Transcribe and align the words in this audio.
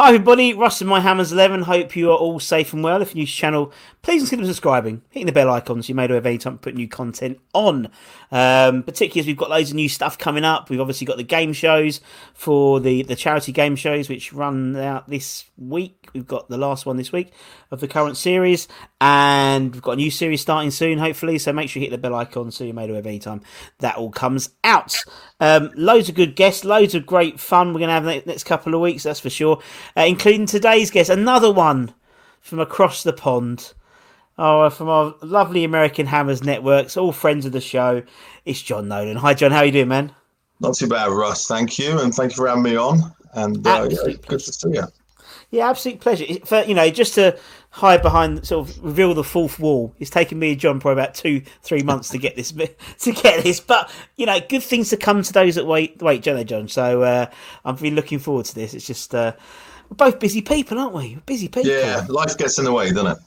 Hi 0.00 0.08
everybody, 0.08 0.54
Russ 0.54 0.80
and 0.80 0.88
My 0.88 1.00
Hammers 1.00 1.30
11. 1.30 1.60
Hope 1.60 1.94
you 1.94 2.10
are 2.10 2.16
all 2.16 2.40
safe 2.40 2.72
and 2.72 2.82
well. 2.82 3.02
If 3.02 3.10
you're 3.10 3.20
new 3.20 3.26
to 3.26 3.32
the 3.32 3.36
channel, 3.36 3.72
please 4.00 4.22
consider 4.22 4.46
subscribing, 4.46 5.02
hitting 5.10 5.26
the 5.26 5.32
bell 5.32 5.50
icon 5.50 5.82
so 5.82 5.88
you're 5.88 5.96
made 5.96 6.10
aware 6.10 6.16
of 6.16 6.24
any 6.24 6.38
time 6.38 6.54
we 6.54 6.58
put 6.60 6.74
new 6.74 6.88
content 6.88 7.38
on. 7.52 7.90
Um, 8.32 8.82
particularly 8.82 9.20
as 9.20 9.26
we've 9.26 9.36
got 9.36 9.50
loads 9.50 9.68
of 9.68 9.76
new 9.76 9.90
stuff 9.90 10.16
coming 10.16 10.42
up. 10.42 10.70
We've 10.70 10.80
obviously 10.80 11.04
got 11.06 11.18
the 11.18 11.22
game 11.22 11.52
shows 11.52 12.00
for 12.32 12.80
the, 12.80 13.02
the 13.02 13.14
charity 13.14 13.52
game 13.52 13.76
shows 13.76 14.08
which 14.08 14.32
run 14.32 14.74
out 14.74 15.06
this 15.06 15.44
week. 15.58 15.99
We've 16.12 16.26
got 16.26 16.48
the 16.48 16.58
last 16.58 16.86
one 16.86 16.96
this 16.96 17.12
week 17.12 17.32
of 17.70 17.80
the 17.80 17.88
current 17.88 18.16
series, 18.16 18.68
and 19.00 19.72
we've 19.72 19.82
got 19.82 19.92
a 19.92 19.96
new 19.96 20.10
series 20.10 20.40
starting 20.40 20.70
soon, 20.70 20.98
hopefully. 20.98 21.38
So 21.38 21.52
make 21.52 21.70
sure 21.70 21.80
you 21.80 21.88
hit 21.88 21.92
the 21.92 21.98
bell 21.98 22.14
icon 22.14 22.50
so 22.50 22.64
you're 22.64 22.74
made 22.74 22.90
aware 22.90 23.00
of 23.00 23.06
any 23.06 23.18
time 23.18 23.42
that 23.78 23.96
all 23.96 24.10
comes 24.10 24.50
out. 24.64 24.96
Um, 25.40 25.70
loads 25.74 26.08
of 26.08 26.14
good 26.14 26.36
guests, 26.36 26.64
loads 26.64 26.94
of 26.94 27.06
great 27.06 27.38
fun 27.38 27.72
we're 27.72 27.80
going 27.80 27.88
to 27.88 27.94
have 27.94 28.04
the 28.04 28.22
next 28.26 28.44
couple 28.44 28.74
of 28.74 28.80
weeks, 28.80 29.04
that's 29.04 29.20
for 29.20 29.30
sure, 29.30 29.60
uh, 29.96 30.02
including 30.02 30.46
today's 30.46 30.90
guest, 30.90 31.10
another 31.10 31.52
one 31.52 31.94
from 32.40 32.58
across 32.58 33.02
the 33.02 33.12
pond. 33.12 33.72
Oh, 34.38 34.70
from 34.70 34.88
our 34.88 35.14
lovely 35.20 35.64
American 35.64 36.06
Hammers 36.06 36.42
networks, 36.42 36.96
all 36.96 37.12
friends 37.12 37.44
of 37.44 37.52
the 37.52 37.60
show. 37.60 38.02
It's 38.46 38.62
John 38.62 38.88
Nolan. 38.88 39.18
Hi, 39.18 39.34
John. 39.34 39.50
How 39.50 39.58
are 39.58 39.66
you 39.66 39.72
doing, 39.72 39.88
man? 39.88 40.14
Not 40.60 40.76
too 40.76 40.88
bad, 40.88 41.10
Russ. 41.10 41.46
Thank 41.46 41.78
you, 41.78 42.00
and 42.00 42.14
thank 42.14 42.32
you 42.32 42.36
for 42.36 42.48
having 42.48 42.62
me 42.62 42.76
on. 42.76 43.14
And 43.34 43.66
uh, 43.66 43.88
yeah, 43.90 44.14
good 44.26 44.40
to 44.40 44.52
see 44.52 44.70
you. 44.70 44.84
Yeah, 45.50 45.68
absolute 45.68 46.00
pleasure. 46.00 46.26
For, 46.44 46.62
you 46.62 46.74
know, 46.74 46.88
just 46.90 47.14
to 47.14 47.36
hide 47.70 48.02
behind, 48.02 48.46
sort 48.46 48.68
of 48.68 48.84
reveal 48.84 49.14
the 49.14 49.24
fourth 49.24 49.58
wall. 49.58 49.94
It's 49.98 50.10
taken 50.10 50.38
me 50.38 50.52
and 50.52 50.60
John 50.60 50.78
probably 50.78 51.02
about 51.02 51.14
two, 51.14 51.42
three 51.62 51.82
months 51.82 52.08
to 52.10 52.18
get 52.18 52.36
this, 52.36 52.52
to 53.00 53.12
get 53.12 53.42
this. 53.42 53.58
But 53.58 53.90
you 54.16 54.26
know, 54.26 54.38
good 54.40 54.62
things 54.62 54.90
to 54.90 54.96
come 54.96 55.22
to 55.22 55.32
those 55.32 55.56
that 55.56 55.66
wait, 55.66 56.00
wait, 56.00 56.22
John, 56.22 56.44
John. 56.46 56.68
So 56.68 57.02
uh, 57.02 57.26
I've 57.64 57.80
been 57.80 57.96
looking 57.96 58.20
forward 58.20 58.46
to 58.46 58.54
this. 58.54 58.74
It's 58.74 58.86
just 58.86 59.14
uh, 59.14 59.32
we're 59.88 59.96
both 59.96 60.20
busy 60.20 60.40
people, 60.40 60.78
aren't 60.78 60.94
we? 60.94 61.14
We're 61.16 61.22
busy 61.22 61.48
people. 61.48 61.70
Yeah, 61.70 62.06
life 62.08 62.36
gets 62.38 62.58
in 62.58 62.64
the 62.64 62.72
way, 62.72 62.92
doesn't 62.92 63.12
it? 63.12 63.18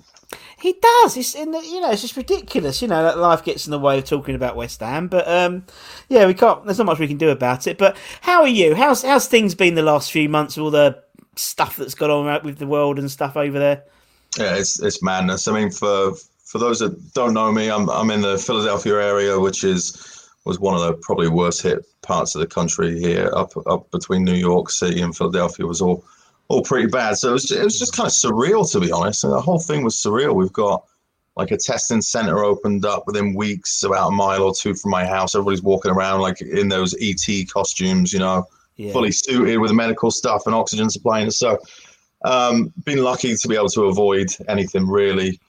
He 0.57 0.73
does. 0.73 1.17
It's 1.17 1.35
in 1.35 1.51
the, 1.51 1.59
you 1.59 1.81
know, 1.81 1.91
it's 1.91 2.01
just 2.01 2.15
ridiculous. 2.15 2.81
You 2.81 2.87
know 2.87 3.03
that 3.03 3.17
life 3.17 3.43
gets 3.43 3.67
in 3.67 3.71
the 3.71 3.79
way 3.79 3.97
of 3.97 4.05
talking 4.05 4.33
about 4.33 4.55
West 4.55 4.79
Ham, 4.79 5.09
but 5.09 5.27
um, 5.27 5.65
yeah, 6.07 6.25
we 6.25 6.33
can't. 6.33 6.63
There's 6.63 6.77
not 6.77 6.85
much 6.85 6.99
we 6.99 7.07
can 7.07 7.17
do 7.17 7.29
about 7.29 7.67
it. 7.67 7.77
But 7.77 7.97
how 8.21 8.41
are 8.41 8.47
you? 8.47 8.73
How's 8.73 9.03
how's 9.03 9.27
things 9.27 9.55
been 9.55 9.75
the 9.75 9.83
last 9.83 10.11
few 10.11 10.29
months? 10.29 10.57
All 10.57 10.71
the 10.71 11.03
stuff 11.35 11.77
that's 11.77 11.95
gone 11.95 12.11
on 12.11 12.43
with 12.43 12.57
the 12.57 12.67
world 12.67 12.99
and 12.99 13.09
stuff 13.09 13.35
over 13.35 13.59
there. 13.59 13.83
Yeah, 14.37 14.55
it's 14.55 14.81
it's 14.81 15.03
madness. 15.03 15.47
I 15.47 15.53
mean, 15.53 15.71
for 15.71 16.13
for 16.43 16.57
those 16.59 16.79
that 16.79 17.13
don't 17.13 17.33
know 17.33 17.51
me, 17.51 17.69
I'm 17.69 17.89
I'm 17.89 18.09
in 18.11 18.21
the 18.21 18.37
Philadelphia 18.37 18.95
area, 18.95 19.39
which 19.39 19.63
is 19.63 20.29
was 20.45 20.59
one 20.59 20.75
of 20.75 20.81
the 20.81 20.93
probably 20.93 21.29
worst 21.29 21.61
hit 21.61 21.85
parts 22.01 22.35
of 22.35 22.41
the 22.41 22.47
country 22.47 22.99
here, 22.99 23.31
up 23.35 23.51
up 23.67 23.89
between 23.91 24.23
New 24.23 24.33
York 24.33 24.69
City 24.69 25.01
and 25.01 25.15
Philadelphia 25.15 25.65
was 25.65 25.81
all 25.81 26.03
all 26.49 26.63
pretty 26.63 26.87
bad. 26.87 27.17
So 27.17 27.29
it 27.29 27.33
was 27.33 27.51
it 27.51 27.63
was 27.63 27.79
just 27.79 27.95
kind 27.95 28.07
of 28.07 28.13
surreal 28.13 28.69
to 28.71 28.79
be 28.79 28.91
honest, 28.91 29.23
and 29.23 29.33
the 29.33 29.41
whole 29.41 29.59
thing 29.59 29.83
was 29.83 29.95
surreal. 29.95 30.35
We've 30.35 30.53
got 30.53 30.83
like 31.35 31.51
a 31.51 31.57
testing 31.57 32.01
center 32.01 32.43
opened 32.43 32.85
up 32.85 33.07
within 33.07 33.33
weeks, 33.33 33.83
about 33.83 34.09
a 34.09 34.11
mile 34.11 34.43
or 34.43 34.53
two 34.53 34.75
from 34.75 34.91
my 34.91 35.05
house. 35.05 35.33
Everybody's 35.33 35.63
walking 35.63 35.91
around 35.91 36.21
like 36.21 36.41
in 36.41 36.69
those 36.69 36.95
ET 37.01 37.25
costumes, 37.51 38.13
you 38.13 38.19
know, 38.19 38.45
Yeah. 38.75 38.91
fully 38.91 39.11
suited 39.11 39.57
with 39.59 39.71
medical 39.71 40.09
stuff 40.09 40.47
and 40.47 40.55
oxygen 40.55 40.89
supply. 40.89 41.19
And 41.19 41.33
so, 41.33 41.59
um, 42.25 42.73
been 42.85 43.03
lucky 43.03 43.35
to 43.35 43.47
be 43.47 43.55
able 43.55 43.69
to 43.69 43.83
avoid 43.83 44.29
anything 44.47 44.87
really, 44.87 45.39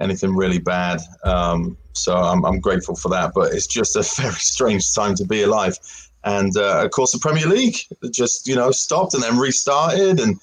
anything 0.00 0.34
really 0.34 0.58
bad. 0.58 1.00
Um, 1.24 1.78
so 1.92 2.14
I'm, 2.14 2.44
I'm 2.44 2.60
grateful 2.60 2.96
for 2.96 3.08
that. 3.10 3.32
But 3.34 3.54
it's 3.54 3.66
just 3.66 3.96
a 3.96 4.02
very 4.22 4.34
strange 4.34 4.92
time 4.94 5.14
to 5.16 5.24
be 5.24 5.42
alive. 5.42 5.78
And 6.24 6.56
uh, 6.56 6.84
of 6.84 6.90
course, 6.90 7.12
the 7.12 7.20
Premier 7.20 7.46
League 7.46 7.76
just 8.10 8.48
you 8.48 8.56
know 8.56 8.72
stopped 8.72 9.14
and 9.14 9.22
then 9.22 9.38
restarted, 9.38 10.18
and 10.18 10.36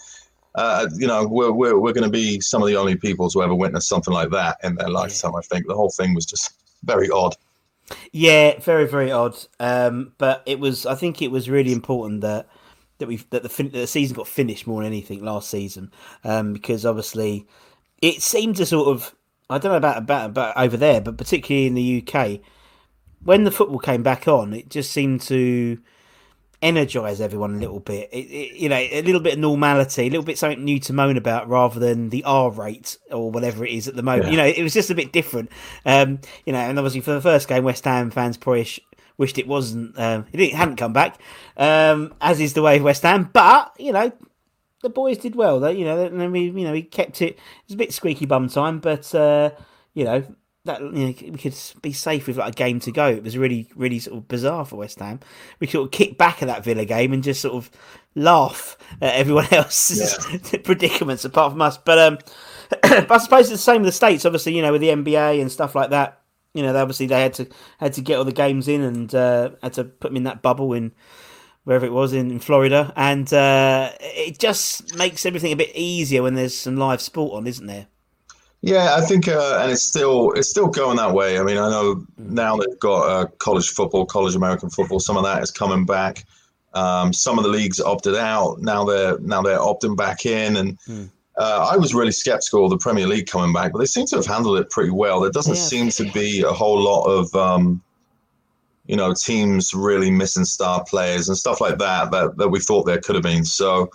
uh, 0.55 0.88
you 0.95 1.05
know 1.05 1.27
we're 1.27 1.51
we're, 1.51 1.77
we're 1.77 1.91
going 1.91 2.05
to 2.05 2.09
be 2.09 2.39
some 2.39 2.61
of 2.61 2.69
the 2.69 2.77
only 2.77 2.95
people 2.95 3.29
to 3.29 3.43
ever 3.43 3.53
witness 3.53 3.88
something 3.88 4.13
like 4.13 4.29
that 4.29 4.57
in 4.63 4.75
their 4.75 4.89
lifetime. 4.89 5.35
I 5.35 5.41
think 5.41 5.67
the 5.67 5.75
whole 5.75 5.89
thing 5.89 6.13
was 6.13 6.25
just 6.25 6.53
very 6.85 7.09
odd. 7.09 7.35
Yeah, 8.11 8.59
very 8.59 8.88
very 8.88 9.11
odd. 9.11 9.38
Um, 9.59 10.13
but 10.17 10.44
it 10.45 10.59
was. 10.59 10.85
I 10.85 10.95
think 10.95 11.21
it 11.21 11.31
was 11.31 11.49
really 11.49 11.71
important 11.71 12.21
that 12.21 12.47
that 12.97 13.07
we 13.07 13.17
that 13.29 13.44
the, 13.44 13.49
fin- 13.49 13.71
that 13.71 13.79
the 13.79 13.88
season 13.88 14.16
got 14.16 14.27
finished 14.27 14.67
more 14.67 14.81
than 14.81 14.91
anything 14.91 15.23
last 15.23 15.49
season, 15.49 15.91
um, 16.23 16.53
because 16.53 16.85
obviously 16.85 17.45
it 18.01 18.22
seemed 18.22 18.55
to 18.57 18.66
sort 18.66 18.88
of. 18.88 19.16
I 19.49 19.57
don't 19.57 19.72
know 19.72 19.77
about 19.77 19.97
about 19.97 20.29
about 20.29 20.57
over 20.57 20.77
there, 20.77 21.01
but 21.01 21.17
particularly 21.17 21.67
in 21.67 21.75
the 21.75 22.03
UK, 22.07 22.39
when 23.23 23.43
the 23.43 23.51
football 23.51 23.79
came 23.79 24.03
back 24.03 24.27
on, 24.27 24.53
it 24.53 24.69
just 24.69 24.91
seemed 24.91 25.22
to 25.23 25.79
energize 26.63 27.22
everyone 27.22 27.56
a 27.56 27.57
little 27.59 27.79
bit. 27.79 28.09
It, 28.12 28.25
it, 28.31 28.56
you 28.56 28.69
know, 28.69 28.78
a 28.78 29.01
little 29.03 29.22
bit 29.22 29.34
of 29.34 29.40
normality, 29.40 30.07
a 30.07 30.09
little 30.09 30.24
bit 30.24 30.38
something 30.38 30.63
new 30.63 30.79
to 30.79 30.94
moan 30.94 31.18
about, 31.18 31.47
rather 31.47 31.79
than 31.79 32.09
the 32.09 32.24
R 32.24 32.50
rate 32.50 32.97
or 33.12 33.29
whatever 33.29 33.66
it 33.66 33.72
is 33.72 33.88
at 33.88 33.96
the 33.96 34.01
moment. 34.01 34.25
Yeah. 34.25 34.31
You 34.31 34.38
know, 34.38 34.46
it 34.46 34.63
was 34.63 34.73
just 34.73 34.90
a 34.90 34.96
bit 34.96 35.12
different. 35.12 35.52
Um, 35.85 36.19
you 36.46 36.53
know, 36.53 36.59
and 36.59 36.79
obviously 36.79 37.02
for 37.02 37.13
the 37.13 37.22
first 37.22 37.47
game, 37.47 37.63
West 37.63 37.84
Ham 37.84 38.09
fans 38.09 38.37
probably 38.37 38.64
sh- 38.64 38.79
wished 39.17 39.37
it 39.37 39.47
wasn't. 39.47 39.99
Um, 39.99 40.26
it 40.32 40.53
hadn't 40.53 40.78
come 40.78 40.93
back, 40.93 41.20
um, 41.58 42.14
as 42.22 42.40
is 42.40 42.53
the 42.53 42.61
way 42.64 42.78
of 42.78 42.84
West 42.84 43.03
Ham. 43.03 43.29
But 43.32 43.73
you 43.78 43.91
know, 43.91 44.11
the 44.82 44.90
boys 44.90 45.17
did 45.17 45.35
well. 45.35 45.59
They, 45.59 45.73
you 45.73 45.85
know, 45.85 46.05
and 46.05 46.32
we, 46.32 46.46
you 46.46 46.64
know, 46.64 46.72
we 46.72 46.82
kept 46.82 47.22
it. 47.22 47.34
It 47.34 47.40
was 47.67 47.76
a 47.76 47.78
bit 47.78 47.93
squeaky 47.93 48.26
bum 48.26 48.47
time, 48.49 48.79
but 48.79 49.14
uh, 49.14 49.52
you 49.93 50.05
know. 50.05 50.23
That 50.65 50.79
you 50.79 50.91
know, 50.91 51.07
we 51.07 51.37
could 51.37 51.55
be 51.81 51.91
safe 51.91 52.27
with 52.27 52.37
like 52.37 52.53
a 52.53 52.55
game 52.55 52.79
to 52.81 52.91
go. 52.91 53.07
It 53.07 53.23
was 53.23 53.37
really, 53.37 53.67
really 53.75 53.99
sort 53.99 54.17
of 54.17 54.27
bizarre 54.29 54.63
for 54.63 54.77
West 54.77 54.99
Ham. 54.99 55.19
We 55.59 55.67
sort 55.67 55.85
of 55.85 55.91
kick 55.91 56.17
back 56.17 56.41
at 56.41 56.47
that 56.47 56.63
Villa 56.63 56.85
game 56.85 57.11
and 57.11 57.21
just 57.21 57.41
sort 57.41 57.55
of 57.55 57.69
laugh 58.15 58.77
at 59.01 59.15
everyone 59.15 59.47
else's 59.51 60.15
predicaments 60.63 61.25
apart 61.25 61.51
from 61.51 61.61
us. 61.61 61.77
But 61.77 61.99
um, 61.99 62.17
but 62.81 63.11
I 63.11 63.17
suppose 63.17 63.51
it's 63.51 63.63
the 63.63 63.71
same 63.71 63.81
with 63.81 63.89
the 63.89 63.91
states. 63.91 64.25
Obviously, 64.25 64.55
you 64.55 64.61
know, 64.61 64.71
with 64.71 64.81
the 64.81 64.89
NBA 64.89 65.41
and 65.41 65.51
stuff 65.51 65.75
like 65.75 65.89
that. 65.89 66.21
You 66.53 66.61
know, 66.61 66.71
they 66.71 66.79
obviously 66.79 67.07
they 67.07 67.21
had 67.21 67.33
to 67.33 67.47
had 67.79 67.93
to 67.93 68.01
get 68.01 68.17
all 68.17 68.25
the 68.25 68.31
games 68.31 68.67
in 68.67 68.81
and 68.81 69.13
uh, 69.13 69.49
had 69.61 69.73
to 69.73 69.83
put 69.83 70.09
them 70.09 70.17
in 70.17 70.23
that 70.23 70.41
bubble 70.41 70.73
in 70.73 70.93
wherever 71.63 71.85
it 71.85 71.91
was 71.91 72.13
in, 72.13 72.29
in 72.31 72.39
Florida, 72.39 72.93
and 72.95 73.33
uh, 73.33 73.91
it 73.99 74.37
just 74.37 74.95
makes 74.95 75.25
everything 75.25 75.51
a 75.51 75.55
bit 75.55 75.71
easier 75.73 76.21
when 76.21 76.35
there's 76.35 76.55
some 76.55 76.77
live 76.77 77.01
sport 77.01 77.33
on, 77.33 77.47
isn't 77.47 77.67
there? 77.67 77.87
Yeah, 78.65 78.95
I 78.95 79.01
think, 79.01 79.27
uh, 79.27 79.59
and 79.61 79.69
it's 79.69 79.83
still 79.83 80.31
it's 80.31 80.49
still 80.49 80.67
going 80.67 80.95
that 80.95 81.13
way. 81.13 81.37
I 81.37 81.43
mean, 81.43 81.57
I 81.57 81.69
know 81.69 82.05
now 82.17 82.55
they've 82.55 82.79
got 82.79 83.01
uh, 83.09 83.25
college 83.39 83.69
football, 83.69 84.05
college 84.05 84.35
American 84.35 84.69
football. 84.69 85.01
Some 85.01 85.17
of 85.17 85.23
that 85.25 85.43
is 85.43 85.51
coming 85.51 85.85
back. 85.85 86.23
Um, 86.73 87.11
some 87.11 87.37
of 87.37 87.43
the 87.43 87.49
leagues 87.49 87.81
opted 87.81 88.15
out. 88.15 88.61
Now 88.61 88.85
they're 88.85 89.19
now 89.19 89.41
they're 89.41 89.59
opting 89.59 89.97
back 89.97 90.25
in, 90.25 90.55
and 90.55 90.79
uh, 91.37 91.69
I 91.73 91.75
was 91.75 91.93
really 91.93 92.13
skeptical 92.13 92.63
of 92.63 92.69
the 92.71 92.77
Premier 92.77 93.05
League 93.05 93.27
coming 93.27 93.51
back, 93.51 93.73
but 93.73 93.79
they 93.79 93.85
seem 93.85 94.05
to 94.07 94.15
have 94.15 94.25
handled 94.25 94.57
it 94.59 94.69
pretty 94.69 94.91
well. 94.91 95.19
There 95.19 95.29
doesn't 95.29 95.55
Yeah. 95.55 95.89
seem 95.89 95.89
to 95.89 96.09
be 96.13 96.41
a 96.41 96.53
whole 96.53 96.81
lot 96.81 97.03
of 97.03 97.35
um, 97.35 97.81
you 98.85 98.95
know 98.95 99.13
teams 99.13 99.73
really 99.73 100.09
missing 100.09 100.45
star 100.45 100.85
players 100.85 101.27
and 101.27 101.37
stuff 101.37 101.59
like 101.59 101.79
that 101.79 102.11
that 102.11 102.37
that 102.37 102.47
we 102.47 102.61
thought 102.61 102.85
there 102.85 103.01
could 103.01 103.15
have 103.15 103.23
been. 103.23 103.43
So, 103.43 103.89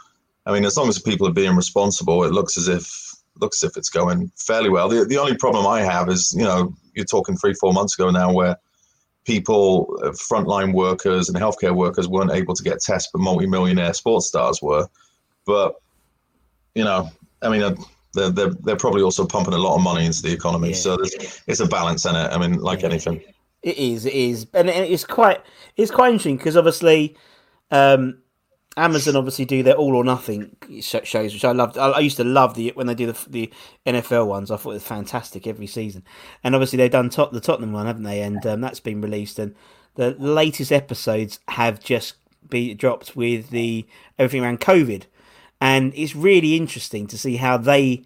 I 0.45 0.53
mean, 0.53 0.67
as 0.67 0.77
long 0.77 0.91
as 0.91 0.99
people 0.99 1.27
are 1.27 1.33
being 1.33 1.57
responsible, 1.57 2.23
it 2.25 2.33
looks 2.33 2.59
as 2.59 2.69
if 2.69 3.08
looks 3.41 3.63
as 3.63 3.71
if 3.71 3.77
it's 3.77 3.91
going 3.91 4.31
fairly 4.37 4.71
well. 4.71 4.89
The 4.89 5.05
the 5.05 5.19
only 5.19 5.37
problem 5.37 5.67
I 5.67 5.81
have 5.81 6.09
is 6.09 6.35
you 6.37 6.45
know 6.45 6.75
you're 6.95 7.05
talking 7.05 7.37
three 7.37 7.55
four 7.55 7.73
months 7.73 7.99
ago 7.99 8.11
now 8.11 8.33
where 8.33 8.57
people, 9.29 10.01
uh, 10.03 10.09
frontline 10.09 10.73
workers 10.73 11.29
and 11.29 11.37
healthcare 11.37 11.75
workers 11.77 12.09
weren't 12.09 12.33
able 12.33 12.55
to 12.55 12.63
get 12.63 12.81
tests, 12.81 13.11
but 13.13 13.21
multi-millionaire 13.21 13.93
sports 13.93 14.27
stars 14.27 14.63
were. 14.63 14.89
But 15.45 15.75
you 16.75 16.83
know, 16.83 17.11
I 17.43 17.51
mean, 17.51 17.63
uh, 17.63 17.77
they're, 18.15 18.31
they're, 18.31 18.55
they're 18.63 18.77
probably 18.77 19.03
also 19.03 19.27
pumping 19.27 19.53
a 19.53 19.59
lot 19.59 19.77
of 19.77 19.83
money 19.83 20.07
into 20.07 20.23
the 20.23 20.33
economy. 20.33 20.71
Yeah. 20.71 20.77
So 20.77 20.97
there's, 20.97 21.43
it's 21.47 21.61
a 21.61 21.67
balance 21.67 22.07
in 22.07 22.17
it. 22.17 22.33
I 22.33 22.39
mean, 22.39 22.55
like 22.55 22.85
anything. 22.85 23.23
It 23.63 23.77
is, 23.77 24.07
it 24.07 24.15
is, 24.15 24.47
and 24.55 24.69
it's 24.69 25.05
quite, 25.05 25.43
it's 25.77 25.91
quite 25.91 26.09
interesting 26.09 26.37
because 26.39 26.57
obviously, 26.57 27.17
um, 27.71 28.23
Amazon 28.77 29.17
obviously 29.17 29.45
do 29.45 29.63
their 29.63 29.75
all 29.75 29.97
or 29.97 30.05
nothing 30.05 30.57
shows, 30.81 31.33
which 31.33 31.45
I 31.45 31.53
loved. 31.53 31.77
I, 31.77 31.99
used 31.99 32.19
to 32.19 32.25
love 32.25 32.55
the 32.55 32.73
when 32.75 32.87
they 32.87 32.95
do 32.95 33.11
the 33.13 33.27
the 33.29 33.53
NFL 33.87 34.27
ones. 34.27 34.51
I 34.51 34.57
thought 34.57 34.71
it 34.71 34.75
was 34.75 34.83
fantastic 34.85 35.47
every 35.47 35.67
season, 35.67 36.05
and 36.45 36.55
obviously 36.55 36.77
they've 36.77 36.91
done 36.91 37.11
top, 37.11 37.33
the 37.33 37.41
Tottenham 37.41 37.73
one, 37.73 37.87
haven't 37.87 38.05
they? 38.05 38.23
And 38.23 38.45
um, 38.47 38.61
that's 38.61 38.81
been 38.81 39.01
released, 39.01 39.39
and 39.39 39.55
the 39.97 40.11
latest 40.13 40.71
episodes 40.71 41.41
have 41.49 41.81
just 41.81 42.15
been 42.49 42.77
dropped 42.77 43.17
with 43.17 43.51
the 43.51 43.87
everything 44.19 44.45
around 44.45 44.61
COVID, 44.61 45.05
and 45.61 45.93
it's 45.97 46.15
really 46.15 46.57
interesting 46.57 47.07
to 47.09 47.19
see 47.19 47.37
how 47.37 47.57
they 47.57 48.05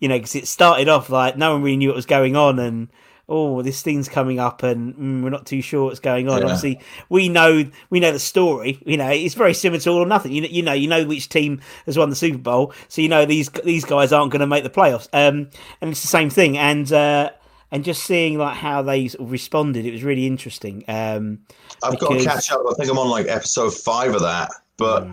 you 0.00 0.08
know, 0.08 0.16
because 0.16 0.34
it 0.34 0.48
started 0.48 0.88
off 0.88 1.10
like 1.10 1.36
no 1.36 1.52
one 1.52 1.62
really 1.62 1.76
knew 1.76 1.88
what 1.88 1.96
was 1.96 2.06
going 2.06 2.34
on, 2.34 2.58
and 2.58 2.88
oh, 3.30 3.62
this 3.62 3.80
thing's 3.80 4.08
coming 4.08 4.38
up, 4.38 4.62
and 4.62 4.94
mm, 4.94 5.22
we're 5.22 5.30
not 5.30 5.46
too 5.46 5.62
sure 5.62 5.84
what's 5.84 6.00
going 6.00 6.28
on. 6.28 6.38
Yeah. 6.38 6.44
Obviously, 6.44 6.80
we 7.08 7.28
know 7.28 7.64
we 7.88 8.00
know 8.00 8.12
the 8.12 8.18
story. 8.18 8.82
You 8.84 8.96
know, 8.96 9.08
it's 9.08 9.34
very 9.34 9.54
similar 9.54 9.80
to 9.80 9.90
All 9.90 10.02
or 10.02 10.06
Nothing. 10.06 10.32
You 10.32 10.42
know, 10.42 10.48
you 10.48 10.62
know, 10.62 10.72
you 10.72 10.88
know 10.88 11.04
which 11.04 11.28
team 11.28 11.60
has 11.86 11.96
won 11.96 12.10
the 12.10 12.16
Super 12.16 12.38
Bowl, 12.38 12.74
so 12.88 13.00
you 13.00 13.08
know 13.08 13.24
these 13.24 13.48
these 13.64 13.84
guys 13.84 14.12
aren't 14.12 14.32
going 14.32 14.40
to 14.40 14.46
make 14.46 14.64
the 14.64 14.70
playoffs. 14.70 15.08
Um, 15.12 15.48
and 15.80 15.90
it's 15.90 16.02
the 16.02 16.08
same 16.08 16.28
thing, 16.28 16.58
and. 16.58 16.92
Uh, 16.92 17.30
and 17.72 17.84
just 17.84 18.02
seeing 18.02 18.36
like 18.36 18.56
how 18.56 18.82
they 18.82 19.06
sort 19.06 19.22
of 19.22 19.30
responded, 19.30 19.86
it 19.86 19.92
was 19.92 20.02
really 20.02 20.26
interesting. 20.26 20.82
Um, 20.88 21.38
I've 21.84 22.00
got 22.00 22.18
to 22.18 22.24
catch 22.24 22.50
up. 22.50 22.62
I 22.68 22.74
think 22.74 22.90
I'm 22.90 22.98
on 22.98 23.08
like 23.08 23.28
episode 23.28 23.72
five 23.72 24.12
of 24.12 24.22
that, 24.22 24.50
but 24.76 25.08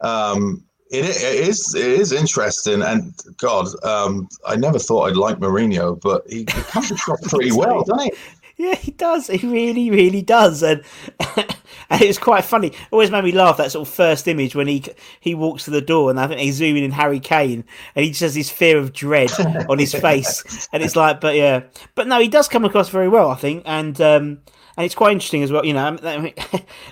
um, 0.00 0.64
it, 0.90 1.04
it 1.04 1.48
is 1.48 1.74
it 1.74 1.86
is 1.86 2.12
interesting. 2.12 2.82
And 2.82 3.14
God, 3.36 3.68
um, 3.84 4.28
I 4.46 4.56
never 4.56 4.78
thought 4.78 5.08
I'd 5.08 5.16
like 5.16 5.38
Mourinho, 5.38 6.00
but 6.00 6.28
he, 6.28 6.38
he 6.38 6.44
comes 6.44 6.90
across 6.90 7.20
pretty 7.28 7.52
well, 7.52 7.84
doesn't 7.84 8.00
he? 8.00 8.12
Yeah, 8.56 8.74
he 8.74 8.90
does. 8.90 9.28
He 9.28 9.46
really, 9.46 9.90
really 9.90 10.20
does, 10.20 10.62
and 10.62 10.82
and 11.36 12.02
it 12.02 12.08
was 12.08 12.18
quite 12.18 12.44
funny. 12.44 12.68
It 12.68 12.76
always 12.90 13.10
made 13.10 13.24
me 13.24 13.32
laugh 13.32 13.56
that 13.56 13.72
sort 13.72 13.88
of 13.88 13.94
first 13.94 14.28
image 14.28 14.54
when 14.54 14.66
he 14.66 14.84
he 15.20 15.34
walks 15.34 15.64
to 15.64 15.70
the 15.70 15.80
door, 15.80 16.10
and 16.10 16.20
I 16.20 16.26
think 16.26 16.40
he's 16.40 16.56
zooming 16.56 16.84
in 16.84 16.90
Harry 16.90 17.20
Kane, 17.20 17.64
and 17.94 18.04
he 18.04 18.10
just 18.10 18.20
has 18.20 18.34
this 18.34 18.50
fear 18.50 18.76
of 18.76 18.92
dread 18.92 19.30
on 19.68 19.78
his 19.78 19.94
face, 19.94 20.68
and 20.72 20.82
it's 20.82 20.96
like, 20.96 21.20
but 21.20 21.36
yeah, 21.36 21.62
but 21.94 22.06
no, 22.06 22.20
he 22.20 22.28
does 22.28 22.48
come 22.48 22.64
across 22.64 22.90
very 22.90 23.08
well, 23.08 23.30
I 23.30 23.36
think, 23.36 23.62
and 23.64 23.98
um, 24.00 24.40
and 24.76 24.84
it's 24.84 24.94
quite 24.94 25.12
interesting 25.12 25.42
as 25.42 25.50
well, 25.52 25.64
you 25.64 25.72
know. 25.72 25.96
I 26.02 26.18
mean, 26.18 26.34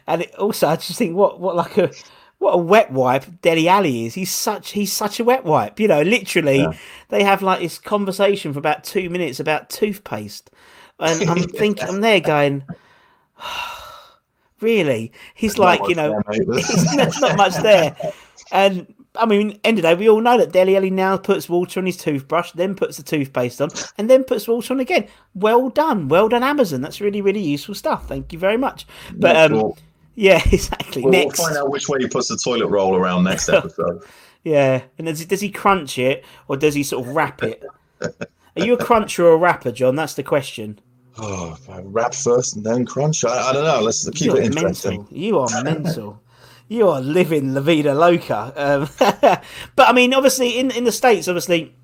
and 0.06 0.23
it 0.23 0.35
also, 0.37 0.69
I 0.69 0.77
just 0.77 0.97
think 0.97 1.17
what 1.17 1.39
what 1.39 1.55
like 1.55 1.77
a 1.77 1.91
what 2.38 2.52
a 2.52 2.58
wet 2.58 2.93
wipe 2.93 3.40
Dele 3.43 3.69
Alli 3.69 4.06
is. 4.06 4.14
He's 4.14 4.31
such 4.31 4.70
he's 4.70 4.93
such 4.93 5.19
a 5.19 5.25
wet 5.25 5.44
wipe. 5.44 5.81
You 5.81 5.88
know, 5.88 6.02
literally, 6.02 6.67
they 7.08 7.25
have 7.25 7.43
like 7.43 7.61
this 7.61 7.79
conversation 7.79 8.52
for 8.52 8.58
about 8.58 8.85
two 8.85 9.11
minutes 9.11 9.40
about 9.40 9.70
toothpaste, 9.70 10.50
and 11.00 11.29
I'm 11.29 11.43
thinking 11.49 11.88
I'm 11.88 12.00
there 12.00 12.20
going, 12.20 12.64
really? 14.61 15.12
He's 15.35 15.58
like, 15.58 15.81
you 15.88 15.96
know, 15.96 16.14
much 16.14 16.37
there, 16.37 16.46
mate. 16.46 16.64
there's 16.96 17.20
not 17.20 17.37
much 17.37 17.56
there, 17.56 17.96
and. 18.52 18.94
I 19.17 19.26
mean, 19.26 19.58
end 19.64 19.79
of 19.79 19.82
the 19.82 19.88
day, 19.88 19.94
we 19.96 20.08
all 20.08 20.20
know 20.20 20.38
that 20.38 20.52
Dele 20.52 20.76
Alli 20.76 20.91
now 20.91 21.17
puts 21.17 21.49
water 21.49 21.81
on 21.81 21.87
his 21.87 21.96
toothbrush, 21.96 22.52
then 22.52 22.76
puts 22.76 22.99
the 22.99 23.02
toothpaste 23.02 23.61
on, 23.61 23.70
and 23.96 24.08
then 24.08 24.23
puts 24.23 24.46
water 24.46 24.73
on 24.73 24.79
again. 24.79 25.08
Well 25.34 25.70
done, 25.70 26.06
well 26.06 26.29
done, 26.29 26.44
Amazon. 26.44 26.82
That's 26.82 27.00
really, 27.00 27.20
really 27.20 27.41
useful 27.41 27.75
stuff. 27.75 28.06
Thank 28.06 28.32
you 28.32 28.38
very 28.38 28.58
much. 28.58 28.87
But 29.12 29.50
um, 29.50 29.73
yeah, 30.19 30.43
exactly. 30.53 31.03
We'll, 31.03 31.12
we'll 31.12 31.25
Next, 31.26 31.41
find 31.41 31.56
out 31.56 31.70
which 31.70 31.88
way 31.88 32.00
he 32.00 32.09
puts 32.09 32.29
the 32.29 32.37
toilet 32.37 32.67
roll 32.67 32.97
around 32.97 33.25
next 33.25 33.49
episode. 33.49 34.03
Yeah, 34.43 34.82
and 34.99 35.06
does 35.06 35.20
he, 35.20 35.26
does 35.26 35.41
he 35.41 35.50
crunch 35.50 35.97
it 35.97 36.25
or 36.49 36.56
does 36.56 36.75
he 36.75 36.82
sort 36.82 37.06
of 37.06 37.15
wrap 37.15 37.43
it? 37.44 37.65
Are 38.00 38.65
you 38.65 38.75
a 38.75 38.85
cruncher 38.85 39.26
or 39.26 39.35
a 39.35 39.37
rapper, 39.37 39.70
John? 39.70 39.94
That's 39.94 40.15
the 40.15 40.25
question. 40.25 40.81
oh, 41.19 41.56
wrap 41.85 42.15
first 42.15 42.56
and 42.56 42.67
then 42.67 42.85
crunch. 42.85 43.25
I, 43.25 43.50
I 43.50 43.53
don't 43.53 43.65
know. 43.65 43.81
Let's 43.81 44.09
keep 44.11 44.26
You're 44.26 44.41
it 44.41 44.47
interesting. 44.47 45.03
mental. 45.03 45.17
You 45.17 45.38
are 45.38 45.49
mental. 45.62 46.23
You 46.67 46.88
are 46.88 47.00
living 47.00 47.55
la 47.55 47.61
vida 47.61 47.94
loca. 47.94 48.53
Um, 48.56 48.88
but 49.76 49.88
I 49.88 49.93
mean, 49.93 50.12
obviously, 50.15 50.59
in 50.59 50.73
in 50.73 50.82
the 50.82 50.93
states, 50.93 51.29
obviously, 51.29 51.76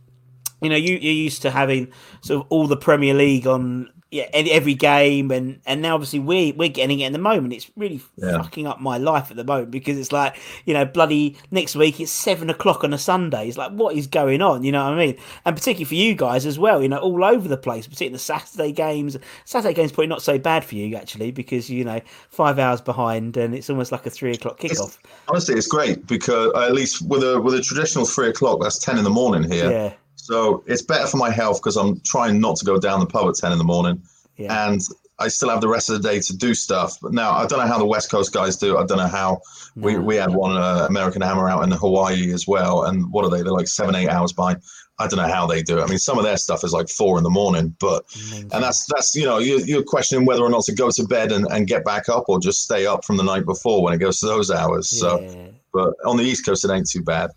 you 0.60 0.68
know, 0.68 0.76
you 0.76 0.94
you're 0.94 1.12
used 1.12 1.42
to 1.42 1.52
having 1.52 1.92
sort 2.20 2.40
of 2.40 2.46
all 2.50 2.66
the 2.66 2.76
Premier 2.76 3.14
League 3.14 3.46
on 3.46 3.90
yeah 4.14 4.28
every, 4.32 4.50
every 4.52 4.74
game, 4.74 5.30
and 5.32 5.60
and 5.66 5.82
now 5.82 5.94
obviously 5.94 6.20
we 6.20 6.52
we're 6.52 6.68
getting 6.68 7.00
it 7.00 7.06
in 7.06 7.12
the 7.12 7.18
moment. 7.18 7.52
It's 7.52 7.70
really 7.76 8.00
Yeah. 8.16 8.38
fucking 8.42 8.66
up 8.66 8.80
my 8.80 8.96
life 8.96 9.30
at 9.30 9.36
the 9.36 9.44
moment 9.44 9.72
because 9.72 9.98
it's 9.98 10.12
like 10.12 10.36
you 10.64 10.72
know, 10.72 10.84
bloody 10.84 11.36
next 11.50 11.74
week 11.74 12.00
it's 12.00 12.12
seven 12.12 12.48
o'clock 12.48 12.84
on 12.84 12.94
a 12.94 12.98
Sunday. 12.98 13.48
It's 13.48 13.58
like 13.58 13.72
what 13.72 13.96
is 13.96 14.06
going 14.06 14.40
on? 14.40 14.62
You 14.62 14.70
know 14.72 14.84
what 14.84 14.92
I 14.94 15.06
mean? 15.06 15.16
And 15.44 15.56
particularly 15.56 15.84
for 15.84 15.96
you 15.96 16.14
guys 16.14 16.46
as 16.46 16.58
well. 16.58 16.80
You 16.80 16.88
know, 16.88 16.98
all 16.98 17.24
over 17.24 17.48
the 17.48 17.56
place. 17.56 17.86
Particularly 17.86 18.12
the 18.14 18.18
Saturday 18.20 18.70
games. 18.72 19.16
Saturday 19.44 19.74
games 19.74 19.90
probably 19.90 20.06
not 20.06 20.22
so 20.22 20.38
bad 20.38 20.64
for 20.64 20.76
you 20.76 20.94
actually 20.96 21.32
because 21.32 21.68
you 21.68 21.84
know 21.84 22.00
five 22.28 22.58
hours 22.60 22.80
behind 22.80 23.36
and 23.36 23.54
it's 23.54 23.68
almost 23.68 23.90
like 23.90 24.06
a 24.06 24.10
three 24.10 24.30
o'clock 24.32 24.60
kickoff. 24.60 24.98
Honestly, 25.28 25.56
it's 25.56 25.66
great 25.66 26.06
because 26.06 26.52
uh, 26.54 26.60
at 26.66 26.72
least 26.72 27.02
with 27.08 27.24
a 27.24 27.40
with 27.40 27.54
a 27.54 27.60
traditional 27.60 28.04
three 28.06 28.28
o'clock, 28.28 28.60
that's 28.62 28.78
ten 28.78 28.96
in 28.96 29.02
the 29.04 29.10
morning 29.10 29.50
here. 29.50 29.70
Yeah. 29.70 29.92
So 30.16 30.62
it's 30.66 30.82
better 30.82 31.06
for 31.06 31.16
my 31.18 31.30
health 31.30 31.60
because 31.60 31.76
I'm 31.76 32.00
trying 32.00 32.40
not 32.40 32.56
to 32.56 32.64
go 32.64 32.78
down 32.78 33.00
the 33.00 33.06
pub 33.06 33.28
at 33.28 33.34
10 33.34 33.52
in 33.52 33.58
the 33.58 33.64
morning. 33.64 34.02
Yeah. 34.36 34.68
And 34.68 34.80
I 35.18 35.28
still 35.28 35.48
have 35.50 35.60
the 35.60 35.68
rest 35.68 35.90
of 35.90 36.02
the 36.02 36.08
day 36.08 36.18
to 36.20 36.36
do 36.36 36.54
stuff. 36.54 36.98
But 37.00 37.12
now 37.12 37.32
I 37.32 37.46
don't 37.46 37.58
know 37.60 37.66
how 37.66 37.78
the 37.78 37.86
West 37.86 38.10
Coast 38.10 38.32
guys 38.32 38.56
do. 38.56 38.76
I 38.78 38.84
don't 38.84 38.98
know 38.98 39.06
how 39.06 39.40
we, 39.76 39.96
we 39.98 40.16
had 40.16 40.34
one 40.34 40.56
uh, 40.56 40.86
American 40.88 41.22
Hammer 41.22 41.48
out 41.48 41.62
in 41.62 41.70
Hawaii 41.70 42.32
as 42.32 42.46
well. 42.48 42.84
And 42.84 43.10
what 43.12 43.24
are 43.24 43.30
they? 43.30 43.42
They're 43.42 43.52
like 43.52 43.68
seven, 43.68 43.94
eight 43.94 44.08
hours 44.08 44.32
behind. 44.32 44.60
I 44.98 45.08
don't 45.08 45.18
know 45.18 45.32
how 45.32 45.46
they 45.46 45.60
do 45.62 45.78
it. 45.78 45.82
I 45.82 45.86
mean, 45.86 45.98
some 45.98 46.18
of 46.18 46.24
their 46.24 46.36
stuff 46.36 46.62
is 46.64 46.72
like 46.72 46.88
four 46.88 47.18
in 47.18 47.24
the 47.24 47.30
morning, 47.30 47.74
but 47.80 48.04
and 48.32 48.50
that's 48.50 48.86
that's 48.86 49.14
you 49.16 49.24
know 49.24 49.38
you, 49.38 49.58
you're 49.64 49.82
questioning 49.82 50.24
whether 50.24 50.42
or 50.42 50.50
not 50.50 50.62
to 50.64 50.72
go 50.72 50.88
to 50.90 51.04
bed 51.04 51.32
and, 51.32 51.46
and 51.50 51.66
get 51.66 51.84
back 51.84 52.08
up 52.08 52.24
or 52.28 52.38
just 52.38 52.62
stay 52.62 52.86
up 52.86 53.04
from 53.04 53.16
the 53.16 53.24
night 53.24 53.44
before 53.44 53.82
when 53.82 53.92
it 53.92 53.98
goes 53.98 54.20
to 54.20 54.26
those 54.26 54.52
hours. 54.52 54.88
So, 54.88 55.20
Yeah. 55.20 55.48
but 55.72 55.94
on 56.06 56.16
the 56.16 56.22
East 56.22 56.46
Coast, 56.46 56.64
it 56.64 56.70
ain't 56.70 56.88
too 56.88 57.02
bad. 57.02 57.30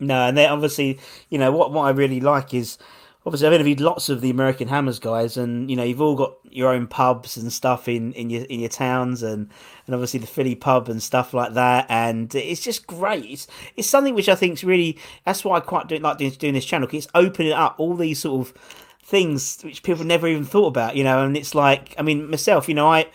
No, 0.00 0.14
and 0.28 0.36
they 0.38 0.46
obviously, 0.46 0.98
you 1.28 1.38
know, 1.38 1.50
what 1.52 1.72
what 1.72 1.82
I 1.84 1.90
really 1.90 2.20
like 2.20 2.54
is 2.54 2.78
obviously 3.26 3.46
I've 3.48 3.52
interviewed 3.54 3.80
lots 3.80 4.08
of 4.08 4.20
the 4.20 4.30
American 4.30 4.68
Hammers 4.68 4.98
guys, 5.00 5.36
and 5.36 5.68
you 5.70 5.76
know, 5.76 5.82
you've 5.82 6.00
all 6.00 6.14
got 6.14 6.34
your 6.50 6.72
own 6.72 6.86
pubs 6.86 7.36
and 7.36 7.52
stuff 7.52 7.88
in, 7.88 8.12
in 8.12 8.30
your 8.30 8.44
in 8.44 8.60
your 8.60 8.68
towns, 8.68 9.22
and 9.22 9.48
and 9.86 9.94
obviously 9.94 10.20
the 10.20 10.26
Philly 10.26 10.54
pub 10.54 10.88
and 10.88 11.02
stuff 11.02 11.34
like 11.34 11.54
that, 11.54 11.86
and 11.88 12.32
it's 12.34 12.60
just 12.60 12.86
great. 12.86 13.24
It's 13.24 13.46
it's 13.76 13.88
something 13.88 14.14
which 14.14 14.28
I 14.28 14.34
think 14.36 14.54
is 14.54 14.64
really 14.64 14.98
that's 15.24 15.44
why 15.44 15.56
I 15.56 15.60
quite 15.60 15.88
do, 15.88 15.96
like 15.98 16.18
doing, 16.18 16.30
doing 16.32 16.54
this 16.54 16.64
channel. 16.64 16.86
'cause 16.86 17.04
it's 17.04 17.08
opening 17.14 17.52
up 17.52 17.74
all 17.78 17.94
these 17.96 18.20
sort 18.20 18.46
of 18.48 18.54
things 19.02 19.58
which 19.62 19.82
people 19.82 20.04
never 20.04 20.28
even 20.28 20.44
thought 20.44 20.66
about, 20.68 20.94
you 20.96 21.02
know. 21.02 21.24
And 21.24 21.36
it's 21.36 21.54
like, 21.54 21.94
I 21.98 22.02
mean, 22.02 22.30
myself, 22.30 22.68
you 22.68 22.74
know, 22.74 22.88
I 22.92 23.06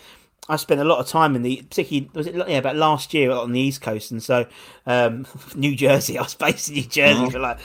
I 0.49 0.57
spent 0.57 0.81
a 0.81 0.83
lot 0.83 0.99
of 0.99 1.07
time 1.07 1.35
in 1.35 1.41
the 1.41 1.61
particularly 1.61 2.09
was 2.13 2.27
it 2.27 2.35
yeah 2.35 2.57
about 2.57 2.75
last 2.75 3.13
year 3.13 3.31
on 3.31 3.53
the 3.53 3.59
East 3.59 3.81
Coast, 3.81 4.11
and 4.11 4.21
so 4.21 4.45
um, 4.85 5.25
New 5.55 5.75
Jersey. 5.75 6.17
I 6.19 6.23
was 6.23 6.35
based 6.35 6.69
in 6.69 6.75
New 6.75 6.83
Jersey 6.83 7.29
for 7.29 7.39
like 7.39 7.59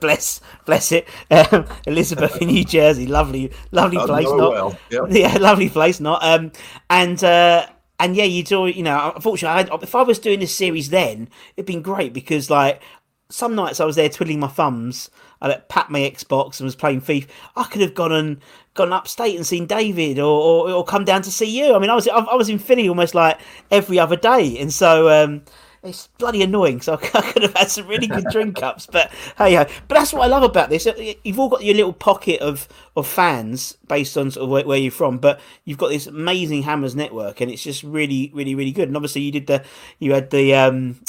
bless 0.00 0.40
bless 0.64 0.92
it, 0.92 1.08
um, 1.30 1.66
Elizabeth 1.86 2.40
in 2.40 2.48
New 2.48 2.64
Jersey, 2.64 3.06
lovely 3.06 3.52
lovely 3.72 3.98
I 3.98 4.06
place. 4.06 4.28
Not 4.28 4.50
well, 4.52 4.78
yep. 4.90 5.04
yeah, 5.10 5.36
lovely 5.38 5.68
place. 5.68 6.00
Not 6.00 6.22
um 6.22 6.52
and. 6.88 7.22
uh 7.22 7.66
and 8.02 8.16
yeah, 8.16 8.24
you 8.24 8.42
do. 8.42 8.66
You 8.66 8.82
know, 8.82 9.12
unfortunately, 9.14 9.70
I, 9.70 9.74
if 9.82 9.94
I 9.94 10.00
was 10.00 10.18
doing 10.18 10.40
this 10.40 10.56
series 10.56 10.88
then, 10.88 11.28
it'd 11.54 11.66
been 11.66 11.82
great 11.82 12.14
because 12.14 12.48
like 12.48 12.80
some 13.28 13.54
nights 13.54 13.78
I 13.78 13.84
was 13.84 13.96
there 13.96 14.08
twiddling 14.08 14.40
my 14.40 14.48
thumbs. 14.48 15.10
I 15.40 15.48
like, 15.48 15.68
pat 15.68 15.90
my 15.90 16.00
Xbox 16.00 16.60
and 16.60 16.66
was 16.66 16.76
playing 16.76 17.00
FIFA. 17.00 17.28
I 17.56 17.64
could 17.64 17.80
have 17.80 17.94
gone 17.94 18.12
and 18.12 18.40
gone 18.74 18.92
upstate 18.92 19.36
and 19.36 19.46
seen 19.46 19.66
David, 19.66 20.18
or, 20.18 20.24
or, 20.24 20.70
or 20.70 20.84
come 20.84 21.04
down 21.04 21.22
to 21.22 21.30
see 21.30 21.46
you. 21.46 21.74
I 21.74 21.78
mean, 21.78 21.90
I 21.90 21.94
was 21.94 22.08
I, 22.08 22.18
I 22.18 22.34
was 22.34 22.48
in 22.48 22.58
Philly 22.58 22.88
almost 22.88 23.14
like 23.14 23.38
every 23.70 23.98
other 23.98 24.16
day, 24.16 24.58
and 24.58 24.72
so 24.72 25.08
um, 25.08 25.42
it's 25.82 26.08
bloody 26.18 26.42
annoying. 26.42 26.80
So 26.80 26.94
I 27.14 27.32
could 27.32 27.42
have 27.42 27.54
had 27.54 27.70
some 27.70 27.86
really 27.86 28.06
good 28.06 28.26
drink 28.30 28.62
ups, 28.62 28.86
but 28.86 29.10
hey, 29.38 29.56
but 29.56 29.94
that's 29.94 30.12
what 30.12 30.22
I 30.22 30.26
love 30.26 30.42
about 30.42 30.68
this. 30.68 30.86
You've 31.24 31.38
all 31.38 31.48
got 31.48 31.64
your 31.64 31.74
little 31.74 31.92
pocket 31.92 32.40
of 32.40 32.68
of 32.96 33.06
fans 33.06 33.76
based 33.88 34.16
on 34.18 34.30
sort 34.30 34.44
of 34.44 34.50
where, 34.50 34.66
where 34.66 34.78
you're 34.78 34.92
from, 34.92 35.18
but 35.18 35.40
you've 35.64 35.78
got 35.78 35.88
this 35.88 36.06
amazing 36.06 36.62
Hammers 36.62 36.94
network, 36.94 37.40
and 37.40 37.50
it's 37.50 37.62
just 37.62 37.82
really, 37.82 38.30
really, 38.34 38.54
really 38.54 38.72
good. 38.72 38.88
And 38.88 38.96
obviously, 38.96 39.22
you 39.22 39.32
did 39.32 39.46
the 39.46 39.64
you 39.98 40.12
had 40.12 40.30
the 40.30 40.54
um 40.54 41.00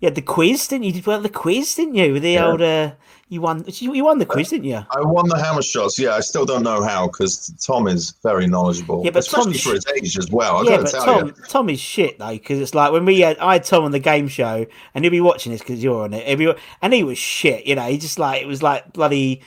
you 0.00 0.06
had 0.06 0.14
the 0.14 0.22
quiz, 0.22 0.68
didn't 0.68 0.84
you? 0.84 0.88
You 0.88 0.94
did 0.94 1.06
well 1.06 1.20
the 1.20 1.28
quiz, 1.28 1.74
didn't 1.74 1.94
you? 1.94 2.12
With 2.12 2.22
the 2.22 2.32
yeah. 2.32 2.46
old 2.46 2.62
uh, 2.62 2.92
you 3.30 3.40
won. 3.40 3.64
You 3.68 4.04
won 4.04 4.18
the 4.18 4.26
quiz, 4.26 4.48
uh, 4.48 4.50
didn't 4.56 4.64
you? 4.64 4.84
I 4.90 5.02
won 5.02 5.28
the 5.28 5.38
hammer 5.38 5.62
shots. 5.62 5.96
Yeah, 6.00 6.14
I 6.14 6.20
still 6.20 6.44
don't 6.44 6.64
know 6.64 6.82
how 6.82 7.06
because 7.06 7.54
Tom 7.64 7.86
is 7.86 8.12
very 8.24 8.48
knowledgeable. 8.48 9.02
Yeah, 9.04 9.12
but 9.12 9.20
especially 9.20 9.52
Tom's, 9.52 9.62
for 9.62 9.74
his 9.74 9.86
age 9.94 10.18
as 10.18 10.32
well. 10.32 10.56
I 10.56 10.62
yeah, 10.62 10.78
but 10.78 10.90
Tom, 10.90 11.26
you. 11.26 11.32
Tom 11.46 11.70
is 11.70 11.78
shit 11.78 12.18
though 12.18 12.32
because 12.32 12.58
it's 12.58 12.74
like 12.74 12.90
when 12.90 13.04
we 13.04 13.20
had 13.20 13.38
I 13.38 13.52
had 13.52 13.64
Tom 13.64 13.84
on 13.84 13.92
the 13.92 14.00
game 14.00 14.26
show 14.26 14.66
and 14.94 15.04
he'll 15.04 15.12
be 15.12 15.20
watching 15.20 15.52
this 15.52 15.60
because 15.60 15.80
you're 15.80 16.02
on 16.02 16.12
it. 16.12 16.38
Be, 16.38 16.52
and 16.82 16.92
he 16.92 17.04
was 17.04 17.18
shit. 17.18 17.66
You 17.66 17.76
know, 17.76 17.86
he 17.86 17.98
just 17.98 18.18
like 18.18 18.42
it 18.42 18.46
was 18.46 18.64
like 18.64 18.92
bloody. 18.92 19.42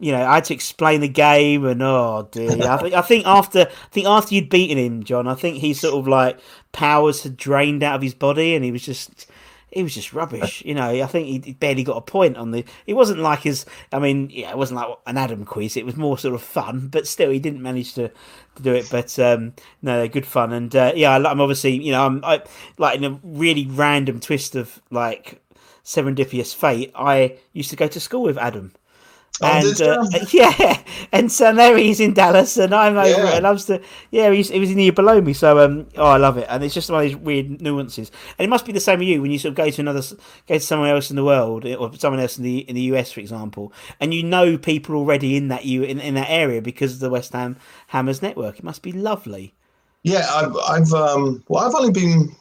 You 0.00 0.12
know, 0.12 0.24
I 0.24 0.36
had 0.36 0.44
to 0.44 0.54
explain 0.54 1.02
the 1.02 1.08
game, 1.08 1.66
and 1.66 1.82
oh 1.82 2.30
dear, 2.32 2.50
I 2.50 2.78
think 2.78 2.94
I 2.94 3.02
think 3.02 3.26
after 3.26 3.60
I 3.60 3.88
think 3.90 4.06
after 4.06 4.34
you'd 4.34 4.48
beaten 4.48 4.78
him, 4.78 5.02
John, 5.02 5.28
I 5.28 5.34
think 5.34 5.58
he 5.58 5.74
sort 5.74 5.96
of 5.96 6.08
like 6.08 6.38
powers 6.72 7.24
had 7.24 7.36
drained 7.36 7.82
out 7.82 7.96
of 7.96 8.02
his 8.02 8.14
body, 8.14 8.54
and 8.54 8.64
he 8.64 8.72
was 8.72 8.86
just 8.86 9.26
he 9.70 9.82
was 9.82 9.94
just 9.94 10.12
rubbish. 10.12 10.62
You 10.64 10.74
know, 10.74 10.88
I 10.88 11.06
think 11.06 11.44
he 11.44 11.52
barely 11.52 11.84
got 11.84 11.96
a 11.96 12.00
point 12.00 12.36
on 12.36 12.50
the. 12.50 12.64
It 12.86 12.94
wasn't 12.94 13.20
like 13.20 13.40
his. 13.40 13.66
I 13.92 13.98
mean, 13.98 14.30
yeah, 14.30 14.50
it 14.50 14.58
wasn't 14.58 14.80
like 14.80 14.98
an 15.06 15.18
Adam 15.18 15.44
quiz. 15.44 15.76
It 15.76 15.86
was 15.86 15.96
more 15.96 16.18
sort 16.18 16.34
of 16.34 16.42
fun, 16.42 16.88
but 16.88 17.06
still, 17.06 17.30
he 17.30 17.38
didn't 17.38 17.62
manage 17.62 17.94
to, 17.94 18.08
to 18.08 18.62
do 18.62 18.74
it. 18.74 18.88
But 18.90 19.18
um, 19.18 19.54
no, 19.82 20.08
good 20.08 20.26
fun, 20.26 20.52
and 20.52 20.74
uh, 20.74 20.92
yeah, 20.94 21.16
I'm 21.16 21.40
obviously, 21.40 21.82
you 21.82 21.92
know, 21.92 22.06
I'm 22.06 22.24
I, 22.24 22.42
like 22.78 22.96
in 22.96 23.04
a 23.04 23.20
really 23.22 23.66
random 23.66 24.20
twist 24.20 24.54
of 24.54 24.80
like 24.90 25.40
serendipitous 25.84 26.54
fate. 26.54 26.92
I 26.94 27.38
used 27.52 27.70
to 27.70 27.76
go 27.76 27.88
to 27.88 28.00
school 28.00 28.22
with 28.22 28.38
Adam. 28.38 28.72
Oh, 29.40 29.46
and 29.46 29.80
uh, 29.80 30.04
yeah, 30.32 30.82
and 31.12 31.30
so 31.30 31.52
now 31.52 31.74
he's 31.76 32.00
in 32.00 32.12
Dallas, 32.12 32.56
and 32.56 32.74
I'm 32.74 32.96
over 32.96 33.08
yeah. 33.08 33.36
it. 33.36 33.42
Loves 33.42 33.66
to, 33.66 33.80
yeah, 34.10 34.32
he's, 34.32 34.48
he 34.48 34.58
was 34.58 34.70
in 34.70 34.78
here 34.78 34.92
below 34.92 35.20
me, 35.20 35.32
so 35.32 35.64
um, 35.64 35.86
oh, 35.96 36.06
I 36.06 36.16
love 36.16 36.38
it, 36.38 36.46
and 36.50 36.64
it's 36.64 36.74
just 36.74 36.90
one 36.90 37.04
of 37.04 37.08
these 37.08 37.16
weird 37.16 37.62
nuances. 37.62 38.10
And 38.36 38.44
it 38.44 38.48
must 38.48 38.66
be 38.66 38.72
the 38.72 38.80
same 38.80 38.98
with 38.98 39.06
you 39.06 39.22
when 39.22 39.30
you 39.30 39.38
sort 39.38 39.50
of 39.50 39.56
go 39.56 39.70
to 39.70 39.80
another, 39.80 40.02
go 40.48 40.54
to 40.54 40.60
somewhere 40.60 40.92
else 40.92 41.10
in 41.10 41.16
the 41.16 41.24
world, 41.24 41.64
or 41.64 41.94
someone 41.94 42.20
else 42.20 42.36
in 42.36 42.42
the 42.42 42.58
in 42.68 42.74
the 42.74 42.82
US, 42.82 43.12
for 43.12 43.20
example, 43.20 43.72
and 44.00 44.12
you 44.12 44.24
know 44.24 44.58
people 44.58 44.96
already 44.96 45.36
in 45.36 45.48
that 45.48 45.64
you 45.64 45.84
in, 45.84 46.00
in 46.00 46.14
that 46.14 46.30
area 46.30 46.60
because 46.60 46.94
of 46.94 47.00
the 47.00 47.10
West 47.10 47.32
Ham 47.32 47.56
Hammers 47.88 48.20
network. 48.20 48.58
It 48.58 48.64
must 48.64 48.82
be 48.82 48.90
lovely. 48.90 49.54
Yeah, 50.02 50.26
I've, 50.30 50.56
I've 50.56 50.92
um, 50.92 51.44
well, 51.48 51.64
I've 51.64 51.74
only 51.74 51.92
been 51.92 52.34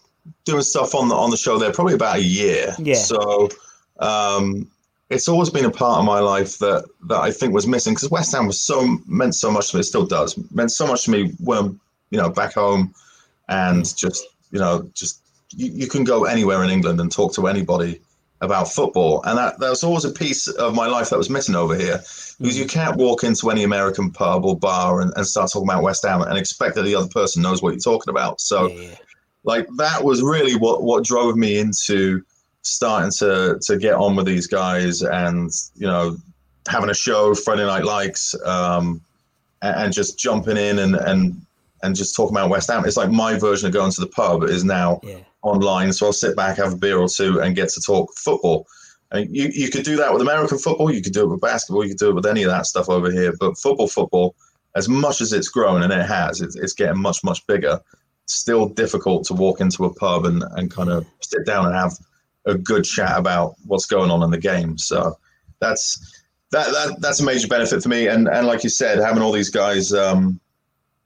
doing 0.46 0.64
stuff 0.64 0.96
on 0.96 1.10
the 1.10 1.16
on 1.16 1.30
the 1.30 1.38
show 1.38 1.58
there 1.58 1.72
probably 1.72 1.94
about 1.94 2.18
a 2.18 2.24
year. 2.24 2.76
Yeah. 2.80 2.96
So 2.96 3.50
um 4.00 4.70
it's 5.10 5.28
always 5.28 5.50
been 5.50 5.66
a 5.66 5.72
part 5.72 6.00
of 6.00 6.06
my 6.06 6.20
life 6.20 6.58
that 6.60 6.86
that 7.04 7.20
I 7.20 7.32
think 7.32 7.54
was 7.54 7.68
missing 7.68 7.94
because 7.94 8.10
West 8.10 8.34
Ham 8.34 8.48
was 8.48 8.62
so 8.62 8.98
meant 9.06 9.36
so 9.36 9.50
much 9.50 9.72
to 9.72 9.78
me. 9.78 9.82
It 9.82 9.86
still 9.86 10.06
does 10.06 10.38
meant 10.52 10.72
so 10.72 10.86
much 10.86 11.06
to 11.06 11.12
me 11.12 11.32
when 11.40 11.80
you 12.10 12.18
know 12.18 12.30
back 12.30 12.54
home, 12.54 12.94
and 13.48 13.96
just 13.96 14.26
you 14.52 14.60
know 14.60 14.90
just 14.94 15.22
you, 15.52 15.72
you 15.72 15.88
can 15.88 16.04
go 16.04 16.26
anywhere 16.26 16.64
in 16.64 16.70
England 16.70 17.00
and 17.00 17.12
talk 17.12 17.34
to 17.36 17.48
anybody 17.48 18.02
about 18.42 18.72
football, 18.72 19.24
and 19.24 19.38
that 19.38 19.60
that 19.60 19.70
was 19.70 19.84
always 19.84 20.04
a 20.04 20.12
piece 20.12 20.48
of 20.48 20.76
my 20.76 20.88
life 20.88 21.10
that 21.10 21.18
was 21.18 21.30
missing 21.30 21.56
over 21.56 21.76
here 21.76 22.00
because 22.40 22.58
you 22.58 22.66
mm. 22.66 22.70
can't 22.70 22.98
walk 22.98 23.24
into 23.24 23.50
any 23.50 23.64
American 23.64 24.12
pub 24.12 24.44
or 24.44 24.58
bar 24.58 25.02
and, 25.02 25.14
and 25.16 25.26
start 25.26 25.50
talking 25.52 25.68
about 25.68 25.84
West 25.84 26.06
Ham 26.06 26.22
and 26.22 26.38
expect 26.38 26.76
that 26.76 26.84
the 26.84 26.96
other 26.96 27.10
person 27.10 27.42
knows 27.42 27.62
what 27.62 27.74
you're 27.74 27.80
talking 27.80 28.12
about. 28.12 28.42
So, 28.42 28.68
yeah. 28.68 28.96
like 29.46 29.68
that 29.78 30.04
was 30.04 30.22
really 30.22 30.58
what 30.58 30.84
what 30.84 31.06
drove 31.06 31.38
me 31.38 31.60
into 31.60 32.26
starting 32.68 33.12
to 33.12 33.60
to 33.62 33.78
get 33.78 33.94
on 33.94 34.16
with 34.16 34.26
these 34.26 34.48
guys 34.48 35.02
and 35.02 35.52
you 35.76 35.88
know 35.88 36.18
having 36.68 36.90
a 36.90 36.94
show 36.94 37.34
Friday 37.34 37.66
Night 37.66 37.86
Likes 37.86 38.36
um, 38.46 39.02
and, 39.62 39.76
and, 39.84 39.94
just 39.94 40.20
jumping 40.20 40.58
in 40.58 40.80
and 40.80 40.96
and 40.96 41.42
and 41.84 41.96
just 41.96 42.16
talking 42.16 42.36
about 42.36 42.50
West 42.50 42.70
Ham. 42.70 42.84
It's 42.86 42.98
like 42.98 43.12
my 43.12 43.38
version 43.38 43.68
of 43.68 43.74
going 43.74 43.92
to 43.92 44.02
the 44.02 44.08
pub 44.08 44.44
is 44.44 44.64
now 44.64 45.00
yeah. 45.04 45.20
online, 45.44 45.94
so 45.94 46.08
I'll 46.08 46.14
sit 46.14 46.36
back, 46.36 46.58
have 46.58 46.74
a 46.74 46.78
beer 46.78 46.98
or 46.98 47.08
two, 47.08 47.40
and 47.40 47.56
get 47.56 47.70
to 47.70 47.82
talk 47.82 48.14
football. 48.16 48.68
And 49.12 49.34
you 49.34 49.50
you 49.54 49.70
could 49.70 49.84
do 49.84 49.96
that 49.98 50.12
with 50.12 50.22
American 50.22 50.58
football, 50.58 50.92
you 50.92 51.02
could 51.02 51.14
do 51.14 51.24
it 51.24 51.30
with 51.30 51.42
basketball, 51.42 51.84
you 51.84 51.92
could 51.92 52.00
do 52.00 52.10
it 52.10 52.16
with 52.16 52.26
any 52.26 52.44
of 52.44 52.52
that 52.52 52.66
stuff 52.66 52.90
over 52.90 53.12
here. 53.12 53.34
But 53.40 53.58
football, 53.58 53.88
football, 53.88 54.36
as 54.76 54.90
much 54.90 55.22
as 55.22 55.34
it's 55.34 55.48
grown 55.48 55.84
and 55.84 55.94
it 55.94 56.06
has, 56.06 56.42
it's, 56.42 56.56
it's 56.56 56.74
getting 56.74 57.02
much 57.02 57.24
much 57.24 57.46
bigger. 57.48 57.80
Still 58.26 58.68
difficult 58.68 59.24
to 59.28 59.34
walk 59.34 59.62
into 59.62 59.86
a 59.86 59.94
pub 59.94 60.26
and, 60.26 60.44
and 60.58 60.70
kind 60.70 60.90
of 60.90 61.06
sit 61.22 61.46
down 61.46 61.66
and 61.66 61.74
have 61.74 61.94
a 62.48 62.56
good 62.58 62.84
chat 62.84 63.18
about 63.18 63.56
what's 63.66 63.86
going 63.86 64.10
on 64.10 64.24
in 64.24 64.32
the 64.32 64.38
game. 64.38 64.78
So 64.78 65.18
that's 65.60 66.24
that, 66.52 66.72
that 66.72 67.02
that's 67.02 67.20
a 67.20 67.24
major 67.24 67.48
benefit 67.48 67.84
for 67.84 67.90
me. 67.90 68.08
And 68.08 68.28
and 68.28 68.48
like 68.48 68.64
you 68.64 68.70
said, 68.70 69.00
having 69.00 69.22
all 69.22 69.32
these 69.32 69.50
guys 69.50 69.94
um, 69.94 70.40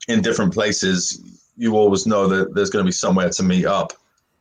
in 0.08 0.22
different 0.22 0.54
places, 0.54 1.22
you 1.58 1.76
always 1.76 2.06
know 2.06 2.28
that 2.28 2.54
there's 2.54 2.70
going 2.70 2.86
to 2.86 2.88
be 2.88 2.94
somewhere 2.94 3.30
to 3.30 3.44
meet 3.44 3.66
up, 3.66 3.94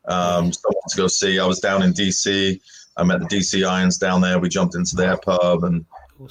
um, 0.06 0.52
someone 0.52 0.82
to 0.88 0.96
go 0.96 1.06
see. 1.06 1.38
I 1.38 1.46
was 1.46 1.60
down 1.60 1.82
in 1.82 1.92
DC. 1.92 2.60
I 2.96 3.04
met 3.04 3.20
the 3.20 3.26
DC 3.26 3.66
Irons 3.66 3.96
down 3.96 4.20
there. 4.20 4.38
We 4.38 4.48
jumped 4.48 4.74
into 4.74 4.94
their 4.94 5.16
pub 5.16 5.64
and 5.64 5.84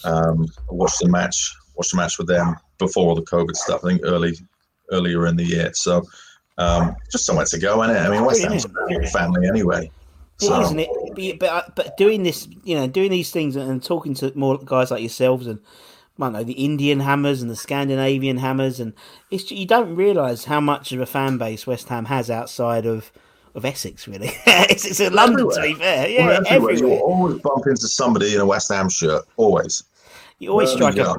um, 0.04 0.48
watched 0.70 1.00
the 1.00 1.10
match. 1.10 1.56
Watched 1.76 1.92
the 1.92 1.98
match 1.98 2.18
with 2.18 2.28
them 2.28 2.56
before 2.78 3.08
all 3.08 3.16
the 3.16 3.24
COVID 3.24 3.56
stuff. 3.56 3.84
I 3.84 3.90
think 3.90 4.02
early 4.04 4.36
earlier 4.92 5.28
in 5.28 5.36
the 5.36 5.44
year. 5.44 5.72
So 5.74 6.04
um, 6.58 6.96
just 7.12 7.26
somewhere 7.26 7.46
to 7.46 7.58
go, 7.58 7.82
it? 7.84 7.88
I 7.88 8.10
mean, 8.10 8.26
West 8.26 8.44
Ham's 8.44 8.66
a 8.66 9.08
family 9.08 9.48
anyway. 9.48 9.90
So. 10.40 10.62
It 10.72 10.90
it? 11.18 11.40
But, 11.40 11.50
uh, 11.50 11.62
but 11.76 11.98
doing 11.98 12.24
this, 12.24 12.48
you 12.64 12.76
know, 12.76 12.88
doing 12.88 13.12
these 13.12 13.32
things 13.32 13.56
and 13.56 13.84
talking 13.84 14.14
to 14.16 14.32
more 14.36 14.58
guys 14.58 14.90
like 14.90 15.02
yourselves 15.02 15.48
and 15.48 15.60
I 16.20 16.26
don't 16.26 16.34
know 16.34 16.44
the 16.44 16.54
Indian 16.54 17.00
hammers 17.00 17.42
and 17.42 17.50
the 17.50 17.56
Scandinavian 17.56 18.38
hammers, 18.38 18.80
and 18.80 18.94
it's 19.32 19.50
you 19.52 19.66
don't 19.66 19.96
realise 19.96 20.46
how 20.46 20.60
much 20.60 20.92
of 20.92 21.00
a 21.00 21.06
fan 21.06 21.38
base 21.38 21.66
West 21.66 21.88
Ham 21.88 22.06
has 22.06 22.30
outside 22.30 22.86
of 22.86 23.12
of 23.56 23.64
Essex. 23.64 24.06
Really, 24.08 24.32
it's, 24.46 24.86
it's 24.86 25.00
in 25.00 25.14
London 25.14 25.48
everywhere. 25.48 25.56
to 25.56 25.74
be 25.74 25.80
fair. 25.80 26.10
Yeah, 26.10 26.28
well, 26.28 26.42
everywhere. 26.46 26.74
everywhere. 26.74 26.98
You 26.98 27.04
always 27.04 27.42
bump 27.42 27.68
into 27.68 27.88
somebody 27.88 28.36
in 28.36 28.42
a 28.42 28.46
West 28.46 28.70
Ham 28.70 28.90
shirt. 28.90 29.24
Always. 29.38 29.84
You 30.40 30.52
always 30.52 30.72
strike 30.72 30.98
a, 30.98 31.16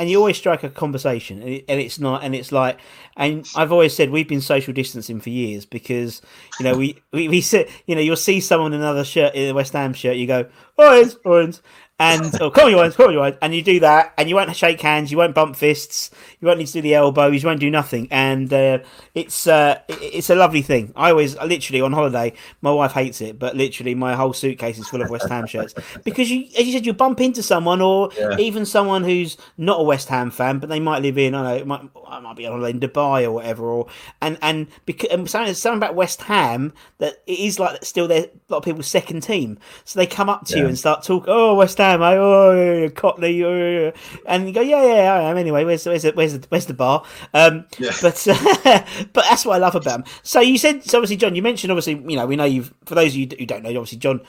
and 0.00 0.08
you 0.08 0.16
always 0.16 0.38
strike 0.38 0.64
a 0.64 0.70
conversation, 0.70 1.42
and, 1.42 1.62
it's 1.68 1.98
not, 1.98 2.24
and 2.24 2.34
it's 2.34 2.52
like, 2.52 2.80
and 3.18 3.46
I've 3.54 3.70
always 3.70 3.94
said 3.94 4.08
we've 4.08 4.26
been 4.26 4.40
social 4.40 4.72
distancing 4.72 5.20
for 5.20 5.28
years 5.28 5.66
because 5.66 6.22
you 6.58 6.64
know 6.64 6.74
we 6.74 7.02
we, 7.12 7.28
we 7.28 7.42
sit, 7.42 7.68
you 7.84 7.94
know, 7.94 8.00
you'll 8.00 8.16
see 8.16 8.40
someone 8.40 8.72
in 8.72 8.80
another 8.80 9.04
shirt 9.04 9.34
in 9.34 9.50
a 9.50 9.52
West 9.52 9.74
Ham 9.74 9.92
shirt, 9.92 10.16
you 10.16 10.26
go, 10.26 10.48
oh, 10.78 10.96
Owens, 10.96 11.16
Owens, 11.26 11.62
and 12.00 12.40
oh, 12.40 12.50
come 12.50 12.64
on, 12.64 12.70
you 12.70 12.76
won't, 12.78 12.94
come 12.94 13.08
on, 13.08 13.12
you 13.12 13.18
won't, 13.18 13.36
and 13.42 13.54
you 13.54 13.60
do 13.60 13.78
that, 13.80 14.14
and 14.16 14.26
you 14.26 14.34
won't 14.34 14.56
shake 14.56 14.80
hands, 14.80 15.12
you 15.12 15.18
won't 15.18 15.34
bump 15.34 15.54
fists, 15.54 16.10
you 16.40 16.46
won't 16.46 16.58
need 16.58 16.66
to 16.68 16.72
do 16.72 16.80
the 16.80 16.94
elbows, 16.94 17.42
you 17.42 17.46
won't 17.46 17.60
do 17.60 17.70
nothing, 17.70 18.08
and 18.10 18.50
uh, 18.54 18.78
it's 19.14 19.46
uh, 19.46 19.78
it's 19.88 20.30
a 20.30 20.34
lovely 20.34 20.62
thing. 20.62 20.94
I 20.96 21.10
always, 21.10 21.36
literally, 21.36 21.82
on 21.82 21.92
holiday, 21.92 22.32
my 22.62 22.72
wife 22.72 22.92
hates 22.92 23.20
it, 23.20 23.38
but 23.38 23.54
literally, 23.54 23.94
my 23.94 24.14
whole 24.14 24.32
suitcase 24.32 24.78
is 24.78 24.88
full 24.88 25.02
of 25.02 25.10
West 25.10 25.28
Ham 25.28 25.46
shirts 25.46 25.74
because 26.04 26.30
you, 26.30 26.46
as 26.58 26.66
you 26.66 26.72
said, 26.72 26.86
you 26.86 26.94
bump 26.94 27.20
into 27.20 27.42
someone, 27.42 27.82
or 27.82 28.08
yeah. 28.18 28.34
even 28.38 28.64
someone 28.64 29.04
who's 29.04 29.36
not 29.58 29.78
a 29.78 29.82
West 29.82 30.08
Ham 30.08 30.30
fan, 30.30 30.58
but 30.58 30.70
they 30.70 30.80
might 30.80 31.02
live 31.02 31.18
in, 31.18 31.34
I 31.34 31.42
know, 31.42 31.56
it 31.56 31.66
might, 31.66 31.82
I 32.06 32.18
might 32.20 32.36
be 32.36 32.46
on 32.46 32.52
holiday 32.52 32.70
in 32.70 32.80
Dubai 32.80 33.24
or 33.24 33.32
whatever, 33.32 33.66
or 33.66 33.88
and 34.22 34.38
and 34.40 34.68
because 34.86 35.10
and 35.10 35.28
something, 35.28 35.52
something 35.52 35.76
about 35.76 35.96
West 35.96 36.22
Ham 36.22 36.72
that 36.96 37.20
it 37.26 37.38
is 37.38 37.58
like 37.58 37.84
still 37.84 38.08
their 38.08 38.22
a 38.22 38.30
lot 38.48 38.58
of 38.58 38.64
people's 38.64 38.88
second 38.88 39.20
team, 39.20 39.58
so 39.84 39.98
they 39.98 40.06
come 40.06 40.30
up 40.30 40.46
to 40.46 40.54
yeah. 40.56 40.62
you 40.62 40.68
and 40.68 40.78
start 40.78 41.02
talking, 41.02 41.28
oh 41.28 41.56
West 41.56 41.76
Ham 41.76 41.89
am 41.94 42.02
I? 42.02 42.16
Oh, 42.16 42.88
Cotley. 42.90 43.42
Oh, 43.44 43.92
and 44.26 44.46
you 44.46 44.54
go, 44.54 44.60
yeah, 44.60 44.84
yeah, 44.84 45.14
I 45.14 45.30
am. 45.30 45.36
Anyway, 45.36 45.64
where's 45.64 45.86
where's 45.86 46.02
the, 46.02 46.12
where's 46.12 46.38
the, 46.38 46.46
where's 46.48 46.66
the 46.66 46.74
bar? 46.74 47.04
Um, 47.34 47.66
yeah. 47.78 47.92
But 48.00 48.26
uh, 48.28 48.34
but 49.12 49.24
that's 49.28 49.44
what 49.44 49.54
I 49.54 49.58
love 49.58 49.74
about 49.74 50.00
him. 50.00 50.04
So 50.22 50.40
you 50.40 50.58
said, 50.58 50.84
so 50.84 50.98
obviously, 50.98 51.16
John, 51.16 51.34
you 51.34 51.42
mentioned 51.42 51.70
obviously, 51.70 51.94
you 51.94 52.16
know, 52.16 52.26
we 52.26 52.36
know 52.36 52.44
you've 52.44 52.72
for 52.84 52.94
those 52.94 53.12
of 53.12 53.16
you 53.16 53.28
who 53.38 53.46
don't 53.46 53.62
know, 53.62 53.70
obviously, 53.70 53.98
John 53.98 54.20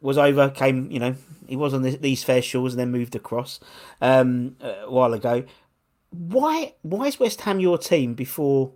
was 0.00 0.18
over, 0.18 0.50
came, 0.50 0.90
you 0.90 0.98
know, 0.98 1.14
he 1.48 1.56
was 1.56 1.74
on 1.74 1.82
the, 1.82 1.96
these 1.96 2.22
fair 2.22 2.42
shores 2.42 2.72
and 2.74 2.80
then 2.80 2.90
moved 2.90 3.14
across 3.14 3.60
um, 4.00 4.56
a 4.60 4.90
while 4.90 5.12
ago. 5.12 5.44
Why 6.10 6.74
why 6.82 7.06
is 7.06 7.18
West 7.20 7.42
Ham 7.42 7.60
your 7.60 7.78
team 7.78 8.14
before 8.14 8.72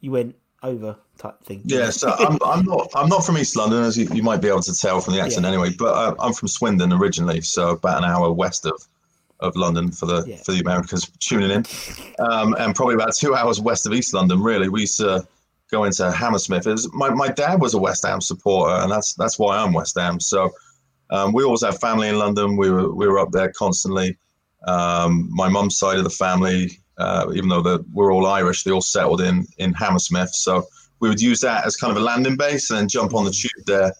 you 0.00 0.10
went 0.10 0.36
over 0.64 0.96
type 1.18 1.42
thing. 1.44 1.62
Yeah, 1.64 1.90
so 1.90 2.10
I'm, 2.18 2.38
I'm 2.44 2.64
not 2.64 2.90
I'm 2.94 3.08
not 3.08 3.24
from 3.24 3.38
East 3.38 3.56
London, 3.56 3.84
as 3.84 3.96
you, 3.96 4.08
you 4.12 4.22
might 4.22 4.40
be 4.40 4.48
able 4.48 4.62
to 4.62 4.74
tell 4.74 5.00
from 5.00 5.14
the 5.14 5.20
accent 5.20 5.44
yeah. 5.44 5.52
anyway. 5.52 5.70
But 5.78 5.94
uh, 5.94 6.14
I'm 6.18 6.32
from 6.32 6.48
Swindon 6.48 6.92
originally, 6.92 7.40
so 7.40 7.70
about 7.70 7.98
an 7.98 8.04
hour 8.04 8.32
west 8.32 8.66
of 8.66 8.82
of 9.40 9.54
London 9.56 9.92
for 9.92 10.06
the 10.06 10.24
yeah. 10.26 10.36
for 10.36 10.52
the 10.52 10.60
Americans 10.60 11.10
tuning 11.20 11.50
in, 11.50 11.64
um, 12.18 12.54
and 12.58 12.74
probably 12.74 12.94
about 12.94 13.14
two 13.14 13.34
hours 13.34 13.60
west 13.60 13.86
of 13.86 13.92
East 13.92 14.14
London. 14.14 14.42
Really, 14.42 14.68
we 14.68 14.82
used 14.82 14.96
to 14.98 15.26
go 15.70 15.84
into 15.84 16.10
Hammersmith. 16.10 16.66
Was, 16.66 16.92
my 16.92 17.10
my 17.10 17.28
dad 17.28 17.60
was 17.60 17.74
a 17.74 17.78
West 17.78 18.04
Ham 18.06 18.20
supporter, 18.20 18.82
and 18.82 18.90
that's 18.90 19.14
that's 19.14 19.38
why 19.38 19.58
I'm 19.58 19.72
West 19.72 19.98
Ham. 19.98 20.18
So 20.18 20.50
um, 21.10 21.32
we 21.32 21.44
always 21.44 21.62
have 21.62 21.78
family 21.78 22.08
in 22.08 22.18
London. 22.18 22.56
We 22.56 22.70
were 22.70 22.92
we 22.92 23.06
were 23.06 23.18
up 23.18 23.30
there 23.30 23.52
constantly. 23.52 24.16
Um, 24.66 25.28
my 25.30 25.48
mum's 25.48 25.76
side 25.76 25.98
of 25.98 26.04
the 26.04 26.10
family, 26.10 26.78
uh, 26.98 27.26
even 27.34 27.48
though 27.48 27.84
we're 27.92 28.12
all 28.12 28.26
Irish, 28.26 28.62
they 28.62 28.70
all 28.70 28.80
settled 28.80 29.20
in 29.20 29.46
in 29.58 29.72
Hammersmith. 29.72 30.34
So 30.34 30.66
we 31.00 31.08
would 31.08 31.20
use 31.20 31.40
that 31.40 31.66
as 31.66 31.76
kind 31.76 31.90
of 31.90 31.96
a 31.96 32.04
landing 32.04 32.36
base 32.36 32.70
and 32.70 32.78
then 32.78 32.88
jump 32.88 33.14
on 33.14 33.24
the 33.24 33.30
tube 33.30 33.50
there 33.66 33.92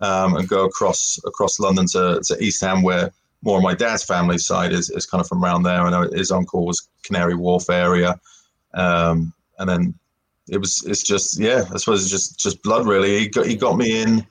um, 0.00 0.36
and 0.36 0.48
go 0.48 0.64
across 0.64 1.18
across 1.26 1.60
London 1.60 1.86
to, 1.88 2.20
to 2.24 2.42
East 2.42 2.60
Ham, 2.62 2.82
where 2.82 3.12
more 3.42 3.58
of 3.58 3.62
my 3.62 3.74
dad's 3.74 4.02
family 4.02 4.38
side 4.38 4.72
is, 4.72 4.90
is 4.90 5.06
kind 5.06 5.20
of 5.20 5.28
from 5.28 5.44
around 5.44 5.62
there. 5.62 5.80
I 5.80 5.90
know 5.90 6.08
his 6.12 6.30
uncle 6.30 6.66
was 6.66 6.88
Canary 7.02 7.34
Wharf 7.34 7.70
area, 7.70 8.18
um, 8.74 9.32
and 9.58 9.68
then 9.68 9.94
it 10.48 10.58
was 10.58 10.82
it's 10.86 11.02
just 11.02 11.38
yeah, 11.38 11.64
I 11.72 11.76
suppose 11.76 12.02
it's 12.02 12.10
just 12.10 12.38
just 12.38 12.62
blood 12.62 12.86
really. 12.86 13.18
He 13.18 13.28
got 13.28 13.46
he 13.46 13.54
got 13.54 13.76
me 13.76 14.02
in. 14.02 14.26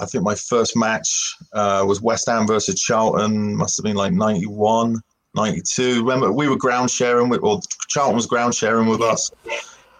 I 0.00 0.06
think 0.06 0.24
my 0.24 0.34
first 0.34 0.76
match 0.76 1.36
uh, 1.52 1.84
was 1.86 2.00
West 2.00 2.26
Ham 2.26 2.46
versus 2.46 2.80
Charlton. 2.80 3.56
Must 3.56 3.76
have 3.76 3.84
been 3.84 3.94
like 3.94 4.12
91, 4.12 5.00
92. 5.34 6.02
Remember, 6.02 6.32
we 6.32 6.48
were 6.48 6.56
ground 6.56 6.90
sharing 6.90 7.28
with, 7.28 7.42
or 7.42 7.60
Charlton 7.88 8.16
was 8.16 8.26
ground 8.26 8.54
sharing 8.54 8.88
with 8.88 9.00
us. 9.00 9.30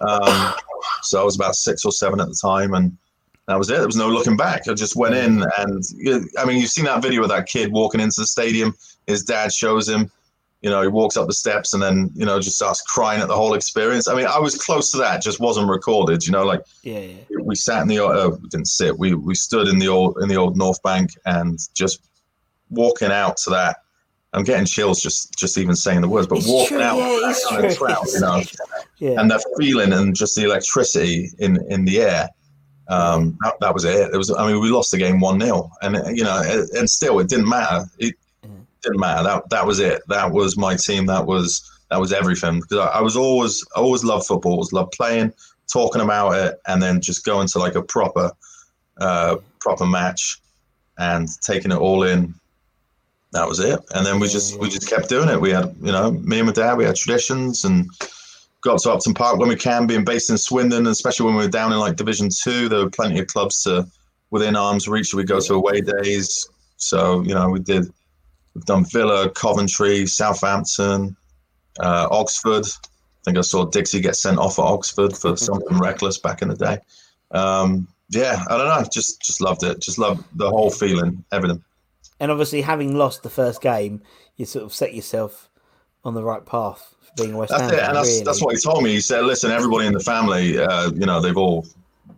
Um, 0.00 0.54
so 1.02 1.20
I 1.20 1.24
was 1.24 1.36
about 1.36 1.54
six 1.54 1.84
or 1.84 1.92
seven 1.92 2.20
at 2.20 2.28
the 2.28 2.38
time, 2.40 2.74
and 2.74 2.96
that 3.46 3.58
was 3.58 3.70
it. 3.70 3.76
There 3.76 3.86
was 3.86 3.96
no 3.96 4.08
looking 4.08 4.36
back. 4.36 4.68
I 4.68 4.74
just 4.74 4.96
went 4.96 5.14
in, 5.14 5.44
and 5.58 5.82
I 6.38 6.44
mean, 6.44 6.60
you've 6.60 6.70
seen 6.70 6.86
that 6.86 7.02
video 7.02 7.22
of 7.22 7.28
that 7.28 7.46
kid 7.46 7.72
walking 7.72 8.00
into 8.00 8.20
the 8.20 8.26
stadium. 8.26 8.74
His 9.06 9.22
dad 9.22 9.52
shows 9.52 9.88
him. 9.88 10.10
You 10.62 10.70
know, 10.70 10.80
he 10.80 10.88
walks 10.88 11.18
up 11.18 11.26
the 11.26 11.34
steps 11.34 11.74
and 11.74 11.82
then 11.82 12.10
you 12.14 12.24
know 12.24 12.40
just 12.40 12.56
starts 12.56 12.80
crying 12.80 13.20
at 13.20 13.28
the 13.28 13.36
whole 13.36 13.52
experience. 13.52 14.08
I 14.08 14.14
mean, 14.14 14.24
I 14.24 14.38
was 14.38 14.56
close 14.56 14.90
to 14.92 14.96
that, 14.98 15.20
just 15.20 15.38
wasn't 15.38 15.68
recorded. 15.68 16.24
You 16.24 16.32
know, 16.32 16.44
like 16.44 16.62
Yeah, 16.82 17.00
yeah. 17.00 17.16
we 17.42 17.54
sat 17.54 17.82
in 17.82 17.88
the 17.88 18.02
uh, 18.02 18.30
we 18.30 18.48
didn't 18.48 18.68
sit. 18.68 18.98
We 18.98 19.14
we 19.14 19.34
stood 19.34 19.68
in 19.68 19.78
the 19.78 19.88
old 19.88 20.16
in 20.22 20.28
the 20.28 20.36
old 20.36 20.56
North 20.56 20.82
Bank 20.82 21.10
and 21.26 21.58
just 21.74 22.08
walking 22.70 23.10
out 23.10 23.36
to 23.38 23.50
that. 23.50 23.76
I'm 24.34 24.42
getting 24.44 24.66
chills 24.66 25.00
just 25.00 25.32
just 25.38 25.56
even 25.58 25.74
saying 25.76 26.00
the 26.00 26.08
words, 26.08 26.26
but 26.26 26.38
It's 26.38 26.48
walking 26.48 26.76
true, 26.78 26.82
out 26.82 26.96
yeah, 26.98 27.04
to 27.04 27.20
that 27.20 27.64
it's 27.64 27.76
true. 27.76 27.86
crowd, 27.86 28.06
you 28.12 28.20
know, 28.20 28.42
Yeah. 28.98 29.20
and 29.20 29.30
that 29.30 29.44
feeling 29.58 29.92
and 29.92 30.14
just 30.14 30.34
the 30.36 30.44
electricity 30.44 31.30
in 31.38 31.58
in 31.70 31.84
the 31.84 32.00
air. 32.02 32.28
Um, 32.88 33.38
that, 33.42 33.54
that 33.60 33.72
was 33.72 33.84
it. 33.84 34.10
It 34.12 34.16
was. 34.16 34.30
I 34.30 34.46
mean, 34.46 34.60
we 34.60 34.68
lost 34.68 34.90
the 34.90 34.98
game 34.98 35.18
one 35.20 35.40
0 35.40 35.70
and 35.82 35.96
you 36.16 36.22
know, 36.24 36.42
and- 36.44 36.68
and 36.70 36.90
still 36.90 37.18
it 37.20 37.28
didn't 37.28 37.48
matter. 37.48 37.86
It 37.98 38.14
didn't 38.82 39.00
matter. 39.00 39.22
That 39.22 39.48
that 39.50 39.66
was 39.66 39.78
it. 39.80 40.02
That 40.08 40.30
was 40.32 40.56
my 40.58 40.74
team. 40.76 41.06
That 41.06 41.24
was 41.26 41.62
that 41.90 41.98
was 42.00 42.12
everything. 42.12 42.60
Because 42.60 42.78
I, 42.78 42.98
I 42.98 43.00
was 43.00 43.16
always 43.16 43.64
I 43.76 43.80
always 43.80 44.04
loved 44.04 44.26
football. 44.26 44.52
Always 44.52 44.72
loved 44.72 44.92
playing, 44.92 45.32
talking 45.72 46.02
about 46.02 46.32
it, 46.34 46.60
and 46.66 46.82
then 46.82 47.00
just 47.00 47.24
going 47.24 47.48
to 47.48 47.58
like 47.58 47.74
a 47.74 47.82
proper 47.82 48.30
uh, 49.00 49.36
proper 49.60 49.86
match 49.86 50.40
and 50.98 51.28
taking 51.40 51.70
it 51.72 51.78
all 51.78 52.02
in. 52.02 52.34
That 53.34 53.48
was 53.48 53.58
it. 53.58 53.80
And 53.96 54.06
then 54.06 54.20
we 54.20 54.28
just 54.28 54.60
we 54.60 54.70
just 54.70 54.88
kept 54.88 55.08
doing 55.08 55.28
it. 55.28 55.40
We 55.40 55.50
had 55.50 55.74
you 55.82 55.90
know 55.90 56.12
me 56.12 56.38
and 56.38 56.46
my 56.46 56.52
dad. 56.52 56.78
We 56.78 56.84
had 56.84 56.94
traditions 56.94 57.64
and 57.64 57.90
got 58.60 58.78
to 58.82 58.92
Upton 58.92 59.12
Park 59.12 59.38
when 59.38 59.48
we 59.48 59.56
can, 59.56 59.88
being 59.88 60.04
based 60.04 60.30
in 60.30 60.38
Swindon, 60.38 60.86
especially 60.86 61.26
when 61.26 61.34
we 61.34 61.42
were 61.42 61.50
down 61.50 61.72
in 61.72 61.80
like 61.80 61.96
Division 61.96 62.28
Two. 62.30 62.68
There 62.68 62.84
were 62.84 62.90
plenty 62.90 63.18
of 63.18 63.26
clubs 63.26 63.64
to 63.64 63.86
within 64.30 64.54
arm's 64.54 64.86
reach. 64.86 65.12
We 65.14 65.24
go 65.24 65.40
to 65.40 65.54
away 65.54 65.80
days. 65.80 66.48
So 66.76 67.22
you 67.22 67.34
know 67.34 67.50
we 67.50 67.58
did. 67.58 67.92
We've 68.54 68.64
done 68.66 68.84
Villa, 68.84 69.28
Coventry, 69.30 70.06
Southampton, 70.06 71.16
uh, 71.80 72.06
Oxford. 72.12 72.64
I 72.66 73.20
think 73.24 73.36
I 73.36 73.40
saw 73.40 73.64
Dixie 73.64 74.00
get 74.00 74.14
sent 74.14 74.38
off 74.38 74.60
at 74.60 74.64
Oxford 74.64 75.16
for 75.16 75.36
something 75.48 75.76
reckless 75.76 76.18
back 76.18 76.40
in 76.40 76.48
the 76.48 76.54
day. 76.54 76.78
Um, 77.32 77.88
yeah, 78.10 78.44
I 78.48 78.56
don't 78.56 78.68
know. 78.68 78.88
Just 78.92 79.20
just 79.22 79.40
loved 79.40 79.64
it. 79.64 79.80
Just 79.80 79.98
loved 79.98 80.22
the 80.36 80.48
whole 80.48 80.70
feeling, 80.70 81.24
everything. 81.32 81.64
And 82.20 82.30
obviously, 82.30 82.62
having 82.62 82.96
lost 82.96 83.22
the 83.22 83.30
first 83.30 83.60
game, 83.60 84.02
you 84.36 84.44
sort 84.46 84.64
of 84.64 84.72
set 84.72 84.94
yourself 84.94 85.50
on 86.04 86.14
the 86.14 86.22
right 86.22 86.44
path 86.46 86.94
for 87.00 87.12
being 87.22 87.34
a 87.34 87.38
West 87.38 87.50
That's 87.50 87.62
Ham 87.62 87.74
it, 87.74 87.80
fan, 87.80 87.86
and 87.88 87.96
that's 87.96 88.08
really. 88.10 88.24
that's 88.24 88.42
what 88.42 88.54
he 88.54 88.60
told 88.60 88.82
me. 88.84 88.90
He 88.92 89.00
said, 89.00 89.24
"Listen, 89.24 89.50
everybody 89.50 89.86
in 89.86 89.92
the 89.92 90.00
family, 90.00 90.58
uh, 90.58 90.90
you 90.92 91.06
know, 91.06 91.20
they've 91.20 91.36
all, 91.36 91.66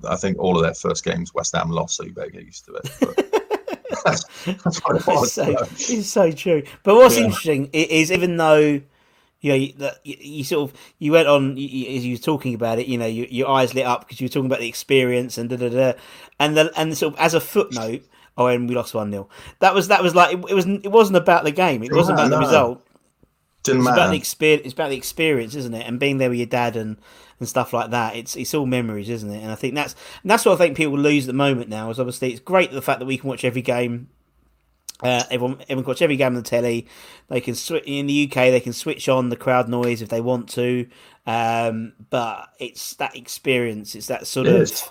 I 0.09 0.17
think, 0.17 0.39
all 0.39 0.57
of 0.57 0.63
their 0.63 0.75
first 0.75 1.05
games 1.05 1.33
West 1.35 1.55
Ham 1.57 1.71
lost, 1.71 1.97
so 1.97 2.05
you 2.05 2.13
better 2.13 2.31
get 2.31 2.45
used 2.45 2.65
to 2.67 2.75
it." 2.75 2.91
But 3.01 3.17
that's, 4.05 4.25
that's 4.65 4.79
what 4.85 4.97
it 4.97 5.07
It's 5.07 5.07
was. 5.07 5.33
so, 5.33 5.45
it's 5.89 6.09
so 6.09 6.31
true. 6.33 6.63
But 6.83 6.97
what's 6.97 7.17
Yeah. 7.17 7.25
interesting 7.25 7.71
is 7.73 8.13
even 8.13 8.37
though 8.37 8.81
you 9.41 9.51
know 9.51 9.55
you, 9.55 9.73
that 9.75 10.01
you, 10.05 10.45
sort 10.45 10.71
of 10.71 10.79
you 10.99 11.13
went 11.13 11.29
on 11.29 11.57
you, 11.57 11.97
as 11.97 12.05
you 12.05 12.15
were 12.15 12.19
talking 12.23 12.55
about 12.55 12.79
it, 12.79 12.87
you 12.87 12.99
know, 12.99 13.07
you, 13.07 13.27
your 13.31 13.49
eyes 13.49 13.75
lit 13.75 13.87
up 13.87 14.01
because 14.01 14.21
you 14.21 14.27
were 14.27 14.31
talking 14.33 14.47
about 14.47 14.61
the 14.61 14.69
experience 14.69 15.39
and 15.39 15.49
da 15.51 15.57
da 15.57 15.69
da, 15.69 15.93
and 16.39 16.57
the, 16.57 16.73
and 16.77 16.97
sort 16.97 17.15
of 17.15 17.21
as 17.21 17.35
a 17.35 17.41
footnote. 17.41 18.03
Oh, 18.37 18.47
and 18.47 18.69
we 18.69 18.75
lost 18.75 18.95
one 18.95 19.11
0 19.11 19.29
That 19.61 19.75
was 19.75 19.89
that 19.89 20.03
was 20.03 20.15
like 20.15 20.35
it, 20.35 20.45
it 20.51 20.55
was 20.55 20.67
it 20.67 20.89
wasn't 20.91 21.17
about 21.17 21.45
the 21.45 21.53
game. 21.53 21.83
It 21.83 21.93
wasn't 21.93 22.19
No, 22.19 22.25
about 22.27 22.31
the 22.31 22.37
result. 22.39 22.87
Didn't 23.63 23.81
It's 23.81 23.89
about 23.89 24.11
the 24.11 24.17
experience. 24.17 24.65
It's 24.65 24.75
about 24.75 24.91
the 24.91 24.97
experience, 24.97 25.55
isn't 25.55 25.75
it? 25.75 25.87
And 25.87 25.99
being 25.99 26.19
there 26.19 26.29
with 26.29 26.39
your 26.39 26.47
dad 26.47 26.77
and, 26.77 26.99
and 27.41 27.49
stuff 27.49 27.73
like 27.73 27.91
that. 27.91 28.15
It's 28.17 28.37
it's 28.37 28.55
all 28.55 28.67
memories, 28.67 29.09
isn't 29.09 29.31
it? 29.31 29.43
And 29.43 29.51
I 29.51 29.55
think 29.57 29.75
that's 29.75 29.95
and 30.23 30.31
that's 30.31 30.45
what 30.45 30.55
I 30.55 30.57
think 30.57 30.77
people 30.77 30.99
lose 30.99 31.25
at 31.25 31.29
the 31.29 31.33
moment 31.33 31.69
now. 31.69 31.91
Is 31.91 31.99
obviously 31.99 32.31
it's 32.31 32.41
great 32.41 32.71
the 32.71 32.83
fact 32.83 33.01
that 33.01 33.07
we 33.07 33.19
can 33.19 33.29
watch 33.29 33.45
every 33.45 33.63
game. 33.63 34.09
Uh, 35.03 35.23
everyone, 35.31 35.61
everyone 35.63 35.85
can 35.85 35.91
watch 35.91 36.01
every 36.03 36.17
game 36.17 36.29
on 36.29 36.35
the 36.35 36.43
telly. 36.43 36.87
They 37.29 37.41
can 37.43 37.55
switch 37.55 37.85
in 37.87 38.07
the 38.07 38.25
UK. 38.25 38.35
They 38.35 38.61
can 38.61 38.73
switch 38.73 39.09
on 39.11 39.29
the 39.29 39.37
crowd 39.37 39.69
noise 39.69 40.01
if 40.01 40.09
they 40.09 40.23
want 40.23 40.49
to. 40.51 40.89
Um, 41.27 41.93
but 42.09 42.49
it's 42.59 42.95
that 42.95 43.15
experience. 43.15 43.95
It's 43.95 44.07
that 44.07 44.27
sort 44.27 44.47
It 44.47 44.55
of. 44.55 44.63
is. 44.63 44.91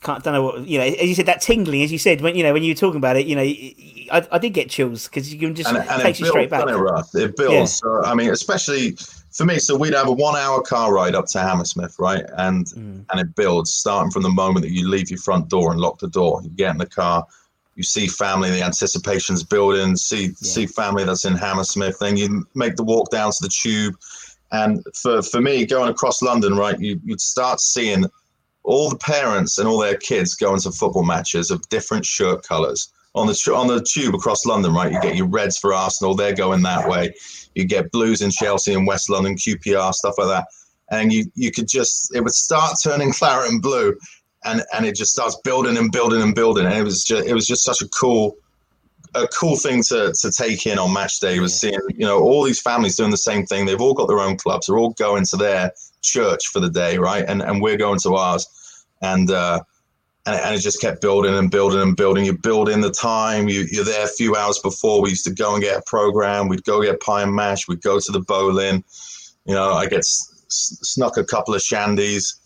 Can't 0.00 0.22
don't 0.22 0.32
know 0.32 0.42
what 0.44 0.66
you 0.68 0.78
know. 0.78 0.84
As 0.84 1.08
you 1.08 1.14
said, 1.14 1.26
that 1.26 1.40
tingling. 1.40 1.82
As 1.82 1.90
you 1.90 1.98
said, 1.98 2.20
when 2.20 2.36
you 2.36 2.44
know 2.44 2.52
when 2.52 2.62
you 2.62 2.70
were 2.70 2.78
talking 2.78 2.98
about 2.98 3.16
it, 3.16 3.26
you 3.26 3.34
know, 3.34 3.42
I, 3.42 4.26
I 4.30 4.38
did 4.38 4.50
get 4.50 4.70
chills 4.70 5.08
because 5.08 5.32
you 5.32 5.40
can 5.40 5.56
just 5.56 5.68
and, 5.68 5.78
and 5.78 6.02
takes 6.02 6.20
it 6.20 6.24
you 6.24 6.28
straight 6.28 6.50
back. 6.50 6.68
it, 6.68 6.76
Russ? 6.76 7.12
It 7.16 7.36
builds. 7.36 7.52
Yeah. 7.52 7.64
So, 7.64 8.04
I 8.04 8.14
mean, 8.14 8.30
especially 8.30 8.92
for 9.32 9.44
me. 9.44 9.58
So 9.58 9.76
we'd 9.76 9.94
have 9.94 10.06
a 10.06 10.12
one-hour 10.12 10.62
car 10.62 10.94
ride 10.94 11.16
up 11.16 11.26
to 11.26 11.40
Hammersmith, 11.40 11.96
right? 11.98 12.24
And 12.36 12.66
Mm. 12.66 13.04
and 13.10 13.20
it 13.20 13.34
builds, 13.34 13.74
starting 13.74 14.12
from 14.12 14.22
the 14.22 14.30
moment 14.30 14.64
that 14.64 14.72
you 14.72 14.88
leave 14.88 15.10
your 15.10 15.18
front 15.18 15.48
door 15.48 15.72
and 15.72 15.80
lock 15.80 15.98
the 15.98 16.08
door. 16.08 16.42
You 16.44 16.50
get 16.50 16.70
in 16.70 16.78
the 16.78 16.86
car, 16.86 17.26
you 17.74 17.82
see 17.82 18.06
family, 18.06 18.50
the 18.50 18.62
anticipation's 18.62 19.42
building. 19.42 19.96
See 19.96 20.32
see 20.34 20.66
family 20.66 21.02
that's 21.02 21.24
in 21.24 21.34
Hammersmith. 21.34 21.98
Then 21.98 22.16
you 22.16 22.46
make 22.54 22.76
the 22.76 22.84
walk 22.84 23.10
down 23.10 23.32
to 23.32 23.38
the 23.42 23.48
tube, 23.48 23.96
and 24.52 24.84
for 24.94 25.22
for 25.22 25.40
me, 25.40 25.66
going 25.66 25.90
across 25.90 26.22
London, 26.22 26.56
right, 26.56 26.78
you 26.78 27.00
you'd 27.04 27.20
start 27.20 27.60
seeing 27.60 28.04
all 28.64 28.90
the 28.90 28.98
parents 28.98 29.58
and 29.58 29.68
all 29.68 29.78
their 29.78 29.96
kids 29.96 30.34
going 30.34 30.60
to 30.60 30.70
football 30.70 31.04
matches 31.04 31.50
of 31.50 31.66
different 31.68 32.04
shirt 32.04 32.42
colours. 32.46 32.92
On 33.14 33.26
the 33.26 33.52
on 33.54 33.66
the 33.66 33.80
tube 33.80 34.14
across 34.14 34.44
London, 34.44 34.74
right, 34.74 34.92
you 34.92 35.00
get 35.00 35.16
your 35.16 35.26
Reds 35.26 35.58
for 35.58 35.72
Arsenal, 35.72 36.14
they're 36.14 36.34
going 36.34 36.62
that 36.62 36.88
way. 36.88 37.14
You 37.54 37.64
get 37.64 37.90
Blues 37.90 38.20
in 38.20 38.30
Chelsea 38.30 38.74
and 38.74 38.86
West 38.86 39.10
London, 39.10 39.34
QPR, 39.34 39.92
stuff 39.94 40.14
like 40.18 40.28
that. 40.28 40.46
And 40.90 41.12
you 41.12 41.24
you 41.34 41.50
could 41.50 41.68
just 41.68 42.14
it 42.14 42.20
would 42.20 42.34
start 42.34 42.76
turning 42.82 43.12
claret 43.18 43.50
and 43.50 43.62
blue, 43.62 43.96
and 44.44 44.62
and 44.74 44.84
it 44.84 44.94
just 44.94 45.12
starts 45.12 45.36
building 45.42 45.76
and 45.78 45.90
building 45.90 46.22
and 46.22 46.34
building. 46.34 46.66
And 46.66 46.74
it 46.74 46.84
was 46.84 47.02
just 47.02 47.26
it 47.26 47.32
was 47.32 47.46
just 47.46 47.64
such 47.64 47.80
a 47.80 47.88
cool 47.88 48.36
a 49.14 49.26
cool 49.28 49.56
thing 49.56 49.82
to 49.84 50.12
to 50.20 50.30
take 50.30 50.66
in 50.66 50.78
on 50.78 50.92
match 50.92 51.18
day 51.20 51.40
was 51.40 51.58
seeing 51.58 51.80
you 51.88 52.06
know 52.06 52.20
all 52.20 52.44
these 52.44 52.60
families 52.60 52.96
doing 52.96 53.10
the 53.10 53.16
same 53.16 53.46
thing. 53.46 53.64
They've 53.64 53.80
all 53.80 53.94
got 53.94 54.08
their 54.08 54.20
own 54.20 54.36
clubs. 54.36 54.66
They're 54.66 54.78
all 54.78 54.92
going 54.92 55.24
to 55.26 55.36
their 55.36 55.72
church 56.02 56.48
for 56.48 56.60
the 56.60 56.70
day, 56.70 56.98
right? 56.98 57.24
And 57.26 57.42
and 57.42 57.60
we're 57.60 57.76
going 57.76 57.98
to 58.00 58.14
ours, 58.14 58.46
and 59.02 59.30
uh, 59.30 59.60
and 60.26 60.36
it, 60.36 60.42
and 60.44 60.54
it 60.54 60.58
just 60.58 60.80
kept 60.80 61.00
building 61.00 61.34
and 61.34 61.50
building 61.50 61.80
and 61.80 61.96
building. 61.96 62.24
You 62.24 62.36
build 62.36 62.68
in 62.68 62.80
the 62.80 62.90
time. 62.90 63.48
You 63.48 63.66
you're 63.70 63.84
there 63.84 64.04
a 64.04 64.08
few 64.08 64.36
hours 64.36 64.58
before. 64.58 65.02
We 65.02 65.10
used 65.10 65.24
to 65.24 65.32
go 65.32 65.54
and 65.54 65.62
get 65.62 65.78
a 65.78 65.82
program. 65.86 66.48
We'd 66.48 66.64
go 66.64 66.82
get 66.82 67.00
pie 67.00 67.22
and 67.22 67.34
mash. 67.34 67.68
We'd 67.68 67.82
go 67.82 67.98
to 67.98 68.12
the 68.12 68.20
bowling. 68.20 68.84
You 69.44 69.54
know, 69.54 69.72
I 69.72 69.86
get 69.86 69.98
s- 69.98 70.34
snuck 70.48 71.16
a 71.16 71.24
couple 71.24 71.54
of 71.54 71.60
shandies 71.60 72.36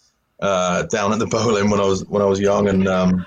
uh, 0.41 0.83
down 0.85 1.13
at 1.13 1.19
the 1.19 1.27
bowling 1.39 1.71
when 1.71 1.81
I 1.81 1.85
was 1.85 2.05
when 2.07 2.23
I 2.23 2.27
was 2.27 2.41
young, 2.41 2.69
and 2.69 2.87
um, 2.89 3.27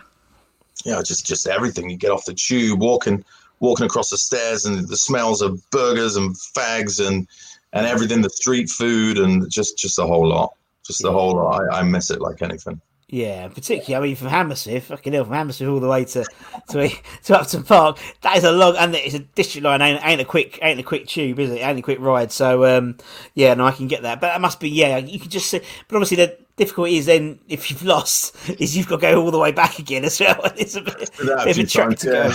you 0.86 0.92
know, 0.92 1.02
just 1.02 1.26
just 1.26 1.48
everything. 1.48 1.90
You 1.90 1.98
get 1.98 2.12
off 2.12 2.26
the 2.26 2.34
tube, 2.34 2.82
walking 2.82 3.24
walking 3.60 3.86
across 3.86 4.10
the 4.10 4.18
stairs, 4.18 4.66
and 4.66 4.88
the 4.88 4.98
smells 4.98 5.42
of 5.42 5.60
burgers 5.72 6.16
and 6.16 6.36
fags 6.36 7.06
and 7.06 7.28
and 7.76 7.86
everything, 7.86 8.22
the 8.22 8.30
street 8.30 8.70
food, 8.70 9.20
and 9.20 9.50
just 9.52 9.78
just 9.78 10.00
a 10.00 10.06
whole 10.06 10.28
lot, 10.28 10.56
just 10.86 11.04
the 11.04 11.12
whole 11.12 11.36
lot. 11.36 11.62
I, 11.72 11.80
I 11.80 11.84
miss 11.84 12.10
it 12.10 12.22
like 12.22 12.42
anything. 12.42 12.82
Yeah, 13.08 13.50
particularly, 13.50 13.96
I 13.96 14.08
mean, 14.08 14.16
from 14.16 14.30
Hammersmith, 14.30 14.86
fucking 14.86 15.14
hell, 15.14 15.26
from 15.26 15.36
Hammersmith 15.36 15.70
all 15.70 15.80
the 15.80 15.88
way 15.88 16.06
to 16.06 16.26
to, 16.70 16.90
to 17.26 17.40
Upton 17.40 17.64
Park, 17.64 18.00
that 18.22 18.38
is 18.38 18.44
a 18.44 18.52
long, 18.52 18.76
and 18.78 18.96
it's 18.96 19.14
a 19.14 19.20
district 19.20 19.64
line, 19.64 19.82
ain't, 19.82 20.04
ain't 20.04 20.22
a 20.22 20.26
quick, 20.26 20.58
ain't 20.64 20.80
a 20.80 20.84
quick 20.84 21.06
tube, 21.06 21.38
is 21.40 21.52
it? 21.52 21.60
Ain't 21.60 21.78
a 21.78 21.84
quick 21.84 22.00
ride. 22.00 22.32
So, 22.32 22.66
um, 22.66 22.98
yeah, 23.36 23.54
no, 23.54 23.68
I 23.68 23.74
can 23.74 23.88
get 23.88 24.02
that, 24.02 24.20
but 24.20 24.30
that 24.30 24.42
must 24.42 24.60
be, 24.60 24.70
yeah, 24.70 24.98
you 24.98 25.20
can 25.20 25.30
just 25.30 25.52
see, 25.52 25.62
but 25.88 25.98
obviously 25.98 26.18
the 26.18 26.36
difficulty 26.56 26.98
is 26.98 27.06
then 27.06 27.40
if 27.48 27.70
you've 27.70 27.84
lost, 27.84 28.36
is 28.60 28.76
you've 28.76 28.88
got 28.88 29.02
to 29.02 29.02
go 29.02 29.22
all 29.22 29.30
the 29.30 29.38
way 29.38 29.52
back 29.52 29.78
again 29.78 30.04
as 30.04 30.20
well. 30.20 30.42
It's 30.58 30.76
a 30.76 30.82
bit, 30.82 31.12
a 31.20 31.26
bit 31.26 31.48
of 31.48 31.60
a 31.60 31.66
trek 31.68 31.98
to 32.00 32.06
go. 32.08 32.32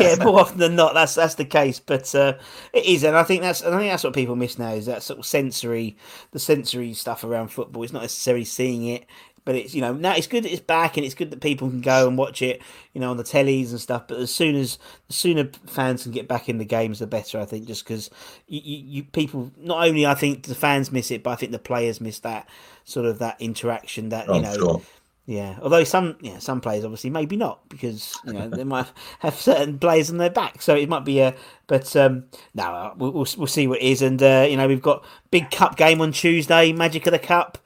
Yeah. 0.00 0.16
More 0.22 0.40
often 0.40 0.58
than 0.58 0.76
not, 0.76 0.94
that's 0.94 1.14
that's 1.14 1.36
the 1.36 1.44
case. 1.44 1.80
But 1.80 2.14
uh, 2.14 2.34
it 2.72 2.84
is, 2.84 3.04
and 3.04 3.16
I 3.16 3.22
think 3.22 3.42
that's 3.42 3.60
and 3.62 3.74
I 3.74 3.78
think 3.78 3.90
that's 3.90 4.04
what 4.04 4.14
people 4.14 4.36
miss 4.36 4.58
now 4.58 4.72
is 4.72 4.86
that 4.86 5.02
sort 5.02 5.18
of 5.18 5.26
sensory, 5.26 5.96
the 6.32 6.38
sensory 6.38 6.94
stuff 6.94 7.24
around 7.24 7.48
football. 7.48 7.82
It's 7.82 7.92
not 7.92 8.02
necessarily 8.02 8.44
seeing 8.44 8.86
it, 8.86 9.06
but 9.44 9.54
it's 9.54 9.74
you 9.74 9.80
know 9.80 9.94
now 9.94 10.14
it's 10.14 10.26
good 10.26 10.44
that 10.44 10.52
it's 10.52 10.60
back 10.60 10.96
and 10.96 11.06
it's 11.06 11.14
good 11.14 11.30
that 11.30 11.40
people 11.40 11.68
can 11.70 11.80
go 11.80 12.06
and 12.08 12.18
watch 12.18 12.42
it, 12.42 12.60
you 12.92 13.00
know, 13.00 13.10
on 13.10 13.16
the 13.16 13.24
tellies 13.24 13.70
and 13.70 13.80
stuff. 13.80 14.06
But 14.08 14.18
as 14.18 14.34
soon 14.34 14.54
as 14.56 14.78
the 15.06 15.14
sooner 15.14 15.50
fans 15.66 16.02
can 16.02 16.12
get 16.12 16.28
back 16.28 16.48
in 16.48 16.58
the 16.58 16.64
games, 16.64 16.98
the 16.98 17.06
better. 17.06 17.40
I 17.40 17.44
think 17.46 17.66
just 17.66 17.84
because 17.84 18.10
you, 18.46 18.60
you, 18.62 18.84
you 18.86 19.02
people 19.04 19.50
not 19.56 19.86
only 19.86 20.06
I 20.06 20.14
think 20.14 20.44
the 20.44 20.54
fans 20.54 20.92
miss 20.92 21.10
it, 21.10 21.22
but 21.22 21.30
I 21.30 21.36
think 21.36 21.52
the 21.52 21.58
players 21.58 22.00
miss 22.00 22.18
that 22.20 22.48
sort 22.84 23.06
of 23.06 23.18
that 23.20 23.40
interaction 23.40 24.10
that 24.10 24.30
you 24.30 24.34
Oh, 24.34 24.40
know. 24.40 24.54
sure. 24.54 24.82
Yeah, 25.28 25.58
although 25.60 25.84
some 25.84 26.16
yeah 26.22 26.38
some 26.38 26.62
players 26.62 26.84
obviously 26.86 27.10
maybe 27.10 27.36
not 27.36 27.68
because 27.68 28.16
you 28.24 28.32
know 28.32 28.48
they 28.48 28.64
might 28.64 28.86
have 29.18 29.34
certain 29.34 29.78
players 29.78 30.08
on 30.08 30.16
their 30.16 30.30
back, 30.30 30.62
so 30.62 30.74
it 30.74 30.88
might 30.88 31.04
be 31.04 31.20
a. 31.20 31.34
But 31.66 31.94
um, 31.96 32.24
no, 32.54 32.62
uh, 32.62 32.94
we'll, 32.96 33.10
we'll 33.10 33.26
we'll 33.36 33.46
see 33.46 33.66
what 33.66 33.82
it 33.82 33.84
is, 33.84 34.00
and 34.00 34.22
uh, 34.22 34.46
you 34.48 34.56
know 34.56 34.66
we've 34.66 34.80
got 34.80 35.04
big 35.30 35.50
cup 35.50 35.76
game 35.76 36.00
on 36.00 36.12
Tuesday, 36.12 36.72
Magic 36.72 37.06
of 37.06 37.12
the 37.12 37.18
Cup. 37.18 37.58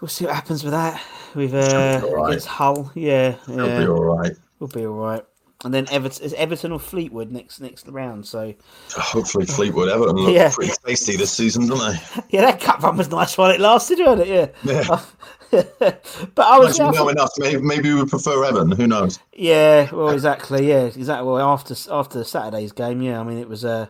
We'll 0.00 0.08
see 0.08 0.24
what 0.24 0.34
happens 0.34 0.64
with 0.64 0.72
that 0.72 1.02
with 1.34 1.52
uh, 1.52 2.00
right. 2.10 2.28
against 2.28 2.46
Hull. 2.46 2.90
Yeah, 2.94 3.36
It'll 3.46 3.68
yeah, 3.68 3.80
be 3.80 3.86
all 3.86 4.02
right. 4.02 4.32
we'll 4.60 4.68
be 4.68 4.86
all 4.86 4.94
right. 4.94 5.22
And 5.62 5.74
then 5.74 5.86
Everton 5.90 6.24
is 6.24 6.32
Everton 6.32 6.72
or 6.72 6.80
Fleetwood 6.80 7.30
next 7.30 7.60
next 7.60 7.86
round. 7.86 8.24
So 8.24 8.54
Hopefully, 8.92 9.44
Fleetwood 9.44 9.90
Everton 9.90 10.16
look 10.16 10.34
Yeah. 10.34 10.50
pretty 10.50 10.72
tasty 10.86 11.16
this 11.18 11.32
season, 11.32 11.66
don't 11.66 11.80
they? 11.80 12.00
yeah, 12.30 12.40
that 12.40 12.62
cup 12.62 12.82
run 12.82 12.96
was 12.96 13.10
nice 13.10 13.36
while 13.36 13.50
it 13.50 13.60
lasted, 13.60 13.98
wasn't 13.98 14.26
it? 14.26 14.54
Yeah. 14.64 14.72
Yeah. 14.88 15.00
but 15.50 16.38
I 16.38 16.58
was 16.58 16.78
yeah, 16.78 16.86
I 16.86 16.90
we 16.90 16.96
know 16.96 17.08
enough. 17.08 17.30
Maybe, 17.38 17.60
maybe 17.60 17.92
we 17.92 18.00
would 18.00 18.08
prefer 18.08 18.44
Evan. 18.44 18.70
Who 18.70 18.86
knows? 18.86 19.18
Yeah, 19.32 19.92
well, 19.92 20.10
exactly. 20.10 20.68
Yeah, 20.68 20.84
exactly. 20.84 21.26
Well, 21.26 21.40
after 21.40 21.74
after 21.90 22.22
Saturday's 22.24 22.72
game, 22.72 23.02
yeah, 23.02 23.20
I 23.20 23.24
mean 23.24 23.38
it 23.38 23.48
was 23.48 23.64
uh, 23.64 23.88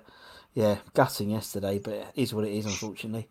yeah, 0.55 0.79
gutting 0.95 1.31
yesterday, 1.31 1.79
but 1.79 1.95
it 1.95 2.07
is 2.17 2.33
what 2.33 2.45
it 2.45 2.53
is. 2.53 2.67
Unfortunately, 2.67 3.29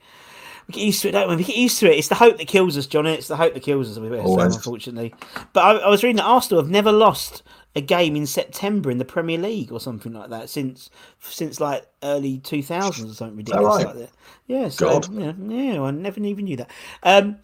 we 0.68 0.74
get 0.74 0.84
used 0.84 1.02
to 1.02 1.10
it, 1.10 1.13
don't 1.13 1.30
we? 1.30 1.38
We 1.38 1.44
get 1.44 1.56
used 1.56 1.80
to 1.80 1.92
it. 1.92 1.98
It's 1.98 2.08
the 2.08 2.15
hope 2.15 2.38
that 2.38 2.48
kills 2.48 2.78
us, 2.78 2.86
Johnny. 2.86 3.13
It's 3.13 3.28
the 3.28 3.38
hope 3.38 3.56
that 3.56 3.63
kills 3.63 3.89
us. 3.89 3.98
We 3.98 4.10
better 4.10 4.28
say, 4.28 4.56
unfortunately. 4.56 5.15
But 5.54 5.62
I, 5.62 5.72
I 5.78 5.89
was 5.89 6.04
reading 6.04 6.18
that 6.18 6.26
Arsenal 6.26 6.62
have 6.62 6.72
never 6.72 6.92
lost 6.92 7.42
a 7.76 7.82
game 7.82 8.15
in 8.15 8.26
September 8.26 8.89
in 8.89 8.98
the 8.98 9.06
Premier 9.06 9.38
League 9.38 9.72
or 9.72 9.80
something 9.80 10.13
like 10.13 10.30
that 10.30 10.50
since 10.50 10.89
since 11.20 11.60
like 11.60 11.88
early 12.04 12.39
two 12.39 12.63
thousands 12.63 13.12
or 13.12 13.15
something 13.15 13.38
ridiculous 13.38 13.78
right? 13.78 13.86
like 13.86 13.96
that. 13.96 14.10
Yeah, 14.48 14.70
so 14.70 15.00
God. 15.00 15.13
yeah, 15.13 15.34
yeah, 15.38 15.82
I 15.82 15.92
never 15.92 16.20
even 16.22 16.46
knew 16.46 16.58
that. 16.58 16.72
Um, 17.04 17.38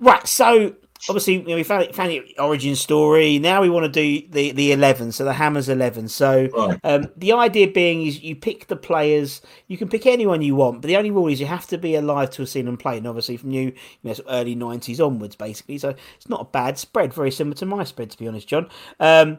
right, 0.00 0.26
so 0.26 0.74
obviously 1.08 1.34
you 1.34 1.42
know, 1.44 1.54
we 1.54 1.62
found 1.62 1.84
it, 1.84 1.94
found 1.94 2.12
it 2.12 2.24
origin 2.38 2.76
story. 2.76 3.38
Now 3.38 3.62
we 3.62 3.70
want 3.70 3.84
to 3.84 3.88
do 3.90 4.26
the 4.28 4.52
the 4.52 4.72
eleven, 4.72 5.12
so 5.12 5.24
the 5.24 5.32
Hammers 5.32 5.68
eleven. 5.68 6.08
So 6.08 6.48
Right. 6.54 6.78
um, 6.84 7.06
the 7.16 7.32
idea 7.32 7.68
being 7.68 8.06
is 8.06 8.22
you 8.22 8.36
pick 8.36 8.66
the 8.66 8.76
players. 8.76 9.40
You 9.66 9.78
can 9.78 9.88
pick 9.88 10.06
anyone 10.06 10.42
you 10.42 10.56
want, 10.56 10.82
but 10.82 10.88
the 10.88 10.96
only 10.96 11.10
rule 11.10 11.28
is 11.28 11.40
you 11.40 11.46
have 11.46 11.66
to 11.68 11.78
be 11.78 11.94
alive 11.94 12.30
to 12.30 12.42
have 12.42 12.48
seen 12.48 12.66
them 12.66 12.76
play. 12.76 12.98
And 12.98 13.06
obviously 13.06 13.36
from 13.36 13.50
you, 13.50 13.62
you 13.62 13.72
know, 14.02 14.14
early 14.28 14.54
nineties 14.54 15.00
onwards, 15.00 15.36
basically. 15.36 15.78
So 15.78 15.94
it's 16.16 16.28
not 16.28 16.42
a 16.42 16.44
bad 16.44 16.78
spread. 16.78 17.14
Very 17.14 17.30
similar 17.30 17.56
to 17.56 17.66
my 17.66 17.84
spread, 17.84 18.10
to 18.10 18.18
be 18.18 18.28
honest, 18.28 18.48
John. 18.48 18.68
Um, 18.98 19.38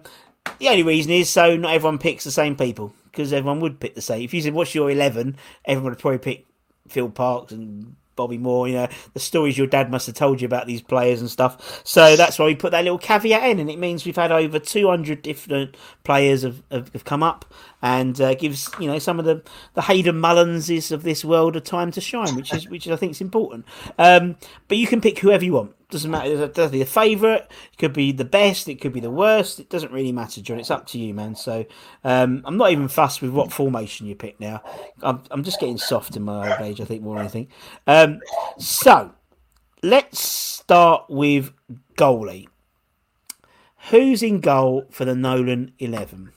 the 0.57 0.69
only 0.69 0.83
reason 0.83 1.11
is 1.11 1.29
so 1.29 1.55
not 1.55 1.73
everyone 1.75 1.99
picks 1.99 2.23
the 2.23 2.31
same 2.31 2.55
people 2.55 2.93
because 3.11 3.31
everyone 3.31 3.59
would 3.59 3.79
pick 3.79 3.93
the 3.93 4.01
same. 4.01 4.23
If 4.23 4.33
you 4.33 4.41
said 4.41 4.53
what's 4.53 4.73
your 4.73 4.89
eleven, 4.89 5.37
everyone 5.65 5.91
would 5.91 5.99
probably 5.99 6.17
pick 6.17 6.47
Phil 6.87 7.09
Parkes 7.09 7.51
and 7.51 7.95
Bobby 8.15 8.37
Moore. 8.37 8.67
You 8.67 8.75
know 8.75 8.87
the 9.13 9.19
stories 9.19 9.57
your 9.57 9.67
dad 9.67 9.91
must 9.91 10.07
have 10.07 10.15
told 10.15 10.41
you 10.41 10.45
about 10.45 10.67
these 10.67 10.81
players 10.81 11.21
and 11.21 11.29
stuff. 11.29 11.81
So 11.83 12.15
that's 12.15 12.37
why 12.39 12.45
we 12.45 12.55
put 12.55 12.71
that 12.71 12.83
little 12.83 12.97
caveat 12.97 13.49
in, 13.49 13.59
and 13.59 13.69
it 13.69 13.79
means 13.79 14.05
we've 14.05 14.15
had 14.15 14.31
over 14.31 14.59
two 14.59 14.87
hundred 14.87 15.21
different 15.21 15.75
players 16.03 16.43
have, 16.43 16.63
have, 16.71 16.91
have 16.93 17.05
come 17.05 17.23
up, 17.23 17.45
and 17.81 18.19
uh, 18.19 18.33
gives 18.35 18.69
you 18.79 18.87
know 18.87 18.99
some 18.99 19.19
of 19.19 19.25
the 19.25 19.43
the 19.73 19.81
Hayden 19.83 20.15
Mullinses 20.15 20.91
of 20.91 21.03
this 21.03 21.25
world 21.25 21.55
a 21.55 21.61
time 21.61 21.91
to 21.91 22.01
shine, 22.01 22.35
which 22.35 22.53
is 22.53 22.69
which 22.69 22.87
I 22.87 22.95
think 22.95 23.11
is 23.13 23.21
important. 23.21 23.65
Um, 23.97 24.35
but 24.67 24.77
you 24.77 24.87
can 24.87 25.01
pick 25.01 25.19
whoever 25.19 25.43
you 25.43 25.53
want. 25.53 25.75
Doesn't 25.91 26.09
matter. 26.09 26.43
It 26.43 26.53
doesn't 26.53 26.81
a 26.81 26.85
favourite. 26.85 27.41
It 27.73 27.77
could 27.77 27.91
be 27.91 28.13
the 28.13 28.23
best. 28.23 28.69
It 28.69 28.79
could 28.79 28.93
be 28.93 29.01
the 29.01 29.11
worst. 29.11 29.59
It 29.59 29.69
doesn't 29.69 29.91
really 29.91 30.13
matter, 30.13 30.41
John. 30.41 30.57
It's 30.57 30.71
up 30.71 30.87
to 30.87 30.97
you, 30.97 31.13
man. 31.13 31.35
So 31.35 31.65
um, 32.05 32.41
I'm 32.45 32.55
not 32.55 32.71
even 32.71 32.87
fussed 32.87 33.21
with 33.21 33.31
what 33.31 33.51
formation 33.51 34.07
you 34.07 34.15
pick 34.15 34.39
now. 34.39 34.63
I'm, 35.01 35.21
I'm 35.29 35.43
just 35.43 35.59
getting 35.59 35.77
soft 35.77 36.15
in 36.15 36.23
my 36.23 36.49
old 36.49 36.61
age, 36.61 36.79
I 36.79 36.85
think, 36.85 37.03
more 37.03 37.15
than 37.15 37.23
anything. 37.23 37.49
Um, 37.87 38.21
so 38.57 39.11
let's 39.83 40.21
start 40.21 41.05
with 41.09 41.51
goalie. 41.97 42.47
Who's 43.89 44.23
in 44.23 44.39
goal 44.39 44.85
for 44.91 45.03
the 45.03 45.15
Nolan 45.15 45.73
11? 45.79 46.31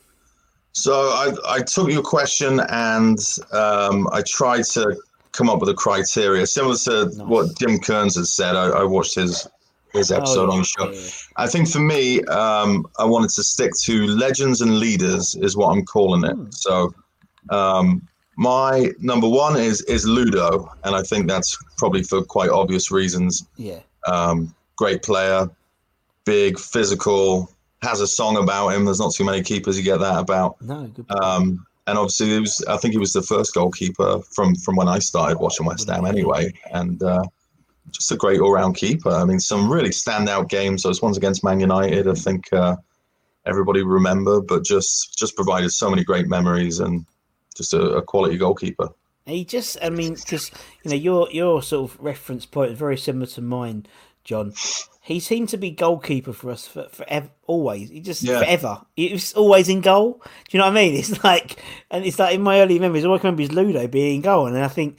So 0.72 0.92
I, 0.92 1.32
I 1.48 1.60
took 1.60 1.92
your 1.92 2.02
question 2.02 2.58
and 2.70 3.18
um, 3.52 4.08
I 4.10 4.22
tried 4.22 4.64
to 4.64 4.96
come 5.34 5.50
up 5.50 5.60
with 5.60 5.68
a 5.68 5.74
criteria 5.74 6.46
similar 6.46 6.76
to 6.76 7.10
what 7.26 7.58
Jim 7.58 7.78
Kearns 7.78 8.16
has 8.16 8.30
said. 8.30 8.56
I, 8.56 8.68
I 8.68 8.84
watched 8.84 9.16
his 9.16 9.46
his 9.92 10.10
episode 10.10 10.50
on 10.50 10.58
the 10.58 10.64
show. 10.64 10.88
Oh, 10.88 10.90
yeah. 10.90 11.08
I 11.36 11.46
think 11.46 11.68
for 11.68 11.78
me, 11.78 12.20
um, 12.24 12.86
I 12.98 13.04
wanted 13.04 13.30
to 13.30 13.44
stick 13.44 13.72
to 13.82 14.06
legends 14.06 14.60
and 14.60 14.78
leaders 14.78 15.36
is 15.36 15.56
what 15.56 15.68
I'm 15.68 15.84
calling 15.84 16.24
it. 16.24 16.54
So 16.54 16.92
um, 17.50 18.06
my 18.36 18.90
number 18.98 19.28
one 19.28 19.56
is 19.56 19.82
is 19.82 20.06
Ludo, 20.06 20.72
and 20.84 20.94
I 20.96 21.02
think 21.02 21.28
that's 21.28 21.56
probably 21.76 22.02
for 22.02 22.22
quite 22.22 22.50
obvious 22.50 22.90
reasons. 22.90 23.46
Yeah. 23.56 23.80
Um, 24.06 24.54
great 24.76 25.02
player, 25.02 25.48
big, 26.24 26.58
physical, 26.58 27.50
has 27.82 28.00
a 28.00 28.06
song 28.06 28.36
about 28.36 28.68
him. 28.68 28.84
There's 28.84 29.00
not 29.00 29.14
too 29.14 29.24
many 29.24 29.42
keepers 29.42 29.78
you 29.78 29.84
get 29.84 30.00
that 30.00 30.18
about. 30.18 30.60
No, 30.60 30.86
good. 30.88 31.10
Um, 31.10 31.66
and 31.86 31.98
obviously, 31.98 32.34
it 32.34 32.40
was, 32.40 32.64
I 32.68 32.76
think 32.76 32.92
he 32.92 32.98
was 32.98 33.12
the 33.12 33.22
first 33.22 33.54
goalkeeper 33.54 34.20
from, 34.34 34.54
from 34.54 34.76
when 34.76 34.88
I 34.88 34.98
started 34.98 35.38
watching 35.38 35.66
West 35.66 35.88
Ham 35.88 36.06
anyway. 36.06 36.52
And 36.72 37.02
uh, 37.02 37.24
just 37.90 38.10
a 38.12 38.16
great 38.16 38.40
all 38.40 38.52
round 38.52 38.76
keeper. 38.76 39.10
I 39.10 39.24
mean, 39.24 39.40
some 39.40 39.70
really 39.70 39.90
standout 39.90 40.48
games. 40.48 40.82
Those 40.82 41.02
ones 41.02 41.16
against 41.16 41.44
Man 41.44 41.60
United, 41.60 42.08
I 42.08 42.14
think 42.14 42.52
uh, 42.52 42.76
everybody 43.46 43.82
remember, 43.82 44.40
but 44.40 44.64
just 44.64 45.16
just 45.18 45.36
provided 45.36 45.70
so 45.70 45.90
many 45.90 46.04
great 46.04 46.26
memories 46.26 46.80
and 46.80 47.06
just 47.56 47.74
a, 47.74 47.80
a 47.96 48.02
quality 48.02 48.36
goalkeeper. 48.36 48.88
He 49.26 49.44
just, 49.44 49.78
I 49.82 49.88
mean, 49.90 50.14
because 50.14 50.50
you 50.82 50.90
know 50.90 50.96
your 50.96 51.28
your 51.30 51.62
sort 51.62 51.90
of 51.90 52.00
reference 52.00 52.46
point 52.46 52.72
is 52.72 52.78
very 52.78 52.98
similar 52.98 53.26
to 53.26 53.40
mine, 53.40 53.86
John. 54.24 54.52
He 55.02 55.20
seemed 55.20 55.50
to 55.50 55.58
be 55.58 55.70
goalkeeper 55.70 56.32
for 56.32 56.50
us 56.50 56.66
for 56.66 56.88
forever, 56.88 57.28
always. 57.46 57.90
He 57.90 58.00
just 58.00 58.22
Yeah. 58.22 58.38
forever. 58.38 58.80
He 58.96 59.12
was 59.12 59.34
always 59.34 59.68
in 59.68 59.82
goal. 59.82 60.22
Do 60.22 60.56
you 60.56 60.58
know 60.58 60.64
what 60.66 60.78
I 60.78 60.82
mean? 60.82 60.94
It's 60.98 61.22
like, 61.22 61.62
and 61.90 62.04
it's 62.06 62.18
like 62.18 62.34
in 62.34 62.42
my 62.42 62.60
early 62.60 62.78
memories, 62.78 63.04
all 63.04 63.14
I 63.14 63.18
can 63.18 63.26
remember 63.28 63.42
is 63.42 63.52
Ludo 63.52 63.86
being 63.86 64.16
in 64.16 64.20
goal, 64.22 64.46
and 64.46 64.56
I 64.58 64.68
think 64.68 64.98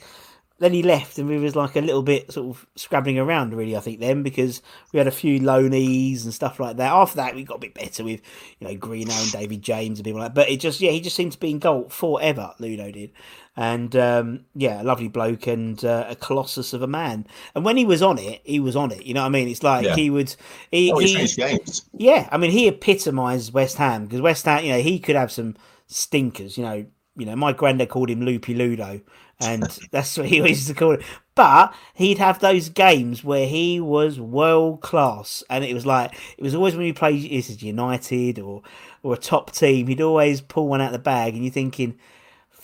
then 0.58 0.72
he 0.72 0.82
left, 0.82 1.18
and 1.18 1.28
we 1.28 1.38
was 1.38 1.54
like 1.56 1.74
a 1.76 1.80
little 1.80 2.02
bit 2.04 2.32
sort 2.32 2.48
of 2.56 2.66
scrabbling 2.76 3.18
around, 3.18 3.52
really. 3.52 3.76
I 3.76 3.80
think 3.80 3.98
then 4.00 4.22
because 4.22 4.62
we 4.92 4.98
had 4.98 5.06
a 5.08 5.10
few 5.10 5.38
loanees 5.40 6.22
and 6.24 6.32
stuff 6.32 6.58
like 6.60 6.76
that. 6.78 6.92
After 6.92 7.16
that, 7.16 7.34
we 7.34 7.42
got 7.42 7.56
a 7.56 7.60
bit 7.60 7.74
better 7.74 8.04
with 8.04 8.20
you 8.60 8.68
know 8.68 8.74
Greeno 8.76 9.10
and 9.22 9.32
David 9.32 9.60
James 9.60 9.98
and 9.98 10.04
people 10.04 10.20
like. 10.20 10.28
that. 10.34 10.40
But 10.40 10.50
it 10.50 10.60
just 10.60 10.80
yeah, 10.80 10.92
he 10.92 11.00
just 11.00 11.16
seemed 11.16 11.32
to 11.32 11.38
be 11.40 11.50
in 11.50 11.58
goal 11.58 11.88
forever. 11.90 12.54
Ludo 12.60 12.90
did, 12.92 13.10
and 13.56 13.96
um, 13.96 14.44
yeah, 14.54 14.82
a 14.82 14.84
lovely 14.84 15.08
bloke 15.08 15.46
and 15.46 15.82
uh, 15.84 16.06
a 16.08 16.16
colossus 16.16 16.72
of 16.72 16.82
a 16.82 16.86
man. 16.86 17.26
And 17.54 17.64
when 17.64 17.76
he 17.76 17.84
was 17.84 18.02
on 18.02 18.18
it, 18.18 18.40
he 18.44 18.60
was 18.60 18.76
on 18.76 18.92
it. 18.92 19.04
You 19.04 19.14
know 19.14 19.22
what 19.22 19.28
I 19.28 19.30
mean? 19.30 19.48
It's 19.48 19.62
like 19.62 19.84
Yeah. 19.84 19.94
he 19.96 20.10
would. 20.10 20.34
He, 20.70 20.92
Oh, 20.92 20.98
he 20.98 21.26
games. 21.26 21.82
yeah, 21.96 22.28
I 22.30 22.36
mean, 22.36 22.50
he 22.50 22.68
epitomised 22.68 23.52
West 23.54 23.78
Ham 23.78 24.04
because 24.04 24.20
West 24.20 24.44
Ham, 24.44 24.64
you 24.64 24.72
know, 24.72 24.80
he 24.80 24.98
could 24.98 25.16
have 25.16 25.32
some 25.32 25.56
stinkers. 25.86 26.58
You 26.58 26.64
know, 26.64 26.86
you 27.16 27.26
know, 27.26 27.36
my 27.36 27.52
granddad 27.52 27.88
called 27.88 28.10
him 28.10 28.20
Loopy 28.22 28.54
Ludo, 28.54 29.00
and 29.40 29.62
that's 29.90 30.16
what 30.18 30.26
he 30.26 30.36
used 30.46 30.68
to 30.68 30.74
call 30.74 30.92
it. 30.92 31.02
But 31.34 31.74
he'd 31.94 32.18
have 32.18 32.40
those 32.40 32.68
games 32.68 33.22
where 33.24 33.46
he 33.46 33.80
was 33.80 34.18
world 34.20 34.80
class, 34.82 35.42
and 35.48 35.64
it 35.64 35.72
was 35.72 35.86
like 35.86 36.12
it 36.36 36.42
was 36.42 36.54
always 36.54 36.76
when 36.76 36.86
you 36.86 36.94
played 36.94 37.30
this 37.30 37.48
is 37.48 37.62
United 37.62 38.38
or 38.38 38.62
or 39.02 39.14
a 39.14 39.18
top 39.18 39.52
team, 39.52 39.86
he'd 39.86 40.00
always 40.00 40.40
pull 40.42 40.68
one 40.68 40.80
out 40.82 40.88
of 40.88 40.92
the 40.92 40.98
bag, 40.98 41.34
and 41.34 41.44
you're 41.44 41.52
thinking, 41.52 41.98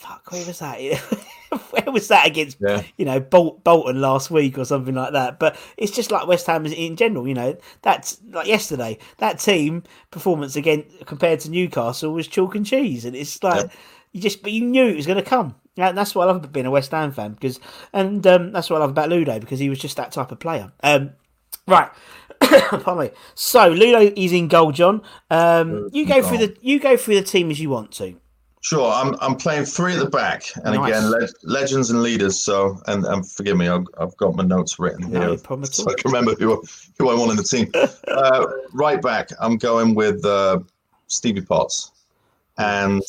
"Fuck, 0.03 0.33
where 0.33 0.45
was 0.45 0.59
that? 0.59 0.79
where 1.71 1.93
was 1.93 2.09
that 2.09 2.27
against 2.27 2.59
Yeah. 2.61 2.83
you 2.97 3.05
know 3.05 3.21
Bolt, 3.21 3.63
Bolton 3.63 4.01
last 4.01 4.31
week 4.31 4.59
or 4.59 4.65
something 4.65 4.95
like 4.95 5.13
that?" 5.13 5.39
But 5.39 5.57
it's 5.77 5.93
just 5.93 6.11
like 6.11 6.27
West 6.27 6.47
Ham 6.47 6.67
in 6.67 6.97
general. 6.97 7.29
You 7.29 7.35
know, 7.35 7.57
that's 7.83 8.19
like 8.31 8.47
yesterday. 8.47 8.99
That 9.19 9.39
team 9.39 9.85
performance 10.11 10.57
again 10.57 10.85
compared 11.07 11.41
to 11.41 11.51
Newcastle 11.51 12.13
was 12.13 12.27
chalk 12.27 12.55
and 12.55 12.67
cheese, 12.67 13.05
and 13.05 13.15
it's 13.15 13.43
like 13.43 13.71
you 14.13 14.21
just 14.21 14.43
but 14.43 14.53
you 14.53 14.65
knew 14.65 14.87
it 14.87 14.97
was 14.97 15.07
going 15.07 15.23
to 15.23 15.29
come. 15.29 15.55
Yeah, 15.75 15.89
and 15.89 15.97
that's 15.97 16.15
what 16.15 16.25
I 16.25 16.27
love 16.27 16.37
about 16.37 16.53
being 16.53 16.67
a 16.67 16.71
West 16.71 16.91
Ham 16.91 17.13
fan 17.13 17.33
because, 17.33 17.59
and 17.95 18.27
um, 18.27 18.53
that's 18.53 18.69
what 18.69 18.77
I 18.77 18.81
love 18.81 18.91
about 18.91 19.09
Ludo 19.09 19.39
because 19.39 19.59
he 19.59 19.71
was 19.71 19.79
just 19.79 19.97
that 19.97 20.13
type 20.13 20.31
of 20.31 20.39
player. 20.39 20.71
Um, 20.83 21.13
right, 21.67 21.91
pardon 22.41 22.99
me. 22.99 23.11
So 23.35 23.69
Ludo 23.69 24.13
is 24.15 24.33
in 24.33 24.49
goal, 24.49 24.73
John. 24.73 25.01
Um, 25.31 25.89
you 25.93 26.05
go 26.07 26.21
through 26.23 26.39
the 26.39 26.57
you 26.61 26.79
go 26.79 26.97
through 26.99 27.15
the 27.15 27.23
team 27.23 27.51
as 27.51 27.59
you 27.59 27.71
want 27.71 27.93
to. 27.93 28.21
Sure, 28.63 28.93
I'm 28.93 29.17
I'm 29.21 29.35
playing 29.35 29.65
three 29.65 29.95
at 29.95 29.99
the 29.99 30.09
back, 30.09 30.45
and 30.65 30.77
Nice. 30.77 30.91
again, 30.91 31.11
le- 31.11 31.29
legends 31.43 31.91
and 31.91 32.01
leaders. 32.01 32.39
So, 32.39 32.81
and, 32.87 33.05
and 33.05 33.29
forgive 33.29 33.57
me, 33.57 33.67
I've, 33.67 33.87
I've 33.99 34.17
got 34.19 34.37
my 34.37 34.45
notes 34.45 34.79
written 34.79 35.03
here, 35.03 35.31
at 35.31 35.75
so. 35.75 35.91
I 35.91 35.95
can 35.95 36.13
remember 36.13 36.37
who 36.37 36.63
who 36.97 37.11
I 37.11 37.15
want 37.15 37.33
in 37.33 37.37
the 37.37 37.43
team. 37.43 37.73
uh, 38.09 38.47
right 38.73 39.03
back, 39.03 39.31
I'm 39.41 39.57
going 39.57 39.97
with 39.97 40.25
uh, 40.25 40.61
Stevie 41.09 41.41
Potts, 41.41 41.91
and 42.57 43.03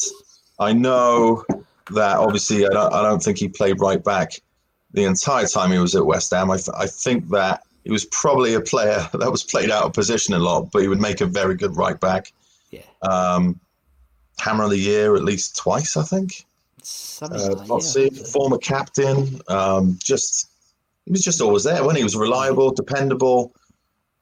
I 0.60 0.74
know 0.74 1.46
that 1.92 2.18
obviously 2.18 2.66
I 2.66 2.70
don't, 2.70 2.92
I 2.92 3.04
don't 3.04 3.22
think 3.22 3.38
he 3.38 3.48
played 3.48 3.80
right 3.80 4.04
back 4.04 4.34
the 4.94 5.04
entire 5.04 5.46
time 5.46 5.72
he 5.72 5.78
was 5.78 5.96
at 5.96 6.04
West 6.04 6.32
Ham. 6.32 6.50
I, 6.50 6.58
th- 6.58 6.70
I 6.76 6.88
think 6.88 7.30
that 7.30 7.62
he 7.84 7.92
was 7.92 8.06
probably 8.06 8.56
a 8.56 8.62
player 8.62 9.08
that 9.14 9.32
was 9.32 9.44
played 9.44 9.70
out 9.70 9.84
of 9.84 9.94
position 9.94 10.34
a 10.34 10.40
lot, 10.40 10.72
but 10.72 10.82
he 10.82 10.88
would 10.88 11.02
make 11.02 11.22
a 11.22 11.26
very 11.26 11.56
good 11.56 11.76
right 11.78 12.00
back. 12.00 12.32
Yeah. 12.72 12.82
Um, 13.04 13.60
Hammer 14.40 14.66
of 14.66 14.72
the 14.72 14.78
Year 14.78 15.16
at 15.16 15.24
least 15.24 15.58
twice, 15.58 15.98
I 15.98 16.04
think. 16.04 16.46
Uh, 17.22 17.80
see, 17.80 18.10
yeah. 18.12 18.24
former 18.26 18.58
captain. 18.58 19.40
Um, 19.48 19.98
just 20.04 20.50
he 21.06 21.12
was 21.12 21.24
just 21.24 21.42
always 21.42 21.64
there 21.64 21.84
when 21.84 21.96
he 21.96 22.04
was 22.04 22.16
reliable, 22.16 22.72
dependable. 22.72 23.54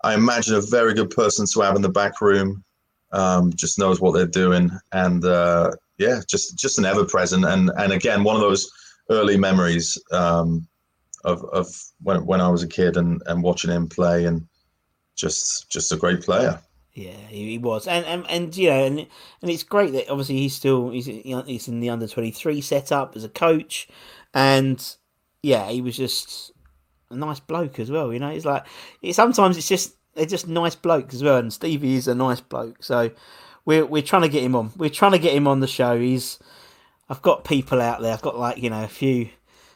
I 0.04 0.14
imagine 0.14 0.56
a 0.56 0.62
very 0.62 0.94
good 0.94 1.10
person 1.10 1.46
to 1.46 1.62
have 1.62 1.76
in 1.76 1.82
the 1.82 1.90
back 1.90 2.22
room. 2.22 2.64
Um, 3.12 3.52
just 3.54 3.78
knows 3.78 4.00
what 4.00 4.14
they're 4.14 4.26
doing, 4.26 4.72
and 4.94 5.24
uh, 5.26 5.72
yeah, 5.98 6.22
just 6.28 6.58
just 6.58 6.80
an 6.80 6.86
ever 6.86 7.06
present. 7.06 7.46
And 7.46 7.72
and 7.78 7.92
again, 7.92 8.24
one 8.24 8.36
of 8.36 8.42
those 8.42 8.72
early 9.10 9.38
memories 9.38 9.98
um, 10.12 10.68
of 11.24 11.44
of 11.46 11.68
when 12.02 12.26
when 12.26 12.42
I 12.42 12.48
was 12.48 12.64
a 12.64 12.68
kid 12.68 12.96
and 12.98 13.22
and 13.26 13.44
watching 13.44 13.72
him 13.72 13.88
play, 13.90 14.26
and 14.26 14.48
just 15.16 15.70
just 15.70 15.92
a 15.92 15.98
great 15.98 16.22
player. 16.22 16.60
Yeah, 16.94 17.16
he, 17.30 17.52
he 17.52 17.58
was, 17.58 17.88
and, 17.88 18.06
and 18.06 18.26
and 18.30 18.56
you 18.56 18.70
know, 18.70 18.84
and 18.86 19.00
and 19.00 19.52
it's 19.52 19.64
great 19.64 19.94
that 19.94 20.10
obviously 20.10 20.38
he's 20.38 20.54
still 20.54 20.90
he's 20.90 21.06
he's 21.06 21.68
in 21.70 21.80
the 21.80 21.90
under 21.90 22.08
twenty 22.08 22.32
three 22.32 22.60
setup 22.60 23.16
as 23.16 23.24
a 23.24 23.30
coach, 23.30 23.88
and 24.34 24.96
yeah, 25.42 25.70
he 25.70 25.82
was 25.82 25.96
just 25.96 26.52
a 27.10 27.16
nice 27.16 27.40
bloke 27.40 27.80
as 27.80 27.90
well. 27.90 28.12
You 28.12 28.20
know, 28.20 28.30
it's 28.30 28.46
like 28.46 28.66
it, 29.02 29.16
sometimes 29.16 29.58
it's 29.58 29.70
just 29.70 29.96
they're 30.16 30.26
just 30.26 30.50
nice 30.50 30.76
blokes 30.76 31.16
as 31.16 31.24
well, 31.24 31.38
and 31.38 31.54
Stevie 31.54 31.96
is 31.96 32.10
a 32.10 32.16
nice 32.16 32.42
bloke. 32.42 32.84
So 32.84 33.12
we're 33.64 33.86
we're 33.86 34.02
trying 34.02 34.24
to 34.24 34.30
get 34.30 34.44
him 34.44 34.56
on. 34.56 34.72
We're 34.76 34.90
trying 34.90 35.14
to 35.14 35.20
get 35.20 35.34
him 35.34 35.48
on 35.48 35.62
the 35.62 35.68
show. 35.68 35.98
He's 35.98 36.40
I've 37.10 37.22
got 37.22 37.46
people 37.46 37.82
out 37.82 38.02
there. 38.02 38.14
I've 38.14 38.22
got 38.22 38.38
like 38.38 38.58
you 38.58 38.70
know 38.70 38.84
a 38.84 38.90
few 38.90 39.30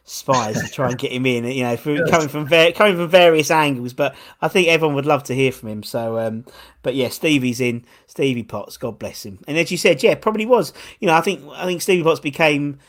spies 0.05 0.61
to 0.61 0.69
try 0.71 0.87
and 0.89 0.97
get 0.97 1.11
him 1.11 1.25
in. 1.25 1.43
You 1.45 1.63
know, 1.63 1.75
from, 1.77 2.07
coming 2.07 2.29
from 2.29 2.47
var- 2.47 2.71
coming 2.71 2.95
from 2.95 3.09
various 3.09 3.51
angles. 3.51 3.93
But 3.93 4.15
I 4.41 4.47
think 4.47 4.67
everyone 4.69 4.95
would 4.95 5.05
love 5.05 5.23
to 5.23 5.35
hear 5.35 5.51
from 5.51 5.69
him. 5.69 5.83
So, 5.83 6.17
um, 6.19 6.45
but 6.83 6.95
yeah, 6.95 7.09
Stevie's 7.09 7.59
in. 7.59 7.85
Stevie 8.07 8.43
Potts, 8.43 8.77
God 8.77 8.97
bless 8.99 9.25
him. 9.25 9.39
And 9.47 9.57
as 9.57 9.71
you 9.71 9.77
said, 9.77 10.01
yeah, 10.03 10.15
probably 10.15 10.45
was. 10.45 10.71
You 10.99 11.07
know, 11.07 11.13
I 11.15 11.21
think 11.21 11.43
I 11.53 11.65
think 11.65 11.81
Stevie 11.81 12.03
Potts 12.03 12.19
became 12.21 12.79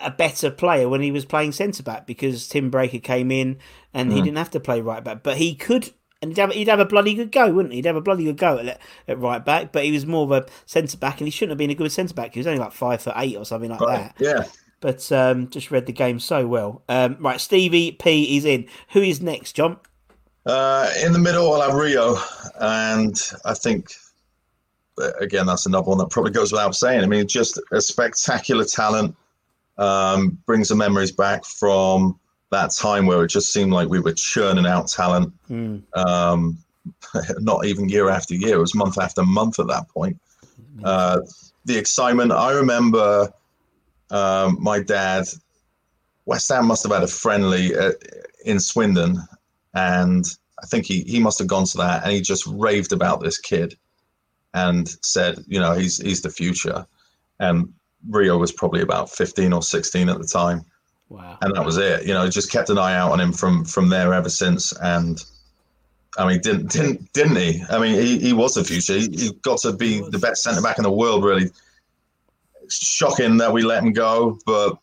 a- 0.00 0.10
better 0.10 0.50
player 0.50 0.88
when 0.88 1.00
he 1.00 1.10
was 1.10 1.24
playing 1.24 1.52
centre 1.52 1.82
back 1.82 2.06
because 2.06 2.46
Tim 2.48 2.70
Breacker 2.70 3.02
came 3.02 3.30
in 3.30 3.58
and 3.94 4.12
he 4.12 4.20
didn't 4.22 4.36
have 4.38 4.50
to 4.50 4.60
play 4.60 4.80
right 4.80 5.02
back, 5.02 5.22
but 5.22 5.38
he 5.38 5.54
could. 5.54 5.90
And 6.20 6.30
he'd 6.30 6.38
have, 6.40 6.52
he'd 6.52 6.68
have 6.68 6.80
a 6.80 6.84
bloody 6.86 7.14
good 7.14 7.32
go, 7.32 7.52
wouldn't 7.52 7.72
he? 7.72 7.78
He'd 7.78 7.84
have 7.86 7.96
a 7.96 8.00
bloody 8.00 8.24
good 8.24 8.38
go 8.38 8.58
at, 8.58 8.80
at 9.08 9.18
right 9.18 9.44
back, 9.44 9.72
but 9.72 9.84
he 9.84 9.90
was 9.92 10.06
more 10.06 10.24
of 10.24 10.30
a 10.32 10.46
centre 10.64 10.96
back, 10.96 11.20
and 11.20 11.26
he 11.26 11.30
shouldn't 11.30 11.50
have 11.50 11.58
been 11.58 11.70
a 11.70 11.74
good 11.74 11.92
centre 11.92 12.14
back. 12.14 12.32
He 12.32 12.40
was 12.40 12.46
only 12.46 12.60
like 12.60 12.72
five 12.72 13.02
foot 13.02 13.12
eight 13.16 13.36
or 13.36 13.44
something 13.44 13.70
like 13.70 13.80
that 13.80 14.14
Yeah. 14.18 14.44
But 14.84 15.10
um, 15.12 15.48
just 15.48 15.70
read 15.70 15.86
the 15.86 15.92
game 15.92 16.20
so 16.20 16.46
well. 16.46 16.82
Um, 16.90 17.16
right, 17.18 17.40
Stevie 17.40 17.92
P 17.92 18.36
is 18.36 18.44
in. 18.44 18.66
Who 18.90 19.00
is 19.00 19.22
next, 19.22 19.52
John? 19.52 19.78
Uh, 20.44 20.90
in 21.02 21.14
the 21.14 21.18
middle, 21.18 21.54
I'll 21.54 21.62
have 21.62 21.72
Rio, 21.72 22.18
and 22.60 23.18
I 23.46 23.54
think 23.54 23.94
uh, 25.00 25.12
again 25.20 25.46
that's 25.46 25.64
another 25.64 25.88
one 25.88 25.96
that 25.96 26.10
probably 26.10 26.32
goes 26.32 26.52
without 26.52 26.74
saying. 26.74 27.02
I 27.02 27.06
mean, 27.06 27.26
just 27.26 27.58
a 27.72 27.80
spectacular 27.80 28.66
talent, 28.66 29.16
um, 29.78 30.36
brings 30.44 30.68
the 30.68 30.76
memories 30.76 31.12
back 31.12 31.46
from 31.46 32.20
that 32.50 32.70
time 32.72 33.06
where 33.06 33.24
it 33.24 33.28
just 33.28 33.54
seemed 33.54 33.72
like 33.72 33.88
we 33.88 34.00
were 34.00 34.12
churning 34.12 34.66
out 34.66 34.88
talent. 34.88 35.32
Um, 35.94 36.58
not 37.38 37.64
even 37.64 37.88
year 37.88 38.10
after 38.10 38.34
year; 38.34 38.56
it 38.56 38.60
was 38.60 38.74
month 38.74 38.98
after 38.98 39.24
month 39.24 39.58
at 39.58 39.68
that 39.68 39.88
point. 39.88 40.20
Uh, 40.84 41.20
the 41.64 41.78
excitement. 41.78 42.32
I 42.32 42.52
remember 42.52 43.32
um, 44.14 44.58
my 44.60 44.80
dad. 44.80 45.26
West 46.26 46.50
Ham 46.50 46.66
must 46.66 46.84
have 46.84 46.92
had 46.92 47.02
a 47.02 47.06
friendly 47.06 47.76
uh, 47.76 47.92
in 48.46 48.58
Swindon, 48.58 49.18
and 49.74 50.24
I 50.62 50.66
think 50.66 50.86
he, 50.86 51.02
he 51.02 51.20
must 51.20 51.38
have 51.38 51.48
gone 51.48 51.66
to 51.66 51.76
that 51.78 52.04
and 52.04 52.12
he 52.12 52.22
just 52.22 52.46
raved 52.46 52.92
about 52.92 53.20
this 53.20 53.38
kid 53.38 53.76
and 54.54 54.88
said, 55.02 55.44
you 55.46 55.60
know, 55.60 55.74
he's 55.74 55.98
he's 55.98 56.22
the 56.22 56.30
future. 56.30 56.86
And 57.40 57.72
Rio 58.08 58.38
was 58.38 58.52
probably 58.52 58.80
about 58.80 59.10
15 59.10 59.52
or 59.52 59.62
16 59.62 60.08
at 60.08 60.18
the 60.18 60.26
time. 60.26 60.64
Wow. 61.08 61.36
And 61.42 61.54
that 61.54 61.64
was 61.64 61.76
it. 61.76 62.06
You 62.06 62.14
know, 62.14 62.28
just 62.30 62.50
kept 62.50 62.70
an 62.70 62.78
eye 62.78 62.96
out 62.96 63.12
on 63.12 63.20
him 63.20 63.32
from 63.32 63.64
from 63.64 63.88
there 63.88 64.14
ever 64.14 64.30
since. 64.30 64.72
And 64.80 65.22
I 66.16 66.26
mean, 66.26 66.40
didn't 66.40 66.70
didn't 66.70 67.12
didn't 67.12 67.36
he? 67.36 67.62
I 67.68 67.78
mean, 67.78 68.00
he, 68.00 68.18
he 68.18 68.32
was 68.32 68.54
the 68.54 68.64
future. 68.64 68.94
He, 68.94 69.08
he 69.08 69.32
got 69.42 69.58
to 69.60 69.72
be 69.72 70.00
the 70.08 70.18
best 70.18 70.42
centre 70.42 70.62
back 70.62 70.78
in 70.78 70.84
the 70.84 70.90
world. 70.90 71.24
Really 71.24 71.50
shocking 72.68 73.36
that 73.38 73.52
we 73.52 73.62
let 73.62 73.82
him 73.82 73.92
go, 73.92 74.38
but 74.46 74.78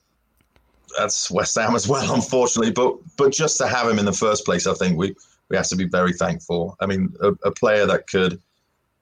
that's 0.97 1.31
West 1.31 1.55
Ham 1.57 1.75
as 1.75 1.87
well, 1.87 2.13
unfortunately. 2.13 2.71
But 2.71 2.95
but 3.17 3.31
just 3.31 3.57
to 3.57 3.67
have 3.67 3.87
him 3.87 3.99
in 3.99 4.05
the 4.05 4.13
first 4.13 4.45
place, 4.45 4.67
I 4.67 4.73
think 4.73 4.97
we 4.97 5.15
we 5.49 5.57
have 5.57 5.67
to 5.67 5.75
be 5.75 5.85
very 5.85 6.13
thankful. 6.13 6.75
I 6.79 6.85
mean, 6.85 7.13
a, 7.21 7.29
a 7.43 7.51
player 7.51 7.85
that 7.85 8.07
could 8.07 8.41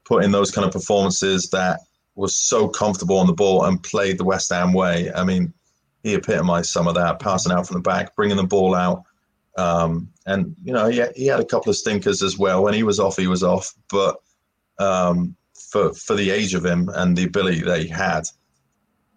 put 0.05 0.23
in 0.23 0.31
those 0.31 0.51
kind 0.51 0.65
of 0.65 0.73
performances 0.73 1.49
that 1.51 1.81
was 2.15 2.35
so 2.35 2.67
comfortable 2.67 3.17
on 3.17 3.27
the 3.27 3.33
ball 3.33 3.65
and 3.65 3.81
played 3.81 4.17
the 4.17 4.25
West 4.25 4.51
Ham 4.51 4.73
way. 4.73 5.11
I 5.13 5.23
mean, 5.23 5.53
he 6.03 6.15
epitomised 6.15 6.71
some 6.71 6.87
of 6.87 6.95
that, 6.95 7.19
passing 7.19 7.51
out 7.51 7.67
from 7.67 7.75
the 7.75 7.81
back, 7.81 8.15
bringing 8.15 8.37
the 8.37 8.43
ball 8.43 8.75
out. 8.75 9.03
Um, 9.57 10.09
and, 10.25 10.55
you 10.63 10.73
know, 10.73 10.87
he, 10.87 11.03
he 11.15 11.27
had 11.27 11.39
a 11.39 11.45
couple 11.45 11.69
of 11.69 11.75
stinkers 11.75 12.23
as 12.23 12.37
well. 12.37 12.63
When 12.63 12.73
he 12.73 12.83
was 12.83 12.99
off, 12.99 13.17
he 13.17 13.27
was 13.27 13.43
off. 13.43 13.73
But 13.89 14.17
um, 14.79 15.35
for, 15.53 15.93
for 15.93 16.15
the 16.15 16.31
age 16.31 16.53
of 16.53 16.65
him 16.65 16.89
and 16.95 17.15
the 17.15 17.25
ability 17.25 17.61
that 17.61 17.81
he 17.81 17.87
had, 17.87 18.27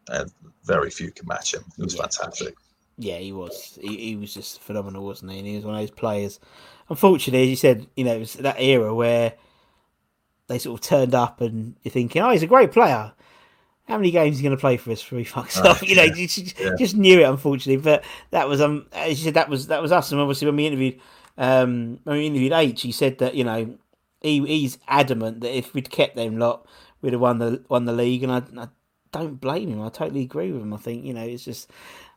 uh, 0.09 0.25
very 0.65 0.91
few 0.91 1.11
can 1.11 1.27
match 1.27 1.55
him. 1.55 1.65
He 1.77 1.83
was 1.83 1.97
fantastic. 1.97 2.55
Yeah, 2.99 3.19
he 3.19 3.33
was. 3.33 3.79
He, 3.81 3.97
he 3.97 4.17
was 4.17 4.35
just 4.35 4.61
phenomenal, 4.61 5.05
wasn't 5.05 5.33
he? 5.33 5.39
And 5.39 5.47
he 5.47 5.57
was 5.57 5.65
one 5.65 5.75
of 5.75 5.81
those 5.81 5.91
players. 5.91 6.41
Unfortunately, 6.89 7.45
as 7.45 7.49
you 7.49 7.57
said, 7.57 7.87
you 7.97 8.05
know, 8.05 8.15
it 8.15 8.21
was 8.21 8.35
that 8.35 8.61
era 8.61 8.95
where 8.95 9.35
they 10.49 10.59
sort 10.59 10.81
of 10.81 10.87
turned 10.87 11.15
up 11.15 11.41
and 11.41 11.77
you're 11.83 11.93
thinking, 11.93 12.23
oh, 12.23 12.31
he's 12.31 12.43
a 12.43 12.49
great 12.49 12.73
player. 12.73 13.13
How 13.89 13.97
many 13.97 14.11
games 14.11 14.35
is 14.35 14.41
he 14.41 14.45
going 14.45 14.57
to 14.57 14.61
play 14.61 14.77
for 14.77 14.93
us 14.93 15.03
he 15.03 15.25
fucks 15.25 15.63
off? 15.65 15.83
You 15.89 15.97
know, 15.97 16.05
you 16.05 16.29
just, 16.29 16.57
just 16.79 16.97
knew 16.97 17.21
it, 17.21 17.25
unfortunately. 17.25 17.83
But 17.83 18.05
that 18.31 18.49
was, 18.49 18.61
um, 18.61 18.87
as 18.93 19.19
you 19.19 19.25
said, 19.25 19.35
that 19.35 19.49
was 19.49 19.67
that 19.69 19.83
was 19.83 19.91
us. 19.91 20.13
And 20.13 20.21
obviously, 20.21 20.47
when 20.47 20.57
we 20.57 20.67
interviewed, 20.67 21.01
um, 21.37 21.99
when 22.05 22.17
we 22.19 22.27
interviewed 22.27 22.53
H, 22.53 22.83
he 22.83 22.93
said 22.93 23.19
that 23.19 23.35
you 23.35 23.43
know 23.43 23.77
he 24.21 24.47
he's 24.47 24.79
adamant 24.87 25.41
that 25.41 25.57
if 25.57 25.75
we'd 25.75 25.91
kept 25.91 26.15
them 26.15 26.39
lot, 26.39 26.67
we'd 27.01 27.13
have 27.13 27.21
won 27.21 27.39
the 27.39 27.65
won 27.69 27.85
the 27.85 27.93
league. 27.93 28.23
And 28.23 28.33
I, 28.33 28.43
I 28.57 28.69
don't 29.13 29.41
blame 29.41 29.69
him. 29.69 29.83
I 29.83 29.89
totally 29.89 30.23
agree 30.23 30.51
with 30.51 30.63
him. 30.63 30.75
I 30.75 30.79
think 30.79 31.05
you 31.05 31.15
know 31.15 31.23
it's 31.23 31.45
just 31.45 31.71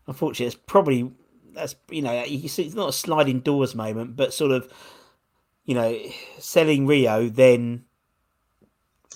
unfortunately 0.07 0.47
it's 0.47 0.55
probably 0.55 1.11
that's 1.53 1.75
you 1.89 2.01
know 2.01 2.23
you 2.23 2.47
see 2.47 2.63
it's 2.63 2.75
not 2.75 2.89
a 2.89 2.93
sliding 2.93 3.41
doors 3.41 3.75
moment, 3.75 4.15
but 4.15 4.33
sort 4.33 4.51
of 4.51 4.71
you 5.65 5.75
know 5.75 5.97
selling 6.39 6.87
Rio 6.87 7.29
then 7.29 7.85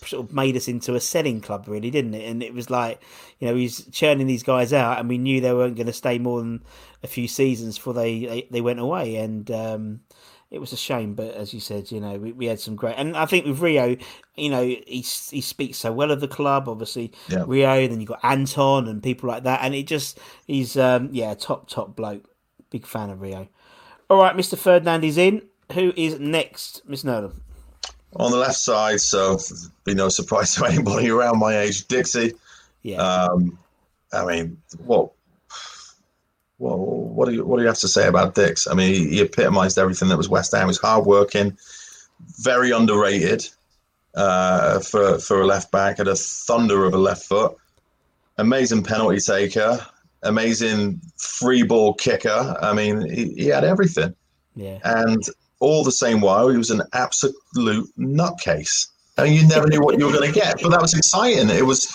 sort 0.05 0.25
of 0.25 0.33
made 0.33 0.55
us 0.55 0.67
into 0.67 0.95
a 0.95 0.99
selling 0.99 1.41
club, 1.41 1.67
really, 1.67 1.91
didn't 1.91 2.13
it? 2.13 2.29
And 2.29 2.41
it 2.41 2.53
was 2.53 2.69
like, 2.69 3.01
you 3.39 3.47
know, 3.47 3.55
he's 3.55 3.85
churning 3.87 4.27
these 4.27 4.43
guys 4.43 4.73
out, 4.73 4.99
and 4.99 5.09
we 5.09 5.17
knew 5.17 5.41
they 5.41 5.53
weren't 5.53 5.75
going 5.75 5.87
to 5.87 5.93
stay 5.93 6.17
more 6.17 6.39
than 6.39 6.63
a 7.03 7.07
few 7.07 7.27
seasons 7.27 7.77
before 7.77 7.93
they 7.93 8.25
they, 8.25 8.47
they 8.51 8.61
went 8.61 8.79
away, 8.79 9.17
and 9.17 9.49
um, 9.51 10.01
it 10.51 10.59
was 10.59 10.73
a 10.73 10.77
shame. 10.77 11.13
But 11.13 11.33
as 11.35 11.53
you 11.53 11.59
said, 11.59 11.91
you 11.91 11.99
know, 11.99 12.17
we, 12.17 12.31
we 12.31 12.45
had 12.47 12.59
some 12.59 12.75
great, 12.75 12.95
and 12.97 13.15
I 13.15 13.25
think 13.25 13.45
with 13.45 13.59
Rio, 13.59 13.95
you 14.35 14.49
know, 14.49 14.63
he 14.63 14.81
he 15.29 15.41
speaks 15.41 15.77
so 15.77 15.91
well 15.91 16.11
of 16.11 16.21
the 16.21 16.27
club. 16.27 16.67
Obviously, 16.67 17.11
Yeah. 17.27 17.43
Rio, 17.47 17.87
then 17.87 17.99
you 18.01 18.07
got 18.07 18.19
Anton 18.23 18.87
and 18.87 19.01
people 19.03 19.29
like 19.29 19.43
that, 19.43 19.59
and 19.63 19.75
it 19.75 19.87
just 19.87 20.19
he's 20.47 20.77
um, 20.77 21.09
yeah, 21.11 21.33
top 21.33 21.69
top 21.69 21.95
bloke. 21.95 22.23
Big 22.69 22.85
fan 22.85 23.09
of 23.09 23.21
Rio. 23.21 23.47
All 24.09 24.17
right, 24.17 24.35
Mr. 24.35 24.57
Ferdinand 24.57 25.03
is 25.03 25.17
in. 25.17 25.41
Who 25.73 25.93
is 25.95 26.19
next, 26.19 26.81
Miss 26.87 27.03
Nolan? 27.03 27.41
On 28.15 28.31
the 28.31 28.37
left 28.37 28.55
side, 28.57 28.99
so 29.01 29.37
be 29.83 29.93
no 29.93 30.09
surprise 30.09 30.55
to 30.55 30.65
anybody 30.71 31.11
around 31.11 31.37
my 31.37 31.59
age, 31.59 31.87
Dixie. 31.87 32.33
Yeah, 32.81 32.97
Um, 32.97 33.57
I 34.11 34.25
mean, 34.25 34.57
what, 34.85 35.11
what, 36.59 36.77
what 36.77 37.27
do 37.27 37.33
you 37.33 37.45
what 37.45 37.57
do 37.57 37.63
you 37.63 37.67
have 37.67 37.79
to 37.79 37.87
say 37.87 38.07
about 38.07 38.35
Dicks? 38.35 38.67
I 38.67 38.73
mean, 38.73 38.93
he, 38.93 39.09
he 39.09 39.21
epitomised 39.21 39.77
everything 39.77 40.09
that 40.09 40.17
was 40.17 40.29
West 40.29 40.51
Ham. 40.51 40.61
He 40.61 40.67
was 40.67 40.77
hardworking, 40.77 41.57
very 42.39 42.71
underrated 42.71 43.47
uh, 44.13 44.79
for 44.79 45.17
for 45.19 45.41
a 45.41 45.47
left 45.47 45.71
back. 45.71 45.97
Had 45.97 46.07
a 46.07 46.15
thunder 46.15 46.85
of 46.85 46.93
a 46.93 46.97
left 46.97 47.25
foot. 47.25 47.57
Amazing 48.37 48.83
penalty 48.83 49.19
taker. 49.19 49.85
Amazing 50.23 51.01
free 51.17 51.63
ball 51.63 51.93
kicker. 51.93 52.55
I 52.61 52.73
mean, 52.73 53.09
he, 53.09 53.33
he 53.33 53.47
had 53.47 53.63
everything 53.63 54.13
yeah. 54.59 54.79
and 54.83 55.23
all 55.59 55.83
the 55.83 55.91
same 55.91 56.21
while 56.21 56.49
he 56.49 56.57
was 56.57 56.69
an 56.69 56.81
absolute 56.93 57.89
nutcase. 57.97 58.87
I 59.17 59.23
mean, 59.23 59.33
you 59.33 59.47
never 59.47 59.67
knew 59.67 59.81
what 59.81 59.97
you 59.97 60.05
were 60.05 60.13
going 60.13 60.31
to 60.31 60.39
get, 60.39 60.61
but 60.61 60.69
that 60.69 60.81
was 60.81 60.93
exciting. 60.93 61.49
It 61.49 61.65
was, 61.65 61.87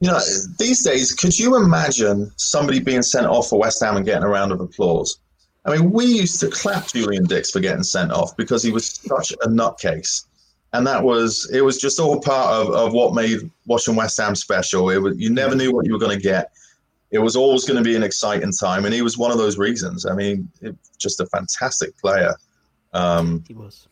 you 0.00 0.08
know, 0.08 0.18
these 0.58 0.84
days, 0.84 1.12
could 1.12 1.38
you 1.38 1.56
imagine 1.56 2.30
somebody 2.36 2.80
being 2.80 3.02
sent 3.02 3.26
off 3.26 3.48
for 3.48 3.58
West 3.58 3.82
Ham 3.82 3.96
and 3.96 4.04
getting 4.04 4.24
a 4.24 4.28
round 4.28 4.52
of 4.52 4.60
applause? 4.60 5.18
I 5.64 5.76
mean, 5.76 5.90
we 5.90 6.04
used 6.04 6.38
to 6.40 6.48
clap 6.48 6.88
Julian 6.88 7.24
Dicks 7.24 7.50
for 7.50 7.60
getting 7.60 7.82
sent 7.82 8.12
off 8.12 8.36
because 8.36 8.62
he 8.62 8.70
was 8.70 8.86
such 8.86 9.32
a 9.32 9.48
nutcase. 9.48 10.26
And 10.72 10.86
that 10.86 11.02
was, 11.02 11.50
it 11.52 11.62
was 11.62 11.78
just 11.78 11.98
all 11.98 12.20
part 12.20 12.52
of, 12.52 12.70
of 12.74 12.92
what 12.92 13.14
made 13.14 13.50
watching 13.66 13.96
West 13.96 14.18
Ham 14.18 14.34
special. 14.34 14.90
It 14.90 14.98
was, 14.98 15.16
you 15.18 15.30
never 15.30 15.54
knew 15.54 15.72
what 15.72 15.86
you 15.86 15.92
were 15.92 15.98
going 15.98 16.16
to 16.16 16.22
get. 16.22 16.52
It 17.10 17.18
was 17.18 17.34
always 17.34 17.64
going 17.64 17.78
to 17.78 17.82
be 17.82 17.96
an 17.96 18.02
exciting 18.02 18.52
time. 18.52 18.84
And 18.84 18.92
he 18.92 19.00
was 19.00 19.16
one 19.16 19.30
of 19.30 19.38
those 19.38 19.58
reasons. 19.58 20.04
I 20.06 20.14
mean, 20.14 20.48
it, 20.60 20.76
just 20.98 21.20
a 21.20 21.26
fantastic 21.26 21.96
player. 21.98 22.34
Um, 22.92 23.42
he 23.48 23.54
was. 23.54 23.88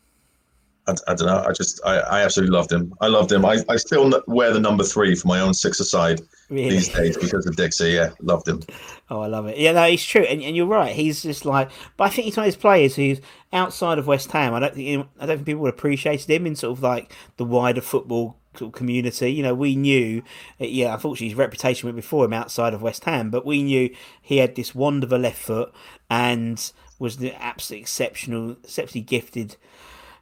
I, 0.87 0.93
I 1.07 1.15
don't 1.15 1.27
know. 1.27 1.43
I 1.47 1.51
just, 1.51 1.79
I, 1.85 1.97
I 1.97 2.21
absolutely 2.21 2.55
loved 2.55 2.71
him. 2.71 2.93
I 3.01 3.07
loved 3.07 3.31
him. 3.31 3.45
I, 3.45 3.57
I 3.69 3.75
still 3.77 4.21
wear 4.27 4.53
the 4.53 4.59
number 4.59 4.83
three 4.83 5.15
for 5.15 5.27
my 5.27 5.39
own 5.39 5.53
six-a-side 5.53 6.21
Really? 6.49 6.69
these 6.69 6.89
days 6.89 7.17
because 7.17 7.45
of 7.47 7.55
Dixie. 7.55 7.91
Yeah, 7.91 8.11
loved 8.21 8.47
him. 8.47 8.61
Oh, 9.09 9.21
I 9.21 9.27
love 9.27 9.47
it. 9.47 9.57
Yeah, 9.57 9.71
no, 9.71 9.83
it's 9.83 10.03
true, 10.03 10.21
and, 10.21 10.41
and 10.43 10.55
you're 10.55 10.67
right. 10.67 10.95
He's 10.95 11.23
just 11.23 11.45
like, 11.45 11.71
but 11.97 12.05
I 12.05 12.09
think 12.09 12.25
he's 12.25 12.37
one 12.37 12.45
of 12.45 12.53
those 12.53 12.61
players 12.61 12.95
who's 12.95 13.19
outside 13.51 13.97
of 13.97 14.07
West 14.07 14.31
Ham. 14.31 14.53
I 14.53 14.59
don't 14.59 14.75
think 14.75 15.07
I 15.19 15.25
don't 15.25 15.37
think 15.37 15.47
people 15.47 15.61
would 15.63 15.73
appreciated 15.73 16.29
him 16.29 16.45
in 16.45 16.55
sort 16.55 16.77
of 16.77 16.83
like 16.83 17.13
the 17.37 17.45
wider 17.45 17.81
football 17.81 18.37
sort 18.55 18.69
of 18.69 18.77
community. 18.77 19.31
You 19.31 19.43
know, 19.43 19.55
we 19.55 19.75
knew, 19.75 20.21
uh, 20.61 20.65
yeah, 20.65 20.93
unfortunately 20.93 21.29
his 21.29 21.37
reputation 21.37 21.87
went 21.87 21.95
before 21.95 22.25
him 22.25 22.33
outside 22.33 22.73
of 22.73 22.81
West 22.81 23.05
Ham, 23.05 23.29
but 23.29 23.45
we 23.45 23.63
knew 23.63 23.89
he 24.21 24.37
had 24.37 24.55
this 24.55 24.75
wand 24.75 25.03
of 25.03 25.11
a 25.11 25.17
left 25.17 25.39
foot 25.39 25.73
and 26.09 26.71
was 26.99 27.17
the 27.17 27.33
absolutely 27.43 27.81
exceptional, 27.81 28.51
exceptionally 28.63 29.03
gifted 29.03 29.57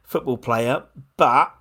football 0.04 0.36
player, 0.38 0.84
but 1.16 1.52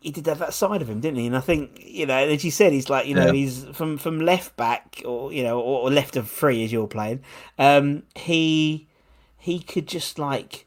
he 0.00 0.10
did 0.10 0.26
have 0.26 0.38
that 0.40 0.54
side 0.54 0.82
of 0.82 0.88
him, 0.88 1.00
didn't 1.00 1.18
he? 1.18 1.26
And 1.26 1.36
I 1.36 1.40
think 1.40 1.80
you 1.84 2.06
know, 2.06 2.16
as 2.16 2.44
you 2.44 2.50
said, 2.50 2.72
he's 2.72 2.88
like 2.90 3.06
you 3.06 3.14
know, 3.14 3.26
Yeah. 3.26 3.32
he's 3.32 3.64
from 3.72 3.98
from 3.98 4.20
left 4.20 4.56
back 4.56 5.02
or 5.04 5.32
you 5.32 5.42
know, 5.44 5.60
or, 5.60 5.82
or 5.82 5.90
left 5.90 6.16
of 6.16 6.28
free 6.28 6.64
as 6.64 6.72
you're 6.72 6.88
playing. 6.88 7.20
Um, 7.58 8.02
he 8.16 8.88
he 9.38 9.58
could 9.60 9.86
just 9.86 10.18
like 10.18 10.66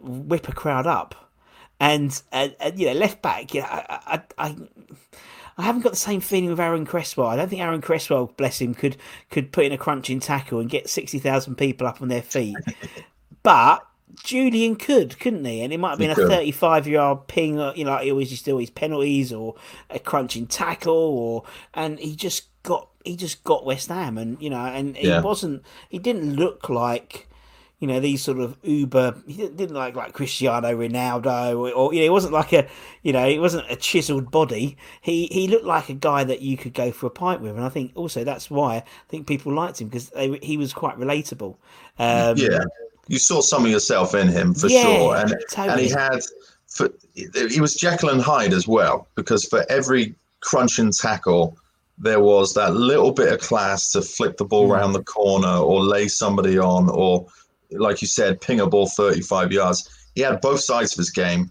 whip 0.00 0.48
a 0.48 0.52
crowd 0.52 0.86
up, 0.86 1.30
and 1.80 2.20
and, 2.30 2.54
and 2.60 2.78
you 2.78 2.86
know, 2.86 2.92
left 2.92 3.22
back. 3.22 3.54
Yeah, 3.54 3.66
I, 3.68 4.20
I 4.38 4.46
I 4.46 4.56
I 5.58 5.62
haven't 5.62 5.82
got 5.82 5.90
the 5.92 5.96
same 5.98 6.20
feeling 6.20 6.48
with 6.50 6.60
Aaron 6.60 6.86
Cresswell. 6.86 7.26
I 7.28 7.36
don't 7.36 7.48
think 7.48 7.60
Aaron 7.62 7.80
Cresswell, 7.82 8.32
bless 8.36 8.60
him, 8.60 8.74
could 8.74 8.96
could 9.30 9.52
put 9.52 9.64
in 9.64 9.72
a 9.72 9.78
crunching 9.78 10.20
tackle 10.20 10.60
and 10.60 10.70
get 10.70 10.88
sixty 10.88 11.18
thousand 11.18 11.56
people 11.56 11.86
up 11.86 12.00
on 12.00 12.08
their 12.08 12.22
feet. 12.22 12.56
but 13.42 13.86
Julian 14.22 14.76
could, 14.76 15.18
couldn't 15.18 15.44
he? 15.44 15.62
And 15.62 15.72
it 15.72 15.78
might 15.78 15.90
have 15.90 15.98
been 15.98 16.10
a 16.10 16.14
could. 16.14 16.28
thirty-five-year-old 16.28 17.28
ping, 17.28 17.58
you 17.76 17.84
know, 17.84 17.92
like 17.92 18.04
he 18.04 18.10
always 18.10 18.30
used 18.30 18.44
to 18.44 18.50
do 18.52 18.58
his 18.58 18.70
penalties 18.70 19.32
or 19.32 19.54
a 19.90 19.98
crunching 19.98 20.46
tackle, 20.46 20.94
or 20.94 21.44
and 21.74 21.98
he 21.98 22.14
just 22.14 22.48
got 22.62 22.88
he 23.04 23.16
just 23.16 23.42
got 23.44 23.64
West 23.64 23.88
Ham, 23.88 24.18
and 24.18 24.40
you 24.40 24.50
know, 24.50 24.64
and 24.64 24.96
he 24.96 25.08
Yeah. 25.08 25.20
wasn't. 25.20 25.62
He 25.88 25.98
didn't 25.98 26.36
look 26.36 26.68
like. 26.68 27.28
You 27.80 27.88
know 27.88 27.98
these 27.98 28.22
sort 28.22 28.38
of 28.38 28.56
uber. 28.62 29.16
He 29.26 29.38
didn't, 29.48 29.74
like 29.74 29.96
like 29.96 30.12
Cristiano 30.12 30.68
Ronaldo, 30.68 31.58
or, 31.58 31.72
or 31.72 31.92
you 31.92 31.98
know, 31.98 32.04
he 32.04 32.10
wasn't 32.10 32.32
like 32.32 32.52
a, 32.52 32.68
you 33.02 33.12
know, 33.12 33.28
he 33.28 33.40
wasn't 33.40 33.68
a 33.68 33.74
chiseled 33.74 34.30
body. 34.30 34.76
He 35.00 35.26
he 35.32 35.48
looked 35.48 35.64
like 35.64 35.88
a 35.88 35.94
guy 35.94 36.22
that 36.22 36.42
you 36.42 36.56
could 36.56 36.74
go 36.74 36.92
for 36.92 37.06
a 37.06 37.10
pint 37.10 37.40
with, 37.40 37.56
and 37.56 37.64
I 37.64 37.70
think 37.70 37.90
also 37.96 38.22
that's 38.22 38.48
why 38.48 38.76
I 38.76 38.84
think 39.08 39.26
people 39.26 39.52
liked 39.52 39.80
him 39.80 39.88
because 39.88 40.10
they, 40.10 40.38
he 40.44 40.56
was 40.56 40.72
quite 40.72 40.96
relatable. 40.96 41.56
Um, 41.98 42.36
Yeah, 42.36 42.60
you 43.08 43.18
saw 43.18 43.40
some 43.40 43.64
of 43.64 43.70
yourself 43.70 44.14
in 44.14 44.28
him 44.28 44.54
for 44.54 44.68
Yeah, 44.68 44.82
sure, 44.82 45.16
and 45.16 45.34
and 45.56 45.80
he 45.80 45.88
had, 45.88 46.20
for, 46.68 46.90
he 47.14 47.60
was 47.60 47.74
Jekyll 47.74 48.10
and 48.10 48.20
Hyde 48.20 48.52
as 48.52 48.66
well 48.66 49.08
because 49.14 49.44
for 49.44 49.64
every 49.68 50.14
crunch 50.40 50.78
and 50.78 50.92
tackle, 50.92 51.56
there 51.98 52.20
was 52.20 52.54
that 52.54 52.74
little 52.74 53.12
bit 53.12 53.32
of 53.32 53.40
class 53.40 53.92
to 53.92 54.02
flick 54.02 54.36
the 54.36 54.44
ball 54.44 54.66
hmm. 54.66 54.72
around 54.72 54.92
the 54.92 55.04
corner 55.04 55.56
or 55.56 55.80
lay 55.80 56.08
somebody 56.08 56.58
on, 56.58 56.88
or 56.90 57.26
like 57.70 58.02
you 58.02 58.08
said, 58.08 58.40
ping 58.40 58.60
a 58.60 58.66
ball 58.66 58.86
35 58.86 59.52
yards. 59.52 59.88
He 60.14 60.20
had 60.20 60.40
both 60.40 60.60
sides 60.60 60.92
of 60.92 60.98
his 60.98 61.10
game. 61.10 61.50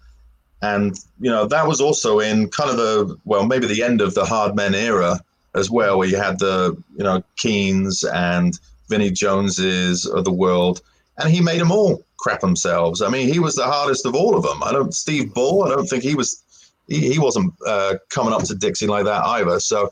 And, 0.62 0.96
you 1.20 1.32
know, 1.32 1.48
that 1.48 1.68
was 1.68 1.82
also 1.82 2.20
in 2.20 2.48
kind 2.50 2.70
of 2.70 2.78
the, 2.78 3.18
well, 3.26 3.48
maybe 3.48 3.66
the 3.66 3.82
end 3.82 4.00
of 4.00 4.14
the 4.14 4.26
hard 4.26 4.56
men 4.56 4.76
era 4.76 5.20
as 5.56 5.72
well, 5.72 5.98
where 5.98 6.08
you 6.08 6.18
had 6.18 6.38
the, 6.38 6.78
you 6.96 7.04
know, 7.04 7.24
Keanes 7.36 8.04
and 8.04 8.60
Vinnie 8.88 9.10
Joneses 9.10 10.06
of 10.06 10.24
the 10.24 10.32
world. 10.32 10.82
And 11.22 11.32
he 11.32 11.42
made 11.42 11.62
them 11.62 11.72
all 11.72 12.04
crap 12.18 12.42
themselves. 12.42 13.02
I 13.02 13.10
mean, 13.10 13.32
he 13.32 13.40
was 13.40 13.56
the 13.56 13.64
hardest 13.66 14.06
of 14.06 14.16
all 14.16 14.36
of 14.36 14.44
them. 14.44 14.62
I 14.64 14.72
don't, 14.72 14.94
Steve 14.94 15.34
Ball. 15.34 15.66
I 15.66 15.70
don't 15.70 15.88
think 15.88 16.04
he 16.04 16.16
was, 16.16 16.44
he, 16.88 17.14
he 17.14 17.20
wasn't 17.20 17.54
uh, 17.66 17.96
coming 18.10 18.34
up 18.34 18.44
to 18.44 18.56
Dixie 18.56 18.88
like 18.88 19.06
that 19.06 19.24
either. 19.24 19.60
So, 19.60 19.90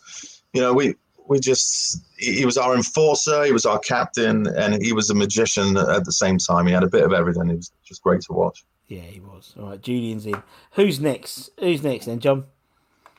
you 0.53 0.61
know, 0.61 0.73
we, 0.73 0.95
we 1.27 1.39
just, 1.39 2.03
he 2.17 2.45
was 2.45 2.57
our 2.57 2.75
enforcer, 2.75 3.45
he 3.45 3.51
was 3.51 3.65
our 3.65 3.79
captain, 3.79 4.47
and 4.47 4.83
he 4.83 4.93
was 4.93 5.09
a 5.11 5.13
magician 5.15 5.77
at 5.77 6.03
the 6.05 6.11
same 6.11 6.37
time. 6.39 6.65
He 6.65 6.73
had 6.73 6.83
a 6.83 6.89
bit 6.89 7.03
of 7.03 7.13
everything. 7.13 7.49
It 7.49 7.57
was 7.57 7.71
just 7.85 8.01
great 8.01 8.21
to 8.21 8.33
watch. 8.33 8.65
yeah, 8.87 9.01
he 9.01 9.19
was. 9.19 9.53
All 9.59 9.69
right, 9.69 9.81
Julian's 9.81 10.25
in. 10.25 10.41
Who's 10.71 10.99
next? 10.99 11.51
Who's 11.59 11.83
next 11.83 12.05
then, 12.07 12.19
John? 12.19 12.45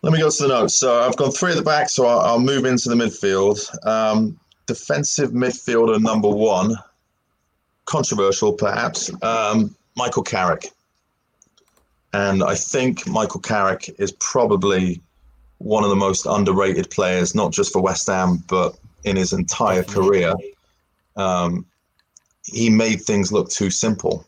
Let 0.03 0.13
me 0.13 0.19
go 0.19 0.31
to 0.31 0.43
the 0.43 0.49
notes. 0.49 0.75
So 0.75 1.01
I've 1.01 1.17
gone 1.17 1.31
three 1.31 1.53
at 1.53 1.57
the 1.57 1.63
back, 1.63 1.89
so 1.89 2.07
I'll, 2.07 2.21
I'll 2.21 2.41
move 2.41 2.65
into 2.65 2.89
the 2.89 2.95
midfield. 2.95 3.61
Um, 3.87 4.39
defensive 4.67 5.31
midfielder 5.31 6.01
number 6.01 6.29
one, 6.29 6.75
controversial 7.91 8.53
perhaps, 8.53 9.11
um, 9.23 9.75
Michael 9.97 10.23
Carrick. 10.23 10.71
And 12.13 12.43
I 12.43 12.55
think 12.55 13.07
Michael 13.07 13.41
Carrick 13.41 13.91
is 13.99 14.13
probably 14.13 15.01
one 15.59 15.83
of 15.83 15.91
the 15.91 15.97
most 15.97 16.25
underrated 16.27 16.89
players, 16.91 17.35
not 17.35 17.53
just 17.53 17.73
for 17.73 17.83
West 17.83 18.07
Ham, 18.07 18.43
but 18.49 18.77
in 19.05 19.17
his 19.17 19.33
entire 19.33 19.83
career. 19.83 20.33
Um, 21.17 21.67
he 22.45 22.71
made 22.71 23.03
things 23.03 23.33
look 23.33 23.51
too 23.51 23.71
simple. 23.71 24.25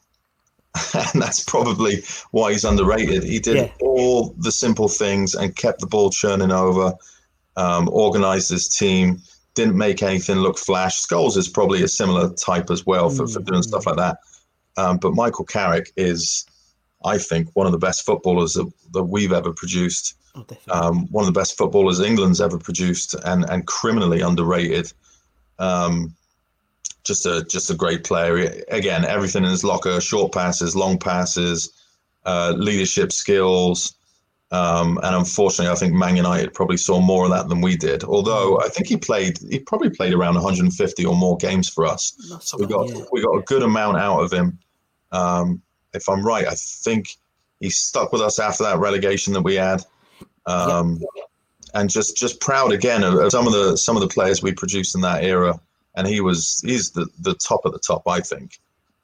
and 0.94 1.22
that's 1.22 1.44
probably 1.44 2.03
why 2.33 2.51
he's 2.53 2.64
underrated. 2.64 3.22
He 3.22 3.38
did 3.38 3.57
Yeah. 3.57 3.68
all 3.81 4.35
the 4.38 4.53
simple 4.53 4.88
things 4.88 5.35
and 5.35 5.55
kept 5.55 5.81
the 5.81 5.87
ball 5.87 6.11
churning 6.11 6.51
over, 6.51 6.94
um, 7.57 7.88
organized 7.92 8.51
his 8.51 8.68
team, 8.68 9.22
didn't 9.55 9.77
make 9.77 10.03
anything 10.03 10.38
look 10.38 10.59
flash. 10.59 11.05
Scholes 11.05 11.37
is 11.37 11.49
probably 11.49 11.83
a 11.83 11.88
similar 11.88 12.33
type 12.35 12.71
as 12.71 12.87
well 12.87 13.11
for, 13.11 13.27
for 13.27 13.41
doing 13.41 13.62
stuff 13.62 13.87
like 13.87 13.97
that. 13.97 14.19
Um, 14.77 14.97
but 14.99 15.15
Michael 15.15 15.45
Carrick 15.45 15.93
is, 15.97 16.47
I 17.05 17.19
think, 17.19 17.49
one 17.55 17.67
of 17.67 17.73
the 17.73 17.79
best 17.79 18.07
footballers 18.07 18.55
that, 18.55 18.71
that 18.93 19.03
we've 19.05 19.33
ever 19.33 19.53
produced. 19.53 20.15
Oh. 20.35 20.47
Um, 20.71 21.07
one 21.11 21.27
of 21.27 21.33
the 21.33 21.38
best 21.38 21.59
footballers 21.59 22.01
England's 22.01 22.41
ever 22.41 22.59
produced, 22.59 23.15
and 23.27 23.45
and 23.51 23.67
criminally 23.67 24.23
underrated. 24.23 24.91
Um, 25.59 26.17
just 27.05 27.27
a 27.27 27.45
just 27.45 27.69
a 27.69 27.75
great 27.75 28.03
player. 28.03 28.62
Again, 28.69 29.05
everything 29.05 29.45
in 29.45 29.51
his 29.51 29.62
locker: 29.62 30.01
short 30.01 30.33
passes, 30.33 30.75
long 30.75 30.99
passes, 30.99 31.71
uh, 32.25 32.55
leadership 32.57 33.12
skills. 33.12 33.95
Um, 34.53 35.01
and 35.03 35.17
unfortunately, 35.17 35.73
I 35.73 35.77
think 35.77 35.95
Man 35.95 36.15
United 36.15 36.53
probably 36.53 36.77
saw 36.77 37.01
more 37.01 37.25
of 37.25 37.31
that 37.31 37.49
than 37.49 37.62
we 37.62 37.75
did. 37.75 38.05
Although 38.05 38.61
I 38.61 38.69
think 38.69 38.87
he 38.87 38.99
played, 38.99 39.38
he 39.38 39.59
probably 39.59 39.88
played 39.88 40.12
around 40.12 40.35
150 40.35 41.07
or 41.07 41.17
more 41.17 41.38
games 41.38 41.71
for 41.71 41.87
us. 41.87 42.15
So 42.43 42.59
we 42.59 42.67
got 42.67 42.88
yeah. 42.88 43.03
we 43.11 43.23
got 43.23 43.35
a 43.35 43.43
good 43.43 43.62
amount 43.62 43.97
out 43.97 44.21
of 44.21 44.31
him. 44.31 44.59
Um, 45.11 45.62
if 45.95 46.07
I'm 46.07 46.23
right, 46.23 46.47
I 46.47 46.55
think 46.55 47.17
he 47.61 47.71
stuck 47.71 48.12
with 48.12 48.21
us 48.21 48.38
after 48.38 48.65
that 48.65 48.79
relegation 48.79 49.33
that 49.33 49.43
we 49.43 49.55
had. 49.55 49.83
Um, 50.47 51.01
And 51.75 51.88
just 51.88 52.19
just 52.19 52.38
proud 52.38 52.73
again 52.73 53.03
of, 53.05 53.15
of 53.15 53.31
some 53.31 53.47
of 53.47 53.55
the 53.55 53.77
some 53.77 53.97
of 53.97 54.03
the 54.03 54.09
players 54.09 54.43
we 54.43 54.53
produced 54.53 54.95
in 54.95 55.01
that 55.01 55.25
era. 55.25 55.59
And 55.97 56.07
he 56.07 56.21
was 56.21 56.61
he's 56.62 56.91
the 56.91 57.07
the 57.21 57.35
top 57.35 57.65
of 57.65 57.73
the 57.73 57.79
top, 57.79 58.07
I 58.07 58.21
think, 58.21 58.59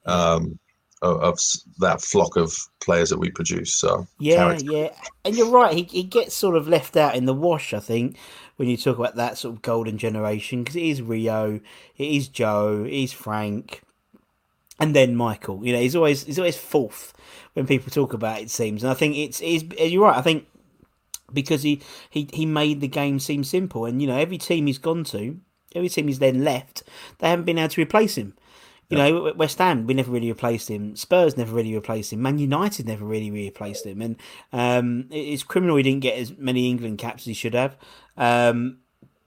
um, 0.05 0.59
of, 1.01 1.21
of 1.21 1.39
that 1.79 2.01
flock 2.01 2.35
of 2.35 2.55
players 2.81 3.09
that 3.09 3.19
we 3.19 3.29
produce. 3.29 3.73
So 3.75 4.07
Yeah, 4.19 4.35
Carrick- 4.35 4.63
yeah, 4.63 4.95
and 5.25 5.35
you're 5.35 5.49
right. 5.49 5.73
He 5.73 5.83
he 5.83 6.03
gets 6.03 6.33
sort 6.35 6.55
of 6.55 6.67
left 6.67 6.97
out 6.97 7.15
in 7.15 7.25
the 7.25 7.33
wash, 7.33 7.73
I 7.73 7.79
think, 7.79 8.17
when 8.57 8.67
you 8.67 8.77
talk 8.77 8.97
about 8.97 9.15
that 9.15 9.37
sort 9.37 9.55
of 9.55 9.61
golden 9.61 9.97
generation 9.97 10.63
because 10.63 10.75
it 10.75 10.83
is 10.83 11.01
Rio, 11.01 11.59
it 11.97 12.07
is 12.11 12.27
Joe, 12.27 12.83
it 12.85 12.93
is 12.93 13.13
Frank, 13.13 13.81
and 14.79 14.95
then 14.95 15.15
Michael. 15.15 15.65
You 15.65 15.73
know, 15.73 15.79
he's 15.79 15.95
always 15.95 16.23
he's 16.25 16.39
always 16.39 16.57
fourth 16.57 17.13
when 17.53 17.67
people 17.67 17.91
talk 17.91 18.13
about 18.13 18.39
it. 18.39 18.43
it 18.43 18.51
seems, 18.51 18.83
and 18.83 18.91
I 18.91 18.95
think 18.95 19.15
it's 19.15 19.41
is 19.41 19.63
you're 19.79 20.03
right. 20.03 20.17
I 20.17 20.21
think 20.21 20.45
because 21.33 21.63
he, 21.63 21.81
he 22.09 22.29
he 22.33 22.45
made 22.45 22.81
the 22.81 22.87
game 22.87 23.19
seem 23.19 23.43
simple, 23.43 23.85
and 23.85 24.01
you 24.01 24.07
know 24.07 24.17
every 24.17 24.37
team 24.37 24.67
he's 24.67 24.77
gone 24.77 25.03
to, 25.05 25.39
every 25.75 25.89
team 25.89 26.07
he's 26.07 26.19
then 26.19 26.43
left, 26.43 26.83
they 27.19 27.29
haven't 27.29 27.45
been 27.45 27.57
able 27.57 27.69
to 27.69 27.81
replace 27.81 28.17
him. 28.17 28.33
You 28.89 28.97
know, 28.97 29.33
West 29.35 29.59
Ham, 29.59 29.85
we 29.85 29.93
never 29.93 30.09
really 30.11 30.29
replaced 30.29 30.67
him. 30.67 30.95
Spurs 30.95 31.37
never 31.37 31.53
really 31.53 31.75
replaced 31.75 32.11
him. 32.11 32.23
Man 32.23 32.39
United 32.39 32.87
never 32.87 33.05
really 33.05 33.29
replaced 33.29 33.85
him. 33.85 34.01
And 34.01 34.15
um, 34.51 35.05
it's 35.11 35.43
criminal 35.43 35.75
he 35.75 35.83
didn't 35.83 36.01
get 36.01 36.17
as 36.17 36.35
many 36.37 36.67
England 36.67 36.97
caps 36.97 37.21
as 37.23 37.25
he 37.25 37.33
should 37.33 37.53
have. 37.53 37.77
Um, 38.17 38.79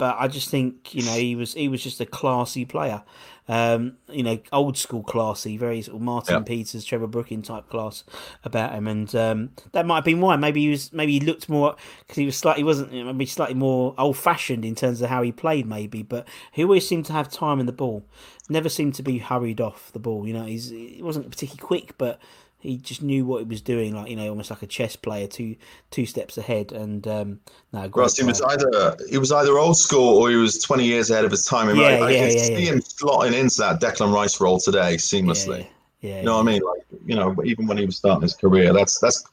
but 0.02 0.16
I 0.18 0.26
just 0.26 0.48
think 0.48 0.96
you 0.96 1.04
know 1.04 1.12
he 1.12 1.36
was 1.36 1.54
he 1.54 1.68
was 1.68 1.80
just 1.80 2.00
a 2.00 2.06
classy 2.06 2.64
player. 2.64 3.04
Um, 3.46 3.98
you 4.10 4.24
know, 4.24 4.40
old 4.52 4.76
school 4.76 5.04
classy, 5.04 5.56
very 5.56 5.80
sort 5.80 5.94
of 5.94 6.02
Martin. 6.02 6.42
Peters, 6.42 6.84
Trevor 6.84 7.06
Brooking 7.06 7.40
type 7.40 7.68
class 7.68 8.02
about 8.42 8.72
him, 8.72 8.88
and 8.88 9.14
um, 9.14 9.50
that 9.70 9.86
might 9.86 9.98
have 9.98 10.04
been 10.04 10.20
why. 10.20 10.34
Maybe 10.34 10.62
he 10.62 10.70
was 10.70 10.92
maybe 10.92 11.12
he 11.12 11.20
looked 11.20 11.48
more 11.48 11.76
because 12.00 12.16
he 12.16 12.26
was 12.26 12.36
slightly 12.36 12.64
wasn't 12.64 12.92
you 12.92 13.04
know, 13.04 13.12
maybe 13.12 13.26
slightly 13.26 13.54
more 13.54 13.94
old 13.96 14.16
fashioned 14.16 14.64
in 14.64 14.74
terms 14.74 15.00
of 15.02 15.08
how 15.08 15.22
he 15.22 15.30
played, 15.30 15.66
maybe. 15.66 16.02
But 16.02 16.26
he 16.50 16.64
always 16.64 16.84
seemed 16.84 17.06
to 17.06 17.12
have 17.12 17.30
time 17.30 17.60
in 17.60 17.66
the 17.66 17.72
ball, 17.72 18.04
never 18.48 18.68
seemed 18.68 18.96
to 18.96 19.04
be 19.04 19.18
hurried 19.18 19.60
off 19.60 19.92
the 19.92 20.00
ball. 20.00 20.26
You 20.26 20.34
know, 20.34 20.46
he's 20.46 20.70
he 20.70 21.00
wasn't 21.00 21.30
particularly 21.30 21.64
quick, 21.64 21.96
but 21.96 22.18
he 22.62 22.76
just 22.76 23.02
knew 23.02 23.26
what 23.26 23.38
he 23.38 23.44
was 23.44 23.60
doing, 23.60 23.94
like 23.94 24.08
you 24.08 24.16
know, 24.16 24.28
almost 24.28 24.50
like 24.50 24.62
a 24.62 24.66
chess 24.66 24.94
player, 24.96 25.26
two 25.26 25.56
two 25.90 26.06
steps 26.06 26.38
ahead. 26.38 26.72
And 26.72 27.06
um, 27.08 27.40
no, 27.72 27.88
Russ, 27.88 28.16
he 28.16 28.24
was 28.24 28.40
either 28.40 28.96
he 29.10 29.18
was 29.18 29.32
either 29.32 29.58
old 29.58 29.76
school 29.76 30.16
or 30.16 30.30
he 30.30 30.36
was 30.36 30.62
20 30.62 30.84
years 30.84 31.10
ahead 31.10 31.24
of 31.24 31.30
his 31.30 31.44
time. 31.44 31.68
I, 31.68 31.72
Yeah, 31.72 31.82
I, 31.82 31.88
I 31.88 32.10
yeah, 32.10 32.18
can 32.28 32.36
yeah, 32.36 32.44
see 32.44 32.52
yeah. 32.52 32.72
him 32.72 32.80
slotting 32.80 33.34
into 33.34 33.56
that 33.58 33.80
Declan 33.80 34.14
Rice 34.14 34.40
role 34.40 34.58
today 34.58 34.94
seamlessly. 34.96 35.66
Yeah, 36.00 36.10
yeah, 36.10 36.18
You 36.20 36.26
know 36.26 36.36
what 36.36 36.42
I 36.48 36.52
mean? 36.52 36.62
Like 36.62 36.82
you 37.04 37.16
know, 37.16 37.36
even 37.44 37.66
when 37.66 37.78
he 37.78 37.84
was 37.84 37.96
starting 37.96 38.22
his 38.22 38.34
career, 38.34 38.72
that's 38.72 38.98
that's 39.00 39.24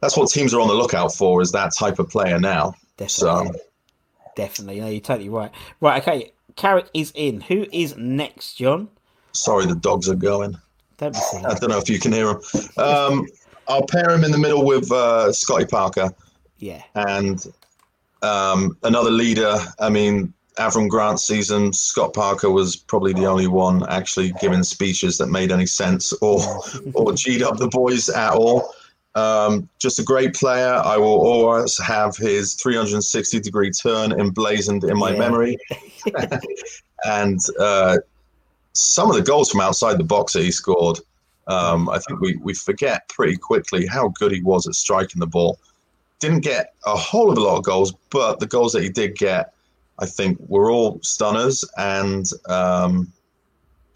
that's 0.00 0.16
what 0.16 0.28
teams 0.30 0.52
are 0.52 0.60
on 0.60 0.68
the 0.68 0.74
lookout 0.74 1.14
for 1.14 1.40
is 1.40 1.52
that 1.52 1.72
type 1.74 1.98
of 1.98 2.08
player 2.08 2.40
now. 2.40 2.74
Definitely. 2.96 3.52
So 3.52 3.60
Definitely. 4.34 4.80
No, 4.80 4.88
you're 4.88 5.00
totally 5.00 5.28
right. 5.28 5.50
Right, 5.80 6.00
okay. 6.02 6.32
Carrick 6.54 6.86
is 6.94 7.12
in. 7.14 7.40
Who 7.42 7.66
is 7.72 7.96
next, 7.96 8.54
John? 8.54 8.88
sorry, 9.32 9.66
the 9.66 9.74
dogs 9.74 10.08
are 10.08 10.14
going. 10.14 10.58
Don't 10.98 11.12
be 11.14 11.18
silly. 11.18 11.44
I 11.46 11.54
don't 11.54 11.70
know 11.70 11.78
if 11.78 11.88
you 11.88 11.98
can 11.98 12.12
hear 12.12 12.30
him. 12.30 12.40
Um, 12.76 13.26
I'll 13.68 13.86
pair 13.86 14.10
him 14.10 14.24
in 14.24 14.30
the 14.32 14.38
middle 14.38 14.64
with 14.64 14.90
uh, 14.92 15.32
Scotty 15.32 15.64
Parker 15.66 16.10
Yeah. 16.58 16.82
and 16.94 17.44
um, 18.22 18.76
another 18.82 19.10
leader. 19.10 19.56
I 19.78 19.88
mean, 19.90 20.32
Avram 20.58 20.88
Grant 20.88 21.20
season, 21.20 21.72
Scott 21.72 22.14
Parker 22.14 22.50
was 22.50 22.74
probably 22.76 23.12
the 23.12 23.26
only 23.26 23.46
one 23.46 23.86
actually 23.88 24.32
giving 24.40 24.62
speeches 24.64 25.16
that 25.18 25.28
made 25.28 25.52
any 25.52 25.66
sense 25.66 26.12
or 26.14 26.40
or 26.94 27.12
G'd 27.12 27.42
up 27.42 27.58
the 27.58 27.68
boys 27.68 28.08
at 28.08 28.32
all. 28.32 28.74
Um, 29.14 29.68
just 29.78 29.98
a 29.98 30.02
great 30.02 30.34
player. 30.34 30.74
I 30.84 30.96
will 30.96 31.06
always 31.20 31.78
have 31.78 32.16
his 32.16 32.54
360 32.54 33.40
degree 33.40 33.70
turn 33.70 34.12
emblazoned 34.18 34.82
in 34.84 34.96
my 34.98 35.12
Yeah. 35.12 35.18
memory. 35.18 35.56
and 37.04 37.38
uh, 37.60 37.98
some 38.72 39.10
of 39.10 39.16
the 39.16 39.22
goals 39.22 39.50
from 39.50 39.60
outside 39.60 39.98
the 39.98 40.04
box 40.04 40.32
that 40.34 40.42
he 40.42 40.50
scored, 40.50 40.98
um, 41.48 41.88
I 41.88 41.98
think 41.98 42.20
we, 42.20 42.36
we 42.36 42.54
forget 42.54 43.08
pretty 43.08 43.36
quickly 43.36 43.86
how 43.86 44.08
good 44.08 44.32
he 44.32 44.42
was 44.42 44.66
at 44.66 44.74
striking 44.74 45.20
the 45.20 45.26
ball. 45.26 45.58
Didn't 46.20 46.40
get 46.40 46.74
a 46.84 46.96
whole 46.96 47.30
of 47.30 47.38
a 47.38 47.40
lot 47.40 47.56
of 47.56 47.64
goals, 47.64 47.94
but 48.10 48.38
the 48.38 48.46
goals 48.46 48.72
that 48.72 48.82
he 48.82 48.88
did 48.88 49.16
get, 49.16 49.52
I 49.98 50.06
think, 50.06 50.38
were 50.40 50.70
all 50.70 51.00
stunners 51.02 51.64
and 51.76 52.26
um, 52.48 53.12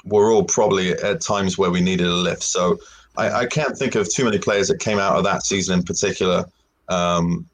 were 0.04 0.30
all 0.30 0.44
probably 0.44 0.92
at 0.92 1.20
times 1.20 1.58
where 1.58 1.70
we 1.70 1.80
needed 1.80 2.06
a 2.06 2.14
lift. 2.14 2.42
So 2.42 2.78
I, 3.16 3.30
I 3.30 3.46
can't 3.46 3.76
think 3.76 3.94
of 3.96 4.12
too 4.12 4.24
many 4.24 4.38
players 4.38 4.68
that 4.68 4.80
came 4.80 4.98
out 4.98 5.16
of 5.16 5.24
that 5.24 5.44
season 5.44 5.80
in 5.80 5.84
particular 5.84 6.44
um, 6.88 7.46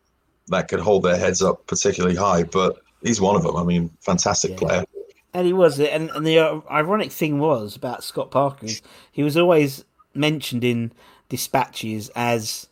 that 0.49 0.69
could 0.69 0.81
hold 0.81 1.03
their 1.03 1.17
heads 1.17 1.43
up 1.43 1.67
particularly 1.67 2.17
high, 2.17 2.45
but 2.45 2.79
he's 3.03 3.21
one 3.21 3.37
of 3.37 3.43
them. 3.43 3.57
I 3.57 3.65
mean, 3.65 3.91
fantastic 4.01 4.53
Yeah. 4.53 4.57
player. 4.57 4.85
And 5.35 5.47
he 5.47 5.53
was, 5.53 5.79
and, 5.79 6.11
and 6.11 6.27
the 6.27 6.39
uh, 6.39 6.61
ironic 6.71 7.13
thing 7.13 7.39
was 7.39 7.77
about 7.77 8.03
Scott 8.03 8.31
Parker 8.31 8.67
is 8.67 8.83
he 9.13 9.23
was 9.23 9.37
always 9.37 9.85
mentioned 10.15 10.65
in 10.65 10.93
dispatches 11.29 12.11
as 12.17 12.69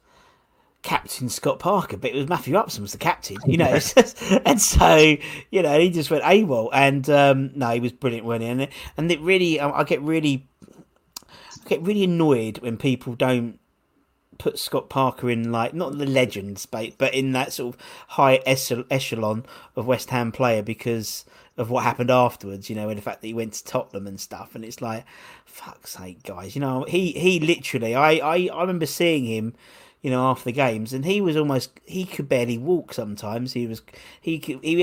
Captain 0.87 1.29
Scott 1.29 1.59
Parker, 1.59 1.97
but 1.97 2.13
it 2.13 2.15
was 2.15 2.29
Matthew 2.29 2.57
Upson 2.57 2.83
was 2.83 2.93
the 2.93 2.99
captain, 2.99 3.39
you 3.45 3.57
know, 3.57 3.79
and 4.47 4.63
so 4.63 5.17
you 5.51 5.61
know 5.63 5.81
he 5.81 5.91
just 5.91 6.13
went 6.13 6.23
AWOL, 6.23 6.71
and 6.73 7.11
um, 7.11 7.51
no, 7.57 7.71
he 7.71 7.81
was 7.81 7.91
brilliant, 7.91 8.25
wasn't 8.25 8.45
he? 8.45 8.49
And 8.51 8.63
it, 8.63 8.73
and 8.97 9.11
it 9.11 9.21
really, 9.21 9.59
I 9.59 9.81
I 9.81 9.85
get 9.85 10.01
really, 10.01 10.47
I 10.79 11.69
get 11.69 11.83
really 11.83 12.05
annoyed 12.05 12.59
when 12.59 12.77
people 12.77 13.17
don't 13.17 13.59
put 14.39 14.61
Scott 14.61 14.89
Parker 14.89 15.29
in 15.29 15.51
like 15.51 15.75
not 15.75 15.99
the 15.99 16.07
legend 16.07 16.61
space, 16.61 16.95
but 16.97 17.13
in 17.13 17.33
that 17.33 17.53
sort 17.53 17.75
of 17.75 17.81
high 18.11 18.37
echelon 18.47 19.45
of 19.75 19.87
West 19.87 20.11
Ham 20.11 20.31
player 20.31 20.63
because 20.63 21.25
of 21.57 21.71
what 21.71 21.85
happened 21.85 22.11
afterwards. 22.11 22.69
You 22.69 22.77
know, 22.77 22.89
and 22.89 22.99
the 22.99 23.03
fact 23.03 23.21
that 23.21 23.27
he 23.27 23.35
went 23.35 23.55
to 23.55 23.65
Tottenham 23.65 24.07
and 24.07 24.21
stuff, 24.21 24.55
and 24.55 24.65
it's 24.65 24.81
like, 24.81 25.05
fuck's 25.45 25.91
sake, 25.93 26.23
guys. 26.23 26.55
You 26.55 26.61
know, 26.61 26.85
he 26.89 27.13
he 27.13 27.41
literally, 27.41 27.95
I 27.95 28.13
I, 28.15 28.49
I 28.53 28.61
remember 28.61 28.87
seeing 28.87 29.25
him. 29.25 29.55
You 30.03 30.11
know, 30.11 30.27
after 30.27 30.45
the 30.45 30.53
games, 30.53 30.93
and 30.93 31.05
he 31.05 31.21
was 31.21 31.37
almost 31.37 31.81
he 31.85 32.05
could 32.05 32.29
barely 32.29 32.59
walk. 32.59 32.93
Sometimes 32.93 33.55
he 33.55 33.67
was 33.67 33.83
he 34.21 34.39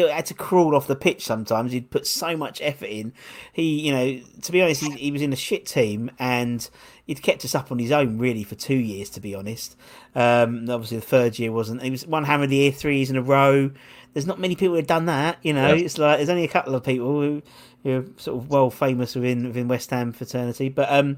had 0.10 0.26
to 0.26 0.34
crawl 0.34 0.76
off 0.76 0.88
the 0.88 0.98
pitch. 0.98 1.24
Sometimes 1.24 1.72
he'd 1.72 1.92
put 1.92 2.06
so 2.06 2.36
much 2.36 2.62
effort 2.62 2.88
in. 2.88 3.14
He, 3.54 3.80
you 3.88 3.94
know, 3.94 4.20
to 4.42 4.52
be 4.52 4.62
honest, 4.62 4.82
he, 4.82 4.92
he 4.92 5.12
was 5.12 5.22
in 5.22 5.32
a 5.32 5.38
shit 5.38 5.66
team, 5.66 6.12
and 6.20 6.68
he'd 7.06 7.22
kept 7.22 7.46
us 7.46 7.56
up 7.56 7.72
on 7.72 7.80
his 7.80 7.92
own 7.92 8.18
really 8.18 8.44
for 8.44 8.56
two 8.56 8.76
years. 8.76 9.10
To 9.12 9.22
be 9.22 9.34
honest, 9.34 9.78
um, 10.14 10.70
obviously 10.70 10.98
the 10.98 11.06
third 11.06 11.40
year 11.40 11.54
wasn't. 11.54 11.84
He 11.84 11.92
was 11.92 12.06
one 12.06 12.26
hammer 12.26 12.44
of 12.44 12.50
the 12.50 12.58
year, 12.58 12.72
three 12.74 12.98
years 12.98 13.10
in 13.10 13.16
a 13.16 13.22
row. 13.22 13.72
There's 14.14 14.28
not 14.28 14.40
many 14.40 14.56
people 14.56 14.76
who've 14.76 14.86
done 14.88 15.06
that. 15.08 15.38
You 15.42 15.54
know, 15.54 15.74
Yeah. 15.74 15.84
it's 15.86 15.98
like 15.98 16.18
there's 16.18 16.30
only 16.30 16.44
a 16.44 16.48
couple 16.50 16.76
of 16.76 16.84
people 16.84 17.08
who, 17.22 17.42
who 17.84 17.90
are 18.00 18.06
sort 18.18 18.38
of 18.38 18.50
well 18.50 18.70
famous 18.70 19.16
within 19.16 19.46
within 19.48 19.68
West 19.68 19.90
Ham 19.92 20.12
fraternity, 20.14 20.70
but 20.70 20.92
um. 20.92 21.18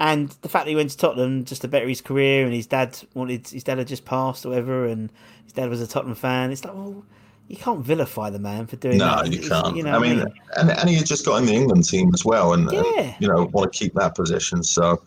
And 0.00 0.30
the 0.42 0.48
fact 0.48 0.64
that 0.64 0.70
he 0.70 0.74
went 0.74 0.90
to 0.90 0.96
Tottenham 0.96 1.44
just 1.44 1.60
to 1.62 1.68
better 1.68 1.86
his 1.86 2.00
career, 2.00 2.44
and 2.44 2.52
his 2.52 2.66
dad 2.66 2.98
wanted 3.14 3.46
his 3.46 3.62
dad 3.62 3.78
had 3.78 3.86
just 3.86 4.04
passed 4.04 4.44
or 4.44 4.48
whatever, 4.48 4.86
and 4.86 5.12
his 5.44 5.52
dad 5.52 5.70
was 5.70 5.80
a 5.80 5.86
Tottenham 5.86 6.16
fan. 6.16 6.50
It's 6.50 6.64
like, 6.64 6.74
well, 6.74 7.04
you 7.46 7.56
can't 7.56 7.84
vilify 7.84 8.28
the 8.30 8.40
man 8.40 8.66
for 8.66 8.74
doing 8.76 8.98
No, 8.98 9.04
that. 9.22 9.30
you 9.30 9.38
It's- 9.38 9.48
can't. 9.48 9.76
You 9.76 9.84
know 9.84 9.90
I 9.92 9.98
what 9.98 10.08
mean, 10.08 10.24
and, 10.56 10.70
and 10.70 10.88
he 10.88 10.96
had 10.96 11.06
just 11.06 11.24
got 11.24 11.36
in 11.36 11.46
the 11.46 11.52
England 11.54 11.84
team 11.84 12.10
as 12.14 12.24
well, 12.24 12.52
and, 12.54 12.68
and, 12.72 12.84
Yeah. 12.96 13.14
you 13.20 13.28
know 13.28 13.44
want 13.52 13.72
to 13.72 13.78
keep 13.78 13.94
that 13.94 14.16
position. 14.16 14.64
So 14.64 15.00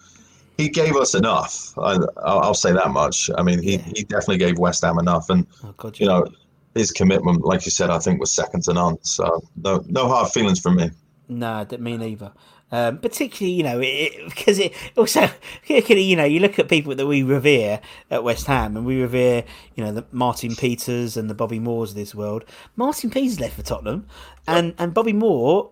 he 0.58 0.70
gave 0.70 0.96
us 0.96 1.14
enough. 1.14 1.78
I, 1.78 1.96
I'll, 2.24 2.40
I'll 2.40 2.54
say 2.54 2.72
that 2.72 2.92
much. 2.92 3.30
I 3.38 3.42
mean, 3.44 3.62
he, 3.62 3.74
Yeah. 3.74 3.82
he 3.96 4.04
definitely 4.04 4.38
gave 4.38 4.60
West 4.60 4.82
Ham 4.86 4.98
enough, 4.98 5.30
and 5.30 5.46
oh 5.66 5.74
god, 5.76 6.00
you 6.00 6.06
know 6.06 6.26
his 6.76 6.92
commitment, 6.92 7.44
like 7.44 7.66
you 7.66 7.72
said, 7.72 7.90
I 7.90 8.00
think 8.00 8.20
was 8.20 8.32
second 8.32 8.64
to 8.64 8.74
none. 8.74 8.98
So 9.02 9.42
no 9.56 9.84
no 9.88 10.08
hard 10.08 10.32
feelings 10.32 10.60
from 10.60 10.76
me. 10.76 10.92
No, 11.28 11.64
that 11.64 11.82
me 11.82 11.98
neither. 11.98 12.32
Um, 12.72 12.98
particularly, 12.98 13.54
you 13.54 13.64
know, 13.64 13.80
it, 13.82 14.14
because 14.28 14.60
it 14.60 14.74
also, 14.98 15.30
you 15.68 16.16
know, 16.16 16.26
you 16.26 16.40
look 16.40 16.60
at 16.60 16.68
people 16.68 16.96
that 16.96 17.08
we 17.08 17.24
revere 17.24 17.80
at 18.12 18.24
West 18.24 18.48
Ham, 18.48 18.76
and 18.76 18.86
we 18.86 19.02
revere, 19.02 19.44
you 19.76 19.84
know, 19.84 19.92
the 19.92 20.06
Martin 20.12 20.56
Peters 20.56 21.16
and 21.16 21.30
the 21.30 21.36
Bobby 21.36 21.60
Moores 21.60 21.92
of 21.92 21.96
this 21.96 22.14
world. 22.14 22.44
Martin 22.76 23.10
Peters 23.10 23.40
left 23.40 23.56
for 23.56 23.62
Tottenham, 23.64 24.08
and 24.48 24.74
and 24.78 24.94
Bobby 24.94 25.14
Moore 25.14 25.72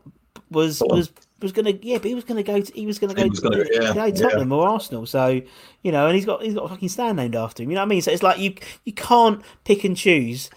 was 0.49 0.81
was 0.85 1.11
was 1.41 1.51
going 1.51 1.65
to 1.65 1.85
yeah, 1.85 1.97
but 1.97 2.05
he 2.05 2.15
was 2.15 2.23
going 2.23 2.37
to 2.37 2.43
go. 2.43 2.61
To, 2.61 2.73
he 2.73 2.85
was 2.85 2.99
going 2.99 3.13
to 3.13 3.21
go 3.21 3.27
gonna- 3.27 3.65
to 3.65 3.69
yeah, 3.73 3.93
go 3.93 4.09
to 4.09 4.15
yeah. 4.15 4.21
Tottenham 4.29 4.51
or 4.53 4.67
Arsenal. 4.67 5.05
So 5.05 5.41
you 5.81 5.91
know, 5.91 6.05
and 6.07 6.15
he's 6.15 6.25
got 6.25 6.41
he's 6.43 6.53
got 6.53 6.65
a 6.65 6.69
fucking 6.69 6.89
stand 6.89 7.17
named 7.17 7.35
after 7.35 7.63
him. 7.63 7.69
You 7.69 7.75
know 7.75 7.81
what 7.81 7.87
I 7.87 7.89
mean? 7.89 8.01
So 8.01 8.11
it's 8.11 8.23
like 8.23 8.39
you 8.39 8.55
you 8.85 8.93
can't 8.93 9.41
pick 9.65 9.83
and 9.83 9.97
choose 9.97 10.49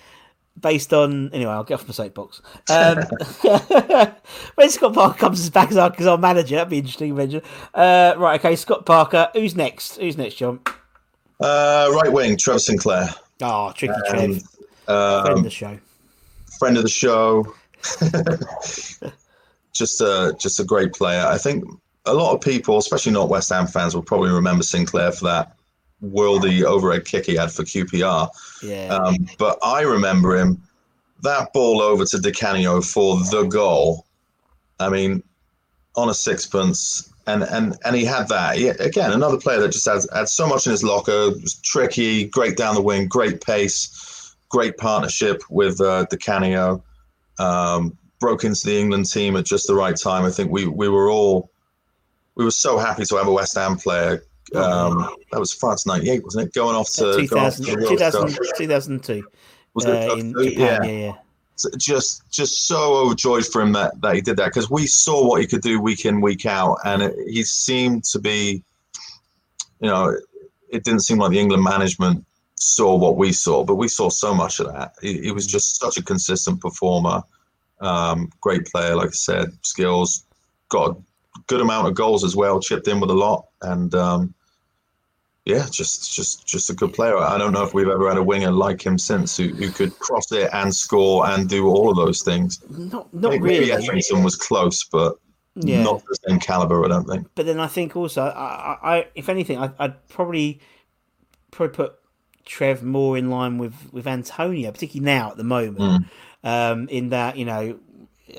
based 0.61 0.93
on 0.93 1.31
anyway. 1.33 1.53
I'll 1.53 1.65
get 1.65 1.75
off 1.75 1.89
my 1.89 1.93
soapbox. 1.95 2.41
Um, 2.71 2.99
when 4.55 4.71
Scott 4.71 4.95
Parker 4.95 5.19
comes 5.19 5.49
back 5.51 5.71
as 5.71 5.77
our, 5.77 5.93
as 5.99 6.07
our 6.07 6.19
manager, 6.19 6.57
that'd 6.57 6.71
be 6.71 6.79
interesting. 6.79 7.15
Mention. 7.15 7.43
Uh, 7.75 8.15
right, 8.17 8.41
okay, 8.41 8.57
Scott 8.57 8.87
Parker. 8.87 9.29
Who's 9.35 9.55
next? 9.57 9.97
Who's 9.97 10.17
next, 10.17 10.37
John? 10.37 10.61
Uh, 11.41 11.91
right 11.95 12.13
wing, 12.13 12.37
Trevor 12.39 12.59
Sinclair, 12.59 13.09
Oh, 13.43 13.73
tricky 13.73 13.93
and 13.95 14.41
Trev, 14.41 14.43
friend 14.87 15.29
of 15.29 15.37
um, 15.39 15.43
the 15.43 15.51
show. 15.51 15.79
friend 16.59 16.77
of 16.79 16.83
the 16.83 16.89
show. 16.89 17.55
just 19.73 20.01
a 20.01 20.35
just 20.39 20.61
a 20.61 20.65
great 20.65 20.93
player. 20.93 21.25
I 21.27 21.37
think 21.39 21.65
a 22.07 22.15
lot 22.15 22.35
of 22.35 22.41
people, 22.41 22.79
especially 22.79 23.13
not 23.13 23.29
West 23.29 23.51
Ham 23.51 23.67
fans, 23.67 23.95
will 23.95 24.03
probably 24.03 24.31
remember 24.31 24.63
Sinclair 24.63 25.13
for 25.13 25.25
that 25.27 25.56
worldy 26.03 26.63
overhead 26.63 27.05
kick 27.05 27.27
he 27.27 27.37
had 27.37 27.51
for 27.51 27.63
QPR. 27.63 28.29
Yeah, 28.63 28.89
Um, 28.89 29.17
but 29.39 29.59
I 29.63 29.83
remember 29.83 30.37
him 30.37 30.63
that 31.23 31.53
ball 31.53 31.81
over 31.81 32.05
to 32.05 32.19
Di 32.19 32.33
Canio 32.33 32.81
for 32.81 33.17
the 33.31 33.45
goal. 33.45 34.07
I 34.79 34.91
mean, 34.91 35.23
on 35.97 36.11
a 36.11 36.15
sixpence, 36.15 37.13
and 37.27 37.43
and 37.43 37.77
and 37.85 37.97
he 37.97 38.05
had 38.05 38.29
that. 38.29 38.57
He, 38.57 38.69
again, 38.69 39.13
another 39.13 39.39
player 39.39 39.61
that 39.61 39.73
just 39.73 39.87
had 39.89 40.03
had 40.15 40.29
so 40.29 40.47
much 40.47 40.67
in 40.67 40.73
his 40.73 40.85
locker. 40.85 41.31
Was 41.31 41.61
tricky, 41.63 42.27
great 42.27 42.57
down 42.57 42.75
the 42.75 42.83
wing, 42.83 43.09
great 43.09 43.41
pace, 43.41 44.37
great 44.49 44.77
partnership 44.77 45.43
with 45.51 45.81
uh, 45.81 46.05
Di 46.05 46.17
Canio. 46.19 46.83
Um, 47.39 47.97
broke 48.19 48.45
into 48.45 48.67
the 48.67 48.79
England 48.79 49.11
team 49.11 49.37
at 49.37 49.45
just 49.45 49.67
the 49.67 49.75
right 49.75 49.97
time. 49.97 50.25
I 50.25 50.31
think 50.31 50.51
we 50.51 50.67
we 50.67 50.89
were 50.89 51.11
all 51.11 51.51
we 52.35 52.45
were 52.45 52.51
so 52.51 52.79
happy 52.79 53.05
to 53.05 53.17
have 53.17 53.27
a 53.27 53.33
West 53.33 53.57
Ham 53.57 53.77
player. 53.77 54.23
Um, 54.55 55.17
that 55.33 55.41
was 55.41 55.53
France 55.53 55.87
'98, 55.87 56.23
wasn't 56.23 56.47
it? 56.47 56.55
Going 56.55 56.77
off 56.77 56.93
to, 56.95 57.27
going 57.27 57.45
off 57.45 57.57
to 57.57 57.63
the 57.63 57.87
2000, 57.89 58.39
2002 58.57 59.27
Was 59.75 59.87
uh, 59.87 59.91
it 59.91 60.19
in 60.19 60.33
Japan. 60.33 60.53
Yeah. 60.53 60.83
Yeah, 60.85 61.07
yeah. 61.07 61.13
So 61.57 61.71
just 61.79 62.31
just 62.31 62.67
so 62.67 62.97
overjoyed 62.97 63.47
for 63.47 63.63
him 63.63 63.73
that, 63.73 63.99
that 64.03 64.15
he 64.15 64.21
did 64.21 64.37
that 64.37 64.47
because 64.47 64.71
we 64.71 64.87
saw 64.87 65.27
what 65.27 65.41
he 65.41 65.47
could 65.47 65.63
do 65.63 65.81
week 65.81 66.05
in 66.05 66.21
week 66.21 66.45
out 66.45 66.77
and 66.85 67.03
it, 67.03 67.15
he 67.27 67.43
seemed 67.45 68.05
to 68.05 68.19
be 68.19 68.63
you 69.81 69.89
know 69.89 70.15
it 70.69 70.85
didn't 70.85 71.01
seem 71.01 71.17
like 71.19 71.31
the 71.31 71.39
england 71.39 71.63
management 71.63 72.25
saw 72.57 72.95
what 72.95 73.17
we 73.17 73.33
saw 73.33 73.65
but 73.65 73.77
we 73.77 73.89
saw 73.89 74.11
so 74.11 74.35
much 74.35 74.61
of 74.61 74.71
that 74.71 74.93
he, 75.01 75.23
he 75.23 75.31
was 75.31 75.47
just 75.47 75.79
such 75.81 75.97
a 75.97 76.03
consistent 76.03 76.61
performer 76.61 77.23
um, 77.81 78.31
great 78.43 78.67
player 78.67 78.95
like 78.95 79.09
i 79.09 79.13
said 79.13 79.49
skills 79.63 80.27
got 80.69 80.99
good 81.47 81.61
amount 81.61 81.87
of 81.89 81.95
goals 81.95 82.25
as 82.25 82.35
well 82.37 82.61
chipped 82.61 82.89
in 82.89 83.01
with 83.01 83.11
a 83.11 83.15
lot 83.15 83.47
and 83.63 83.95
um, 83.95 84.35
yeah, 85.47 85.65
just 85.71 86.13
just 86.13 86.45
just 86.45 86.71
a 86.71 86.75
good 86.75 86.93
player. 86.93 87.17
I 87.17 87.39
don't 87.39 87.53
know 87.53 87.63
if 87.63 87.73
we've 87.73 87.89
ever 87.89 88.09
had 88.09 88.19
a 88.19 88.23
winger 88.23 88.51
like 88.51 88.85
him 88.85 88.99
since 88.99 89.37
who, 89.37 89.47
who 89.47 89.71
could 89.71 89.97
cross 90.01 90.33
it 90.33 90.51
and 90.53 90.75
score 90.75 91.25
and 91.25 91.49
do 91.49 91.69
all 91.69 91.89
of 91.89 91.97
those 91.97 92.23
things. 92.23 92.61
Not 92.69 93.15
not 93.15 93.31
really. 93.31 93.61
maybe 93.61 93.73
Etherington 93.73 94.25
was 94.25 94.35
close, 94.35 94.83
but 94.83 95.15
Yeah. 95.55 95.85
not 95.85 96.03
the 96.05 96.19
same 96.27 96.41
caliber. 96.41 96.85
I 96.85 96.89
don't 96.89 97.07
think. 97.09 97.29
But 97.37 97.47
then 97.47 97.61
I 97.61 97.69
think 97.69 97.95
also, 97.95 98.23
I, 98.23 98.77
I, 98.83 99.07
if 99.15 99.29
anything, 99.29 99.57
I, 99.59 99.71
I'd 99.79 100.09
probably 100.09 100.59
probably 101.53 101.77
put 101.77 101.95
Trev 102.45 102.83
more 102.83 103.17
in 103.17 103.31
line 103.31 103.57
with 103.59 103.93
with 103.93 104.09
Antonio, 104.09 104.73
particularly 104.73 105.05
now 105.05 105.31
at 105.31 105.37
the 105.37 105.45
moment. 105.45 106.07
Um, 106.43 106.89
in 106.89 107.11
that 107.11 107.37
you 107.37 107.45
know, 107.45 107.79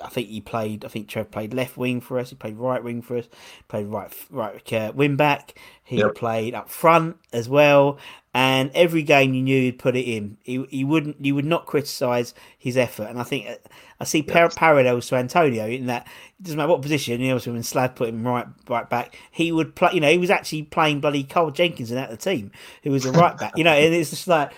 I 0.04 0.10
think 0.10 0.28
he 0.30 0.42
played. 0.42 0.86
I 0.86 0.90
think 0.90 1.08
Trev 1.08 1.32
played 1.32 1.54
left 1.54 1.78
wing 1.78 2.02
for 2.02 2.20
us. 2.20 2.30
He 2.30 2.36
played 2.36 2.58
right 2.58 2.84
wing 2.84 3.02
for 3.02 3.18
us. 3.18 3.28
Played 3.68 3.88
right 3.88 4.12
right 4.30 4.74
uh, 4.74 4.92
wing 4.96 5.16
back. 5.16 5.58
He 5.84 5.98
Yep. 5.98 6.16
played 6.16 6.54
up 6.56 6.70
front 6.70 7.18
as 7.34 7.48
well, 7.50 7.98
and 8.34 8.72
every 8.76 9.04
game 9.04 9.34
you 9.34 9.42
knew 9.42 9.62
he'd 9.62 9.80
put 9.80 9.96
it 9.96 10.06
in. 10.06 10.38
He, 10.44 10.64
he 10.70 10.84
wouldn't. 10.84 11.24
You 11.24 11.36
would 11.36 11.46
not 11.46 11.66
criticise 11.66 12.34
his 12.58 12.78
effort, 12.78 13.06
and 13.06 13.20
I 13.20 13.24
think 13.24 13.48
uh, 13.48 13.56
I 14.00 14.04
see 14.04 14.22
par- 14.22 14.52
parallels 14.56 15.08
to 15.08 15.16
Antonio 15.16 15.66
in 15.66 15.88
that 15.88 16.08
it 16.40 16.44
doesn't 16.44 16.58
matter 16.58 16.70
what 16.70 16.82
position. 16.82 17.20
You 17.20 17.34
know, 17.34 17.40
when 17.40 17.64
Slav 17.64 17.96
put 17.96 18.10
him 18.10 18.26
right 18.26 18.46
right 18.70 18.90
back, 18.90 19.18
he 19.32 19.52
would 19.52 19.76
play. 19.76 19.92
You 19.94 20.02
know, 20.02 20.12
he 20.12 20.18
was 20.18 20.30
actually 20.30 20.64
playing 20.64 21.02
bloody 21.02 21.24
Cole 21.24 21.52
Jenkins 21.52 21.90
in 21.90 21.96
that 21.96 22.10
the 22.10 22.18
team, 22.18 22.52
who 22.84 22.92
was 22.92 23.06
a 23.06 23.12
right 23.12 23.38
back. 23.38 23.54
You 23.56 23.64
know, 23.64 23.74
and 23.74 23.94
it's 23.94 24.12
just 24.12 24.28
like. 24.28 24.52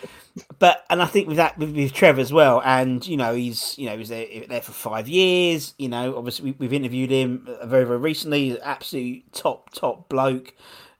But 0.58 0.86
and 0.90 1.02
I 1.02 1.06
think 1.06 1.28
with 1.28 1.38
that 1.38 1.58
with, 1.58 1.76
with 1.76 1.92
Trev 1.94 2.18
as 2.18 2.32
well, 2.32 2.62
and 2.64 3.06
you 3.06 3.18
know 3.18 3.34
he's 3.34 3.78
you 3.78 3.88
know 3.88 3.98
he's 3.98 4.10
there, 4.10 4.26
there 4.48 4.62
for 4.62 4.72
five 4.72 5.08
years. 5.08 5.74
You 5.78 5.90
know, 5.90 6.16
obviously 6.18 6.52
we, 6.52 6.56
we've 6.60 6.74
interviewed 6.74 7.12
him 7.12 7.48
uh, 7.48 7.66
very 7.66 7.84
very 7.84 7.98
recently. 7.98 8.46
He's 8.46 8.56
an 8.56 8.62
absolute 8.64 9.32
top 9.34 9.74
top 9.74 10.08
bloke. 10.08 10.54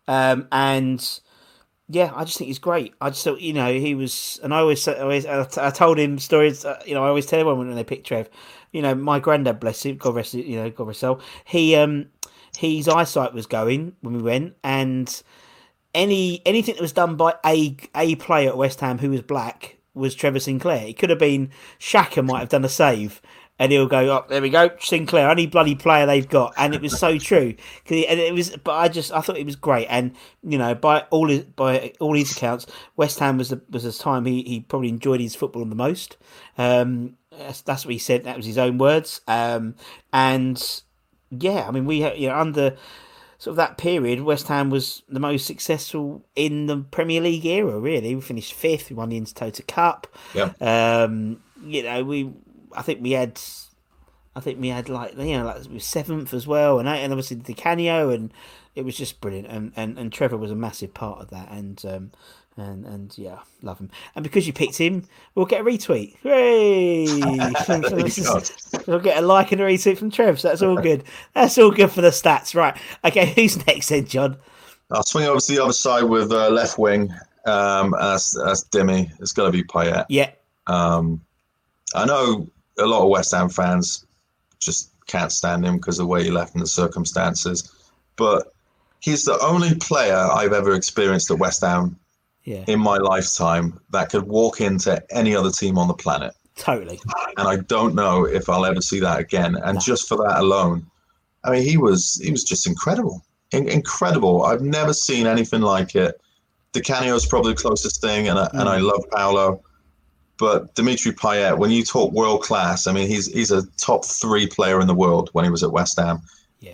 Um, 0.08 0.48
and 0.52 1.20
yeah, 1.92 2.12
I 2.16 2.24
just 2.24 2.38
think 2.38 2.50
he's 2.50 2.60
great. 2.60 2.94
I 3.02 3.10
just 3.10 3.24
thought, 3.24 3.42
you 3.42 3.52
know, 3.52 3.74
he 3.74 3.96
was, 3.96 4.40
and 4.44 4.54
I 4.54 4.60
always, 4.60 4.88
I 4.88 5.00
always, 5.00 5.26
I 5.26 5.72
told 5.72 5.98
him 5.98 6.20
stories. 6.20 6.64
Uh, 6.64 6.80
you 6.86 6.94
know, 6.94 7.04
I 7.04 7.08
always 7.08 7.26
tell 7.26 7.40
everyone 7.40 7.68
when 7.68 7.76
they 7.76 7.84
pick 7.84 8.04
Trev. 8.04 8.30
You 8.72 8.84
know, 8.84 8.94
my 8.94 9.20
granddad, 9.20 9.60
bless 9.60 9.84
him, 9.84 9.98
God 9.98 10.14
rest, 10.14 10.36
you 10.36 10.58
know, 10.58 10.70
God 10.70 10.88
rest 10.88 11.00
soul. 11.00 11.20
He, 11.46 11.76
um, 11.76 12.06
his 12.56 12.88
eyesight 12.88 13.34
was 13.34 13.48
going 13.48 13.96
when 14.02 14.16
we 14.16 14.22
went, 14.22 14.56
and 14.64 15.24
any 15.96 16.42
anything 16.46 16.76
that 16.76 16.82
was 16.82 16.94
done 16.94 17.16
by 17.16 17.34
a 17.46 17.76
a 17.96 18.16
player 18.16 18.50
at 18.50 18.58
West 18.58 18.80
Ham 18.82 19.00
who 19.00 19.10
was 19.10 19.22
black 19.24 19.78
was 19.96 20.14
Trevor 20.14 20.40
Sinclair. 20.40 20.88
It 20.88 20.98
could 21.00 21.10
have 21.10 21.20
been 21.20 21.50
Shaka 21.80 22.22
might 22.22 22.40
have 22.40 22.50
done 22.50 22.66
a 22.66 22.70
save, 22.70 23.22
and 23.60 23.72
he'll 23.72 23.86
go 23.88 24.16
up. 24.16 24.30
there 24.30 24.42
we 24.42 24.50
go, 24.50 24.72
Sinclair, 24.80 25.30
only 25.30 25.46
bloody 25.46 25.76
player 25.76 26.06
they've 26.06 26.28
got, 26.28 26.54
and 26.58 26.74
it 26.74 26.82
was 26.82 26.98
so 26.98 27.18
true. 27.20 27.54
he- 27.86 28.08
and 28.08 28.20
it 28.20 28.34
was, 28.34 28.56
but 28.64 28.72
I 28.72 28.88
just 28.88 29.12
I 29.12 29.22
thought 29.22 29.38
it 29.38 29.46
was 29.46 29.56
great, 29.58 29.86
and 29.88 30.16
you 30.42 30.58
know 30.58 30.74
by 30.74 31.02
all 31.12 31.28
his, 31.28 31.44
by 31.44 31.94
all 32.00 32.16
his 32.16 32.32
accounts, 32.32 32.66
West 32.96 33.20
Ham 33.20 33.38
was 33.38 33.50
the 33.50 33.62
was 33.70 33.84
the 33.84 33.92
time 33.92 34.26
he, 34.26 34.42
he 34.44 34.60
probably 34.62 34.90
enjoyed 34.90 35.20
his 35.20 35.36
football 35.36 35.66
the 35.66 35.76
most. 35.76 36.18
Um, 36.58 37.18
that's, 37.38 37.62
that's 37.62 37.86
what 37.86 37.92
he 37.94 38.00
said. 38.00 38.24
That 38.24 38.38
was 38.38 38.46
his 38.46 38.58
own 38.58 38.78
words. 38.78 39.22
Um, 39.28 39.76
and 40.14 40.82
yeah, 41.30 41.66
I 41.68 41.72
mean 41.72 41.86
we 41.86 42.04
you 42.16 42.30
know 42.30 42.36
under 42.38 42.76
sort 43.38 43.54
of 43.54 43.58
that 43.58 43.78
period, 43.78 44.20
West 44.22 44.48
Ham 44.50 44.70
was 44.70 45.04
the 45.08 45.20
most 45.20 45.46
successful 45.46 46.26
in 46.36 46.66
the 46.66 46.78
Premier 46.92 47.22
League 47.22 47.46
era. 47.46 47.80
Really, 47.80 48.14
we 48.16 48.22
finished 48.22 48.54
fifth. 48.54 48.90
We 48.90 48.96
won 48.98 49.10
the 49.10 49.20
Intertoto 49.20 49.66
Cup. 49.68 50.08
Yeah. 50.34 50.52
Um, 50.60 51.42
you 51.64 51.84
know, 51.84 52.04
we 52.04 52.32
I 52.74 52.82
think 52.82 53.02
we 53.02 53.12
had, 53.12 53.40
I 54.36 54.40
think 54.40 54.60
we 54.60 54.70
had 54.70 54.90
like 54.90 55.18
you 55.18 55.38
know 55.38 55.46
like 55.46 55.64
we 55.66 55.76
were 55.76 55.80
seventh 55.80 56.34
as 56.34 56.48
well, 56.48 56.80
and 56.80 56.88
and 56.88 57.12
obviously 57.12 57.38
Di 57.38 57.54
Canio, 57.54 58.10
and 58.10 58.32
it 58.76 58.86
was 58.86 58.96
just 58.98 59.22
brilliant. 59.22 59.48
And, 59.48 59.74
and 59.76 59.98
and 59.98 60.12
Trevor 60.12 60.38
was 60.38 60.52
a 60.52 60.56
massive 60.56 60.94
part 60.94 61.22
of 61.22 61.30
that. 61.32 61.52
And 61.52 61.84
um, 61.86 62.12
and 62.58 62.86
and 62.86 63.18
yeah, 63.18 63.40
love 63.62 63.80
him. 63.80 63.90
And 64.16 64.24
because 64.24 64.48
you 64.48 64.54
picked 64.54 64.78
him, 64.78 65.06
we'll 65.36 65.46
get 65.46 65.62
a 65.62 65.64
retweet. 65.64 66.16
Hooray! 66.24 67.06
we'll 68.88 69.00
get 69.00 69.18
a 69.18 69.22
like 69.26 69.52
and 69.52 69.62
a 69.62 69.66
retweet 69.66 69.98
from 69.98 70.12
Trev. 70.12 70.40
So 70.40 70.50
that's 70.50 70.62
all 70.62 70.78
good. 70.78 71.04
That's 71.34 71.58
all 71.58 71.72
good 71.72 71.92
for 71.92 72.02
the 72.02 72.10
stats, 72.10 72.56
right? 72.56 72.78
Okay, 73.04 73.34
who's 73.34 73.66
next 73.66 73.90
then, 73.90 74.06
John? 74.06 74.38
I'll 74.92 75.04
swing 75.04 75.26
over 75.26 75.40
to 75.40 75.52
the 75.52 75.64
other 75.64 75.74
side 75.74 76.04
with 76.04 76.32
uh, 76.32 76.50
left 76.50 76.78
wing. 76.78 77.14
Um, 77.46 77.96
that's 78.00 78.34
that's 78.34 78.64
Demi. 78.64 79.10
it's 79.20 79.32
going 79.32 79.52
to 79.52 79.58
be 79.58 79.64
Payet. 79.64 80.06
Yeah, 80.10 80.32
Um, 80.68 81.22
I 81.96 82.06
know 82.06 82.48
a 82.80 82.86
lot 82.86 83.04
of 83.04 83.10
West 83.10 83.32
Ham 83.32 83.50
fans 83.50 84.06
just 84.60 84.92
can't 85.08 85.32
stand 85.32 85.66
him 85.66 85.78
because 85.78 86.00
of 86.00 86.04
the 86.04 86.08
way 86.08 86.24
he 86.24 86.32
left 86.32 86.54
and 86.54 86.62
the 86.62 86.68
circumstances, 86.68 87.72
but 88.16 88.54
he's 89.00 89.26
the 89.26 89.40
only 89.40 89.76
player 89.76 90.16
I've 90.16 90.54
ever 90.54 90.76
experienced 90.76 91.32
at 91.32 91.40
West 91.40 91.62
Ham 91.62 91.98
yeah, 92.44 92.64
in 92.68 92.80
my 92.80 92.98
lifetime 92.98 93.80
that 93.92 94.10
could 94.10 94.24
walk 94.24 94.62
into 94.62 95.04
any 95.16 95.36
other 95.36 95.52
team 95.52 95.78
on 95.78 95.88
the 95.88 95.94
planet. 95.94 96.34
totally. 96.56 97.00
And 97.38 97.48
I 97.48 97.58
don't 97.58 97.96
know 97.96 98.26
if 98.26 98.50
I'll 98.50 98.66
ever 98.66 98.82
see 98.82 99.00
that 99.00 99.20
again. 99.20 99.56
And 99.56 99.80
just 99.82 100.08
for 100.08 100.18
that 100.18 100.40
alone, 100.40 100.86
I 101.44 101.52
mean, 101.52 101.64
he 101.64 101.78
was 101.78 102.20
he 102.24 102.32
was 102.32 102.44
just 102.44 102.68
incredible, 102.68 103.24
In- 103.52 103.70
incredible. 103.70 104.44
I've 104.44 104.62
never 104.62 104.94
seen 104.94 105.26
anything 105.26 105.62
like 105.62 105.96
it. 105.96 106.20
Di 106.74 106.82
Canio 106.82 107.16
is 107.16 107.26
probably 107.26 107.54
the 107.54 107.62
closest 107.62 108.02
thing, 108.02 108.28
and 108.28 108.38
I, 108.38 108.50
and 108.54 108.70
I 108.70 108.80
mm. 108.80 108.84
love 108.84 109.04
Paolo. 109.12 109.64
But 110.40 110.74
Dimitri 110.74 111.12
Payet, 111.12 111.58
when 111.58 111.70
you 111.70 111.84
talk 111.84 112.14
world 112.14 112.42
class, 112.42 112.88
I 112.88 112.94
mean, 112.94 113.08
he's 113.08 113.28
he's 113.32 113.52
a 113.52 113.68
top 113.78 114.06
three 114.06 114.48
player 114.48 114.80
in 114.80 114.88
the 114.88 114.96
world 114.96 115.30
when 115.34 115.44
he 115.44 115.52
was 115.52 115.64
at 115.64 115.72
West 115.72 116.00
Ham. 116.00 116.22
Yeah. 116.62 116.74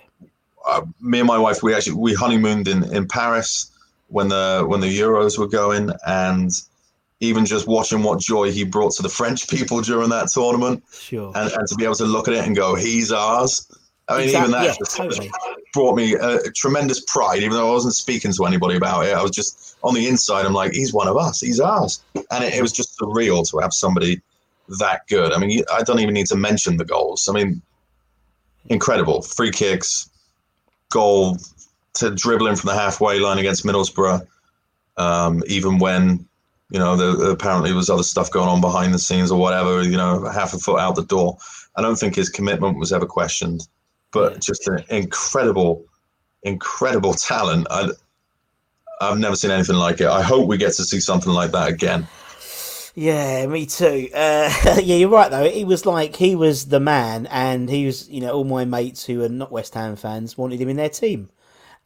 Uh, 0.68 0.82
me 1.02 1.20
and 1.20 1.28
my 1.28 1.40
wife, 1.40 1.64
we 1.64 1.74
actually 1.74 1.96
we 1.98 2.14
honeymooned 2.14 2.68
in, 2.68 2.84
in 2.94 3.08
Paris 3.08 3.72
when 4.08 4.28
the 4.28 4.64
when 4.68 4.82
the 4.82 5.00
Euros 5.00 5.40
were 5.40 5.48
going, 5.48 5.90
and 6.06 6.52
even 7.22 7.46
just 7.46 7.68
watching 7.68 8.04
what 8.04 8.20
joy 8.20 8.52
he 8.52 8.64
brought 8.64 8.94
to 8.94 9.02
the 9.02 9.10
French 9.10 9.48
people 9.50 9.82
during 9.82 10.10
that 10.10 10.28
tournament, 10.28 10.84
Sure. 10.92 11.32
and, 11.36 11.52
and 11.52 11.68
to 11.68 11.76
be 11.76 11.86
able 11.86 11.96
to 11.96 12.06
look 12.06 12.28
at 12.28 12.36
it 12.36 12.46
and 12.46 12.56
go, 12.56 12.76
he's 12.76 13.12
ours. 13.12 13.68
I 14.08 14.18
mean, 14.18 14.26
Exact- 14.26 14.42
even 14.42 14.52
that 14.52 14.66
yeah, 14.66 14.74
just 14.78 14.98
totally. 14.98 15.32
brought 15.74 15.96
me 15.96 16.14
a, 16.14 16.38
a 16.38 16.52
tremendous 16.52 17.02
pride, 17.08 17.42
even 17.42 17.52
though 17.52 17.70
I 17.70 17.72
wasn't 17.72 17.96
speaking 17.96 18.32
to 18.34 18.46
anybody 18.46 18.76
about 18.76 19.06
it. 19.08 19.14
I 19.14 19.22
was 19.22 19.32
just 19.32 19.78
on 19.84 19.96
the 19.96 20.08
inside. 20.08 20.46
I'm 20.46 20.54
like, 20.54 20.74
he's 20.74 20.94
one 20.94 21.08
of 21.08 21.18
us. 21.18 21.42
He's 21.42 21.60
ours. 21.60 22.04
And 22.32 22.44
it, 22.44 22.54
it 22.54 22.62
was 22.62 22.72
just 22.72 23.00
surreal 23.00 23.50
to 23.50 23.58
have 23.60 23.74
somebody 23.74 24.22
that 24.80 25.08
good. 25.08 25.32
I 25.34 25.40
mean, 25.40 25.64
I 25.74 25.82
don't 25.82 26.00
even 26.00 26.14
need 26.14 26.28
to 26.28 26.36
mention 26.36 26.78
the 26.78 26.86
goals. 26.86 27.28
I 27.28 27.34
mean, 27.34 27.62
incredible 28.70 29.22
free 29.24 29.52
kicks, 29.52 30.10
goal 30.92 31.38
to 31.96 32.12
dribbling 32.14 32.56
from 32.56 32.68
the 32.70 32.76
halfway 32.76 33.20
line 33.20 33.40
against 33.40 33.66
Middlesbrough. 33.66 34.26
Um, 34.98 35.44
even 35.48 35.80
when 35.80 36.26
you 36.70 36.80
know 36.80 36.96
there 36.96 37.32
apparently 37.32 37.74
was 37.74 37.90
other 37.90 38.04
stuff 38.04 38.32
going 38.32 38.48
on 38.48 38.62
behind 38.62 38.94
the 38.94 39.00
scenes 39.00 39.32
or 39.32 39.40
whatever. 39.40 39.82
You 39.84 39.98
know, 39.98 40.26
half 40.26 40.54
a 40.54 40.60
foot 40.60 40.80
out 40.80 40.96
the 40.96 41.04
door. 41.04 41.38
I 41.76 41.82
don't 41.82 41.98
think 41.98 42.16
his 42.16 42.30
commitment 42.30 42.78
was 42.78 42.94
ever 42.94 43.06
questioned 43.06 43.68
but 44.16 44.34
Yeah. 44.34 44.40
just 44.42 44.68
an 44.70 44.84
incredible, 44.90 45.86
incredible 46.44 47.14
talent. 47.14 47.68
I, 47.70 47.90
I've 49.02 49.20
never 49.20 49.36
seen 49.36 49.52
anything 49.52 49.76
like 49.76 50.02
it. 50.02 50.08
I 50.08 50.24
hope 50.24 50.48
we 50.48 50.58
get 50.58 50.74
to 50.76 50.86
see 50.86 51.02
something 51.02 51.34
like 51.34 51.52
that 51.52 51.70
again. 51.70 52.10
Yeah, 52.96 53.46
me 53.48 53.66
too. 53.66 54.10
Uh, 54.14 54.52
yeah, 54.84 54.96
you're 54.96 55.10
right 55.10 55.30
though. 55.30 55.50
He 55.50 55.66
was 55.66 55.86
like 55.86 56.16
he 56.16 56.36
was 56.36 56.68
the 56.68 56.80
man, 56.80 57.28
and 57.28 57.70
he 57.70 57.86
was 57.86 58.10
you 58.10 58.22
know 58.22 58.32
all 58.32 58.44
my 58.46 58.66
mates 58.66 59.06
who 59.06 59.24
are 59.24 59.30
not 59.30 59.52
West 59.52 59.74
Ham 59.74 59.96
fans 59.98 60.38
wanted 60.38 60.62
him 60.62 60.70
in 60.70 60.78
their 60.78 60.90
team, 60.90 61.30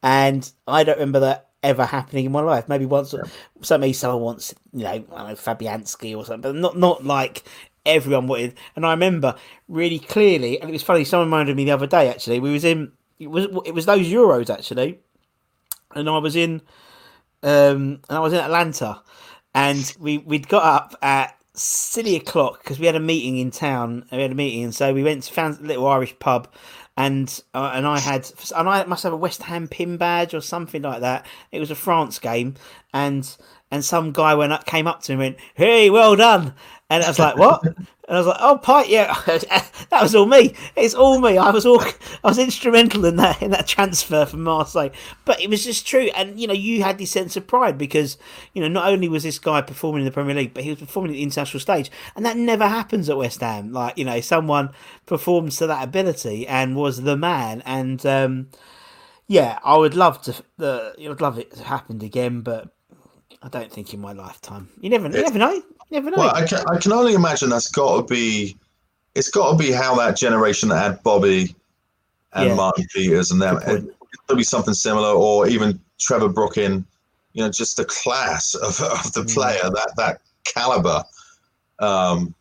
and 0.04 0.52
I 0.68 0.84
don't 0.84 0.98
remember 0.98 1.22
that 1.22 1.50
ever 1.64 1.86
happening 1.86 2.26
in 2.26 2.32
my 2.32 2.42
life. 2.42 2.70
Maybe 2.70 2.86
once, 2.86 3.14
so 3.62 3.78
maybe 3.78 3.94
someone 3.94 4.22
wants 4.22 4.54
you 4.74 4.84
know 4.84 4.90
I 4.90 4.98
don't 5.00 5.10
know 5.12 5.36
Fabianski 5.36 6.16
or 6.16 6.26
something, 6.26 6.42
but 6.54 6.56
not 6.56 6.78
not 6.78 7.04
like 7.04 7.44
everyone 7.86 8.28
wanted. 8.28 8.56
And 8.76 8.86
I 8.86 8.92
remember 8.92 9.36
really 9.68 10.00
clearly, 10.00 10.60
and 10.60 10.70
it 10.70 10.74
was 10.74 10.84
funny. 10.84 11.04
Someone 11.04 11.28
reminded 11.28 11.56
me 11.56 11.66
the 11.66 11.72
other 11.72 11.88
day. 11.88 12.10
Actually, 12.10 12.40
we 12.40 12.52
was 12.52 12.64
in 12.64 12.92
it 13.20 13.28
was 13.28 13.48
it 13.66 13.74
was 13.74 13.86
those 13.86 14.08
Euros 14.08 14.50
actually, 14.50 15.00
and 15.94 16.10
I 16.10 16.18
was 16.18 16.36
in 16.36 16.62
um, 17.44 18.02
and 18.10 18.18
I 18.18 18.20
was 18.20 18.34
in 18.34 18.40
Atlanta, 18.40 19.02
and 19.54 19.96
we 20.00 20.18
we'd 20.20 20.48
got 20.48 20.64
up 20.64 20.96
at 21.02 21.36
silly 21.54 22.16
o'clock 22.16 22.64
because 22.64 22.80
we 22.80 22.86
had 22.86 22.96
a 22.96 23.02
meeting 23.02 23.38
in 23.38 23.52
town. 23.52 24.06
We 24.12 24.22
had 24.22 24.32
a 24.32 24.36
meeting, 24.36 24.64
and 24.64 24.76
so 24.76 24.94
we 24.94 25.04
went 25.04 25.24
to 25.24 25.34
found 25.34 25.60
a 25.60 25.64
little 25.64 25.88
Irish 25.88 26.18
pub, 26.20 26.48
and 26.98 27.42
uh, 27.54 27.72
and 27.74 27.86
I 27.86 28.00
had 28.00 28.32
and 28.56 28.70
I 28.70 28.84
must 28.86 29.04
have 29.04 29.14
a 29.14 29.18
West 29.18 29.44
Ham 29.44 29.68
pin 29.68 29.98
badge 29.98 30.34
or 30.34 30.42
something 30.42 30.82
like 30.82 31.02
that. 31.02 31.26
It 31.52 31.60
was 31.60 31.72
a 31.72 31.76
France 31.76 32.20
game, 32.20 32.56
and 32.94 33.38
and 33.72 33.86
some 33.86 34.12
guy 34.12 34.36
went 34.36 34.54
up, 34.54 34.66
came 34.66 34.88
up 34.88 35.02
to 35.04 35.12
me 35.12 35.14
and 35.14 35.20
went, 35.20 35.38
"Hey, 35.56 35.90
well 35.90 36.16
done." 36.16 36.54
And 36.92 37.04
I 37.04 37.08
was 37.08 37.20
like, 37.20 37.38
"What?" 37.38 37.64
And 37.64 37.88
I 38.08 38.18
was 38.18 38.26
like, 38.26 38.38
"Oh, 38.40 38.58
Pike, 38.58 38.90
yeah, 38.90 39.14
that 39.28 40.02
was 40.02 40.16
all 40.16 40.26
me. 40.26 40.56
It's 40.76 40.96
all 40.96 41.20
me. 41.20 41.38
I 41.38 41.52
was 41.52 41.64
all, 41.64 41.80
I 41.82 41.94
was 42.24 42.40
instrumental 42.40 43.06
in 43.06 43.18
that 43.18 43.44
in 43.44 43.52
that 43.52 43.68
transfer 43.68 44.26
from 44.26 44.42
Marseille." 44.42 44.90
But 45.24 45.40
it 45.40 45.52
was 45.52 45.64
just 45.64 45.86
true, 45.86 46.10
and 46.16 46.40
you 46.40 46.48
know, 46.48 46.54
you 46.54 46.82
had 46.82 46.98
this 46.98 47.12
sense 47.12 47.38
of 47.38 47.46
pride 47.46 47.78
because 47.78 48.18
you 48.54 48.62
know, 48.62 48.68
not 48.68 48.92
only 48.92 49.08
was 49.08 49.22
this 49.22 49.38
guy 49.38 49.62
performing 49.62 50.02
in 50.02 50.06
the 50.06 50.12
Premier 50.12 50.36
League, 50.36 50.56
but 50.56 50.64
he 50.64 50.72
was 50.72 50.80
performing 50.80 51.12
at 51.12 51.14
the 51.14 51.24
international 51.24 51.60
stage, 51.60 51.92
and 52.16 52.26
that 52.26 52.38
never 52.38 52.68
happens 52.68 53.08
at 53.08 53.18
West 53.18 53.42
Ham. 53.42 53.72
Like 53.72 53.96
you 53.96 54.06
know, 54.06 54.20
someone 54.20 54.72
performs 55.06 55.58
to 55.58 55.68
that 55.68 55.84
ability 55.84 56.48
and 56.48 56.76
was 56.76 57.04
the 57.04 57.16
man, 57.16 57.62
and 57.68 58.04
um, 58.08 58.50
yeah, 59.28 59.60
I 59.64 59.78
would 59.78 59.94
love 59.94 60.24
to. 60.24 60.44
The 60.58 60.96
I 61.00 61.08
would 61.08 61.22
love 61.22 61.38
it 61.38 61.52
to 61.56 61.64
happen 61.64 62.04
again, 62.04 62.42
but 62.42 62.74
I 63.44 63.48
don't 63.48 63.72
think 63.72 63.94
in 63.94 64.02
my 64.02 64.12
lifetime. 64.12 64.70
You 64.82 64.90
never, 64.90 65.08
you 65.08 65.22
never 65.22 65.38
know. 65.38 65.62
Never 65.92 66.12
know. 66.12 66.18
Well, 66.18 66.36
I 66.36 66.46
can, 66.46 66.60
I 66.68 66.78
can 66.78 66.92
only 66.92 67.14
imagine 67.14 67.50
that's 67.50 67.70
got 67.70 67.98
to 67.98 68.14
be, 68.14 68.58
it's 69.16 69.30
got 69.30 69.52
to 69.52 69.58
be 69.58 69.72
how 69.72 69.96
that 69.96 70.16
generation 70.16 70.70
that 70.70 70.82
had 70.82 71.04
Bobby 71.04 71.56
and 72.34 72.50
Yeah. 72.50 72.56
Martin 72.56 72.86
Peters 72.94 73.32
and 73.32 73.42
them. 73.42 73.58
It, 73.66 73.84
it'll 74.26 74.38
be 74.38 74.44
something 74.44 74.74
similar, 74.74 75.10
or 75.10 75.48
even 75.48 75.80
Trevor 76.00 76.30
Brooking. 76.30 76.86
You 77.34 77.44
know, 77.44 77.50
just 77.50 77.78
the 77.78 77.86
class 77.86 78.54
of, 78.56 78.80
of 78.82 79.14
the 79.14 79.24
player 79.24 79.62
that 79.64 79.94
that 79.98 80.22
caliber. 80.46 81.04
Um, 81.80 82.34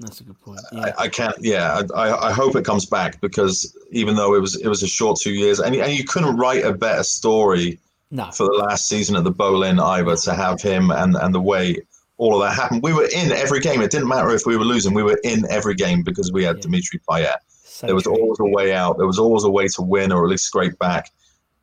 That's 0.00 0.20
a 0.20 0.24
good 0.24 0.40
point. 0.40 0.60
Yeah. 0.72 0.92
I, 0.98 1.02
I 1.04 1.08
can't. 1.08 1.36
Yeah, 1.40 1.82
I, 1.94 2.08
I, 2.08 2.28
I 2.28 2.32
hope 2.32 2.56
it 2.56 2.64
comes 2.64 2.86
back 2.86 3.20
because 3.20 3.76
even 3.90 4.16
though 4.16 4.34
it 4.34 4.40
was 4.40 4.56
it 4.60 4.68
was 4.68 4.82
a 4.82 4.88
short 4.88 5.20
two 5.20 5.32
years, 5.32 5.60
and 5.60 5.74
and 5.76 5.92
you 5.92 6.04
couldn't 6.04 6.36
write 6.36 6.64
a 6.64 6.72
better 6.72 7.02
story 7.04 7.78
No. 8.10 8.30
for 8.32 8.46
the 8.46 8.54
last 8.54 8.88
season 8.88 9.14
at 9.16 9.24
the 9.24 9.30
Boleyn 9.30 9.78
either 9.78 10.16
to 10.16 10.34
have 10.34 10.60
him 10.60 10.90
and, 10.90 11.14
and 11.16 11.34
the 11.34 11.40
way 11.40 11.76
all 12.18 12.34
of 12.40 12.46
that 12.46 12.54
happened. 12.54 12.82
We 12.82 12.92
were 12.92 13.08
in 13.14 13.32
every 13.32 13.60
game. 13.60 13.80
It 13.80 13.90
didn't 13.90 14.08
matter 14.08 14.30
if 14.30 14.44
we 14.44 14.56
were 14.56 14.64
losing. 14.64 14.92
We 14.92 15.02
were 15.02 15.18
in 15.24 15.44
every 15.50 15.74
game 15.74 16.02
because 16.02 16.30
we 16.32 16.44
had 16.44 16.56
Yeah. 16.56 16.62
Dimitri 16.62 17.00
Payet. 17.08 17.36
So 17.48 17.86
there 17.86 17.94
was 17.94 18.04
true. 18.04 18.16
always 18.16 18.38
a 18.40 18.44
way 18.44 18.74
out. 18.74 18.98
There 18.98 19.06
was 19.06 19.18
always 19.20 19.44
a 19.44 19.50
way 19.50 19.68
to 19.68 19.82
win 19.82 20.12
or 20.12 20.24
at 20.24 20.30
least 20.30 20.44
scrape 20.44 20.78
back. 20.78 21.10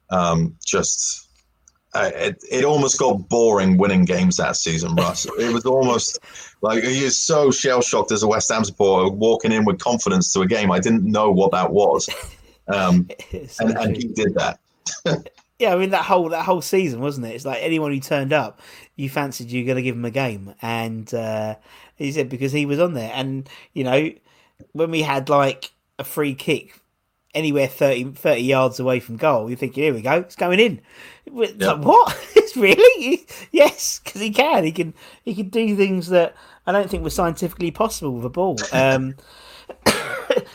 Um, 0.09 0.55
just 0.65 1.27
uh, 1.93 2.11
it, 2.13 2.43
it 2.51 2.65
almost 2.65 2.99
got 2.99 3.27
boring 3.29 3.77
winning 3.77 4.05
games 4.05 4.37
that 4.37 4.55
season, 4.55 4.95
Russ. 4.95 5.25
it 5.39 5.53
was 5.53 5.65
almost 5.65 6.19
like 6.61 6.83
you're 6.83 7.09
so 7.09 7.51
shell 7.51 7.81
shocked 7.81 8.11
as 8.11 8.23
a 8.23 8.27
West 8.27 8.51
Ham 8.51 8.63
supporter 8.63 9.09
walking 9.09 9.51
in 9.51 9.65
with 9.65 9.79
confidence 9.79 10.31
to 10.33 10.41
a 10.41 10.47
game. 10.47 10.71
I 10.71 10.79
didn't 10.79 11.03
know 11.03 11.31
what 11.31 11.51
that 11.51 11.71
was, 11.71 12.09
um, 12.67 13.09
so 13.47 13.65
and, 13.65 13.77
and 13.77 13.97
he 13.97 14.07
did 14.09 14.33
that. 14.35 14.59
Yeah, 15.57 15.73
I 15.73 15.77
mean 15.77 15.91
that 15.91 16.03
whole 16.03 16.27
that 16.29 16.43
whole 16.43 16.61
season, 16.61 16.99
wasn't 16.99 17.27
it? 17.27 17.29
It's 17.29 17.45
like 17.45 17.59
anyone 17.61 17.93
who 17.93 18.01
turned 18.01 18.33
up, 18.33 18.59
you 18.95 19.09
fancied 19.09 19.51
you 19.51 19.63
were 19.63 19.67
going 19.67 19.77
to 19.77 19.81
give 19.81 19.95
him 19.95 20.05
a 20.05 20.11
game, 20.11 20.53
and 20.61 21.13
uh, 21.13 21.55
he 21.95 22.11
said 22.11 22.29
because 22.29 22.51
he 22.51 22.65
was 22.65 22.79
on 22.79 22.93
there, 22.93 23.11
and 23.13 23.49
you 23.73 23.83
know 23.83 24.11
when 24.71 24.91
we 24.91 25.01
had 25.01 25.29
like 25.29 25.71
a 25.99 26.03
free 26.03 26.33
kick 26.33 26.81
anywhere 27.33 27.67
30, 27.67 28.11
30 28.13 28.41
yards 28.41 28.79
away 28.79 28.99
from 28.99 29.17
goal, 29.17 29.49
you're 29.49 29.57
thinking, 29.57 29.83
here 29.83 29.93
we 29.93 30.01
go, 30.01 30.13
it's 30.13 30.35
going 30.35 30.59
in. 30.59 30.81
It's 31.25 31.53
Yeah. 31.57 31.73
Like, 31.73 31.85
what? 31.85 32.17
It's 32.35 32.55
really? 32.55 33.25
Yes, 33.51 33.99
because 34.03 34.21
he 34.21 34.29
can. 34.29 34.63
He 34.63 34.71
can. 34.71 34.93
He 35.23 35.33
can 35.33 35.49
do 35.49 35.75
things 35.75 36.09
that 36.09 36.35
I 36.67 36.71
don't 36.71 36.89
think 36.89 37.03
were 37.03 37.09
scientifically 37.09 37.71
possible 37.71 38.13
with 38.13 38.25
a 38.25 38.29
ball. 38.29 38.57
Um, 38.71 39.15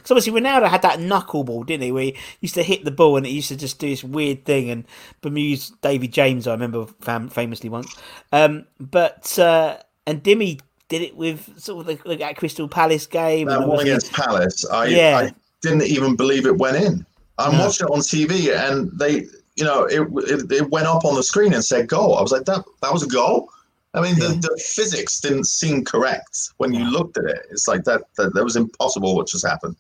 because 0.02 0.10
obviously 0.10 0.40
Ronaldo 0.40 0.68
had 0.68 0.82
that 0.82 0.98
knuckleball, 0.98 1.66
didn't 1.66 1.84
he? 1.84 1.92
Where 1.92 2.04
he 2.04 2.16
used 2.40 2.54
to 2.54 2.62
hit 2.62 2.84
the 2.84 2.90
ball 2.90 3.16
and 3.16 3.26
it 3.26 3.30
used 3.30 3.48
to 3.48 3.56
just 3.56 3.78
do 3.78 3.88
this 3.88 4.02
weird 4.04 4.44
thing 4.44 4.70
and 4.70 4.84
bemused 5.20 5.80
David 5.80 6.12
James. 6.12 6.46
I 6.46 6.52
remember 6.52 6.86
fam- 7.00 7.28
famously 7.28 7.68
once. 7.68 7.96
Um, 8.32 8.66
but 8.78 9.38
uh, 9.38 9.78
and 10.06 10.22
Dimmy 10.22 10.60
did 10.88 11.02
it 11.02 11.16
with 11.16 11.58
sort 11.60 11.88
of 11.88 12.02
the, 12.04 12.16
that 12.16 12.36
Crystal 12.36 12.68
Palace 12.68 13.06
game. 13.06 13.46
That 13.48 13.66
one 13.66 13.80
against 13.80 14.12
Palace, 14.12 14.64
I, 14.68 14.86
Yeah. 14.86 15.18
I 15.18 15.34
didn't 15.62 15.82
even 15.84 16.16
believe 16.16 16.46
it 16.46 16.56
went 16.56 16.76
in. 16.76 17.06
I'm 17.38 17.56
No. 17.56 17.66
watching 17.66 17.86
it 17.86 17.90
on 17.90 18.00
TV, 18.00 18.54
and 18.54 18.90
they, 18.98 19.26
you 19.56 19.64
know, 19.64 19.84
it, 19.84 20.00
it 20.30 20.50
it 20.52 20.70
went 20.70 20.86
up 20.86 21.04
on 21.04 21.14
the 21.14 21.22
screen 21.22 21.54
and 21.54 21.64
said 21.64 21.88
goal. 21.88 22.18
I 22.18 22.22
was 22.22 22.32
like, 22.32 22.44
that 22.46 22.64
that 22.82 22.92
was 22.92 23.02
a 23.02 23.06
goal. 23.08 23.48
I 23.94 24.00
mean, 24.00 24.18
the, 24.20 24.28
the 24.28 24.56
physics 24.64 25.20
didn't 25.20 25.44
seem 25.46 25.84
correct 25.84 26.50
when 26.58 26.72
you 26.72 26.84
looked 26.84 27.18
at 27.18 27.24
it. 27.24 27.46
It's 27.50 27.66
like 27.66 27.82
that 27.84 28.02
that, 28.16 28.34
that 28.34 28.44
was 28.44 28.56
impossible 28.56 29.16
what 29.16 29.26
just 29.28 29.46
happened. 29.46 29.74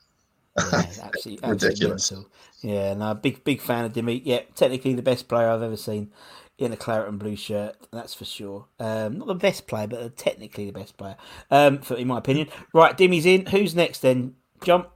Yeah, 0.72 0.78
absolutely, 1.02 1.44
absolutely 1.44 1.48
Ridiculous. 1.48 2.10
mental. 2.12 2.30
Yeah, 2.62 2.94
no, 2.94 3.14
big 3.14 3.42
big 3.44 3.60
fan 3.60 3.84
of 3.84 3.92
Dimmy. 3.92 4.20
Yeah, 4.24 4.40
technically 4.54 4.94
the 4.94 5.02
best 5.02 5.28
player 5.28 5.48
I've 5.48 5.62
ever 5.62 5.76
seen 5.76 6.10
in 6.58 6.72
a 6.72 6.76
claret 6.76 7.08
and 7.08 7.18
blue 7.18 7.36
shirt. 7.36 7.76
That's 7.90 8.12
for 8.14 8.24
sure. 8.26 8.66
Um, 8.78 9.18
not 9.18 9.28
the 9.28 9.34
best 9.34 9.66
player, 9.66 9.86
but 9.86 10.16
technically 10.16 10.66
the 10.66 10.72
best 10.78 10.96
player, 10.96 11.16
um, 11.50 11.78
for 11.78 11.96
in 11.96 12.08
my 12.08 12.18
opinion. 12.18 12.48
Right, 12.74 12.96
Dimmy's 12.96 13.26
in. 13.26 13.46
Who's 13.46 13.74
next 13.74 14.00
then? 14.00 14.34
Jump. 14.62 14.88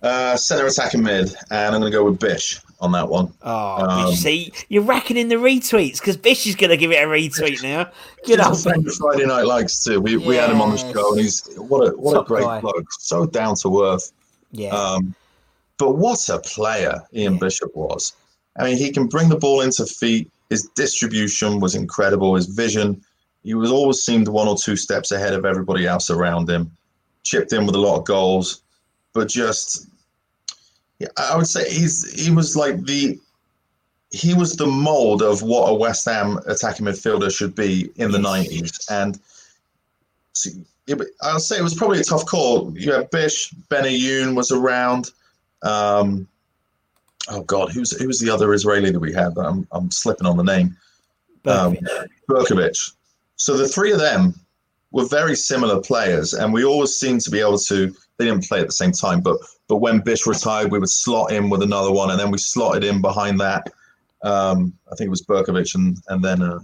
Uh, 0.00 0.36
center 0.36 0.64
attacking 0.64 1.02
mid, 1.02 1.34
and 1.50 1.74
I'm 1.74 1.80
going 1.80 1.90
to 1.90 1.98
go 1.98 2.04
with 2.04 2.20
Bish 2.20 2.60
on 2.80 2.92
that 2.92 3.08
one. 3.08 3.32
Oh, 3.42 4.06
Um, 4.08 4.14
see, 4.14 4.52
you're 4.68 4.84
racking 4.84 5.16
in 5.16 5.28
the 5.28 5.34
retweets 5.34 5.98
because 5.98 6.16
Bish 6.16 6.46
is 6.46 6.54
going 6.54 6.70
to 6.70 6.76
give 6.76 6.92
it 6.92 7.02
a 7.02 7.06
retweet 7.06 7.60
now. 7.64 7.90
Good 8.24 8.38
He's 8.38 8.46
old 8.46 8.56
a 8.56 8.60
friend 8.60 8.86
of 8.86 8.94
Friday 8.94 9.26
Night 9.26 9.44
Likes 9.44 9.82
too. 9.82 10.00
We, 10.00 10.16
we 10.16 10.36
had 10.36 10.50
him 10.50 10.60
on 10.60 10.70
the 10.70 10.76
show, 10.78 11.10
and 11.12 11.20
he's 11.20 11.44
what 11.56 11.88
a 11.88 11.96
what 11.96 12.14
Top 12.14 12.26
a 12.26 12.28
great 12.28 12.44
guy. 12.44 12.60
bloke, 12.60 12.86
so 12.92 13.26
down 13.26 13.56
to 13.56 13.82
earth. 13.86 14.12
Yeah, 14.52 14.70
Um, 14.74 15.14
but 15.78 15.96
what 15.96 16.28
a 16.28 16.38
player 16.40 17.02
Ian 17.14 17.34
Yeah. 17.34 17.38
Bishop 17.38 17.74
was. 17.76 18.12
I 18.58 18.64
mean, 18.64 18.76
he 18.76 18.90
can 18.90 19.06
bring 19.06 19.28
the 19.28 19.36
ball 19.36 19.60
into 19.60 19.86
feet. 19.86 20.30
His 20.50 20.68
distribution 20.74 21.60
was 21.60 21.74
incredible. 21.74 22.34
His 22.34 22.46
vision, 22.46 23.04
he 23.44 23.54
was 23.54 23.70
always 23.70 24.02
seemed 24.02 24.28
one 24.28 24.48
or 24.48 24.56
two 24.56 24.76
steps 24.76 25.12
ahead 25.12 25.34
of 25.34 25.44
everybody 25.44 25.86
else 25.86 26.10
around 26.10 26.48
him. 26.48 26.70
Chipped 27.22 27.52
in 27.52 27.66
with 27.66 27.74
a 27.74 27.78
lot 27.78 27.98
of 27.98 28.04
goals, 28.04 28.62
but 29.12 29.28
just, 29.28 29.86
yeah, 30.98 31.08
I 31.16 31.36
would 31.36 31.46
say 31.46 31.68
he's 31.68 32.10
he 32.10 32.30
was 32.30 32.56
like 32.56 32.82
the 32.84 33.18
he 34.10 34.32
was 34.32 34.56
the 34.56 34.66
mold 34.66 35.22
of 35.22 35.42
what 35.42 35.68
a 35.68 35.74
West 35.74 36.06
Ham 36.06 36.38
attacking 36.46 36.86
midfielder 36.86 37.30
should 37.30 37.54
be 37.54 37.90
in 37.96 38.10
the 38.10 38.18
nineties, 38.18 38.72
and 38.90 39.20
I'll 41.22 41.40
say 41.40 41.58
it 41.58 41.62
was 41.62 41.74
probably 41.74 42.00
a 42.00 42.04
tough 42.04 42.26
call. 42.26 42.76
You 42.76 42.92
had 42.92 43.10
Bish, 43.10 43.52
Benayoun 43.68 44.34
was 44.34 44.50
around. 44.50 45.10
Um, 45.62 46.28
oh 47.28 47.42
God, 47.42 47.70
who's 47.70 47.92
who 47.98 48.06
was 48.06 48.20
the 48.20 48.30
other 48.30 48.52
Israeli 48.54 48.90
that 48.90 49.00
we 49.00 49.12
had? 49.12 49.36
I'm 49.38 49.66
I'm 49.72 49.90
slipping 49.90 50.26
on 50.26 50.36
the 50.36 50.44
name. 50.44 50.76
Um, 51.46 51.76
Berkovic. 52.28 52.92
So 53.36 53.56
the 53.56 53.68
three 53.68 53.92
of 53.92 53.98
them 53.98 54.34
were 54.90 55.06
very 55.06 55.36
similar 55.36 55.80
players, 55.80 56.34
and 56.34 56.52
we 56.52 56.64
always 56.64 56.94
seemed 56.96 57.20
to 57.22 57.30
be 57.30 57.40
able 57.40 57.58
to. 57.58 57.94
They 58.16 58.24
didn't 58.24 58.48
play 58.48 58.60
at 58.60 58.66
the 58.66 58.72
same 58.72 58.92
time, 58.92 59.20
but 59.20 59.38
but 59.68 59.76
when 59.76 60.00
Bish 60.00 60.26
retired, 60.26 60.72
we 60.72 60.78
would 60.78 60.90
slot 60.90 61.32
in 61.32 61.50
with 61.50 61.62
another 61.62 61.92
one, 61.92 62.10
and 62.10 62.18
then 62.18 62.30
we 62.30 62.38
slotted 62.38 62.84
in 62.84 63.00
behind 63.00 63.40
that. 63.40 63.70
Um, 64.22 64.74
I 64.90 64.96
think 64.96 65.06
it 65.06 65.10
was 65.10 65.22
Berkovic, 65.22 65.74
and 65.74 65.96
and 66.08 66.24
then 66.24 66.42
uh, 66.42 66.58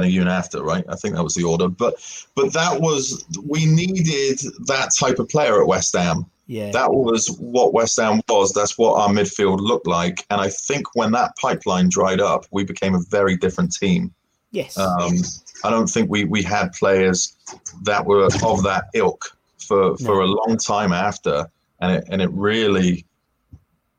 Benayoun 0.00 0.30
after, 0.30 0.62
right? 0.62 0.84
I 0.88 0.96
think 0.96 1.14
that 1.14 1.24
was 1.24 1.34
the 1.34 1.44
order. 1.44 1.68
But 1.68 1.94
but 2.34 2.52
that 2.52 2.80
was 2.80 3.24
we 3.42 3.66
needed 3.66 4.38
that 4.66 4.90
type 4.98 5.18
of 5.18 5.28
player 5.28 5.60
at 5.60 5.66
West 5.66 5.96
Ham 5.96 6.26
yeah, 6.46 6.70
that 6.70 6.92
was 6.92 7.28
what 7.40 7.72
West 7.72 7.98
Ham 8.00 8.20
was. 8.28 8.52
That's 8.52 8.78
what 8.78 9.00
our 9.00 9.08
midfield 9.08 9.60
looked 9.60 9.88
like. 9.88 10.24
And 10.30 10.40
I 10.40 10.48
think 10.48 10.94
when 10.94 11.10
that 11.12 11.32
pipeline 11.36 11.88
dried 11.88 12.20
up, 12.20 12.46
we 12.52 12.64
became 12.64 12.94
a 12.94 13.00
very 13.10 13.36
different 13.36 13.74
team. 13.74 14.14
yes, 14.52 14.78
Um, 14.78 15.18
I 15.64 15.70
don't 15.70 15.88
think 15.88 16.08
we, 16.08 16.24
we 16.24 16.42
had 16.42 16.72
players 16.72 17.36
that 17.82 18.04
were 18.06 18.24
of 18.24 18.62
that 18.62 18.84
ilk 18.94 19.36
for, 19.58 19.96
for 19.98 20.20
a 20.20 20.26
long 20.26 20.56
time 20.56 20.92
after. 20.92 21.46
And 21.80 21.96
it, 21.96 22.04
and 22.10 22.22
it 22.22 22.30
really, 22.30 23.04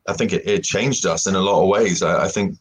I 0.06 0.14
think 0.14 0.32
it, 0.32 0.48
it 0.48 0.64
changed 0.64 1.04
us 1.04 1.26
in 1.26 1.34
a 1.34 1.40
lot 1.40 1.62
of 1.62 1.68
ways. 1.68 2.02
I, 2.02 2.24
I 2.24 2.28
think 2.28 2.56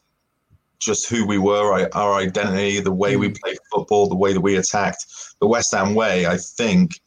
just 0.79 1.09
who 1.09 1.25
we 1.25 1.37
were, 1.37 1.89
our, 1.93 2.13
identity, 2.13 2.79
the 2.79 2.91
way 2.91 3.17
we 3.17 3.29
played 3.29 3.57
football, 3.73 4.07
the 4.07 4.15
way 4.15 4.33
that 4.33 4.41
we 4.41 4.57
attacked, 4.57 5.05
the 5.39 5.47
West 5.47 5.73
Ham 5.73 5.95
way, 5.95 6.27
I 6.27 6.37
think 6.37 6.99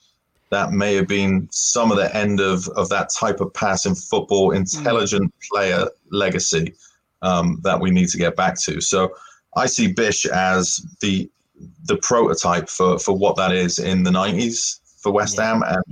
that 0.50 0.72
may 0.72 0.94
have 0.96 1.06
been 1.06 1.48
some 1.52 1.92
of 1.92 1.96
the 1.96 2.14
end 2.14 2.40
of, 2.40 2.66
of 2.70 2.88
that 2.88 3.08
type 3.18 3.40
of 3.40 3.54
pass 3.54 3.86
in 3.86 3.94
football, 3.94 4.50
intelligent 4.50 5.32
player 5.50 5.84
legacy 6.10 6.74
um, 7.22 7.60
that 7.62 7.80
we 7.80 7.90
need 7.90 8.08
to 8.08 8.18
get 8.18 8.34
back 8.34 8.58
to. 8.60 8.80
So 8.80 9.14
I 9.56 9.66
see 9.66 9.92
Bish 9.92 10.26
as 10.26 10.80
the 11.00 11.30
the 11.84 11.98
prototype 11.98 12.70
for, 12.70 12.98
for 12.98 13.14
what 13.14 13.36
that 13.36 13.52
is 13.52 13.78
in 13.78 14.02
the 14.02 14.10
90s 14.10 14.80
for 15.02 15.12
West 15.12 15.36
Yeah. 15.36 15.48
Ham. 15.48 15.62
And 15.66 15.82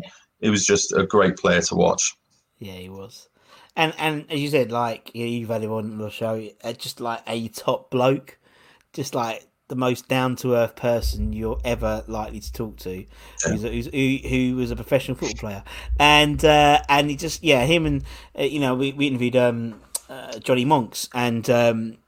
it 0.40 0.48
was 0.48 0.64
just 0.64 0.94
a 0.94 1.04
great 1.04 1.36
player 1.36 1.60
to 1.60 1.74
watch. 1.74 2.14
Yeah, 2.58 2.72
he 2.72 2.88
was. 2.88 3.28
And 3.78 3.94
and 3.96 4.26
as 4.28 4.40
you 4.40 4.48
said, 4.48 4.72
like 4.72 5.12
you've 5.14 5.48
had 5.48 5.62
him 5.62 5.72
on 5.72 5.98
the 5.98 6.10
show, 6.10 6.46
uh, 6.64 6.72
just 6.72 7.00
like 7.00 7.22
a 7.28 7.46
top 7.46 7.90
bloke, 7.90 8.36
just 8.92 9.14
like 9.14 9.46
the 9.68 9.76
most 9.76 10.08
down 10.08 10.34
to 10.34 10.56
earth 10.56 10.74
person 10.74 11.32
you're 11.32 11.60
ever 11.64 12.02
likely 12.08 12.40
to 12.40 12.52
talk 12.52 12.76
to, 12.78 13.04
who's, 13.44 13.62
who's, 13.62 13.86
who, 13.86 14.28
who 14.28 14.56
was 14.56 14.72
a 14.72 14.76
professional 14.76 15.16
football 15.16 15.38
player, 15.38 15.62
and 16.00 16.44
uh, 16.44 16.82
and 16.88 17.08
he 17.08 17.14
just 17.14 17.44
yeah, 17.44 17.64
him 17.64 17.86
and 17.86 18.02
uh, 18.36 18.42
you 18.42 18.58
know 18.58 18.74
we, 18.74 18.92
we 18.92 19.06
interviewed 19.06 19.36
um, 19.36 19.80
uh, 20.10 20.38
Johnny 20.40 20.66
Moncur. 20.66 21.08
And. 21.14 21.48
Um, 21.48 21.98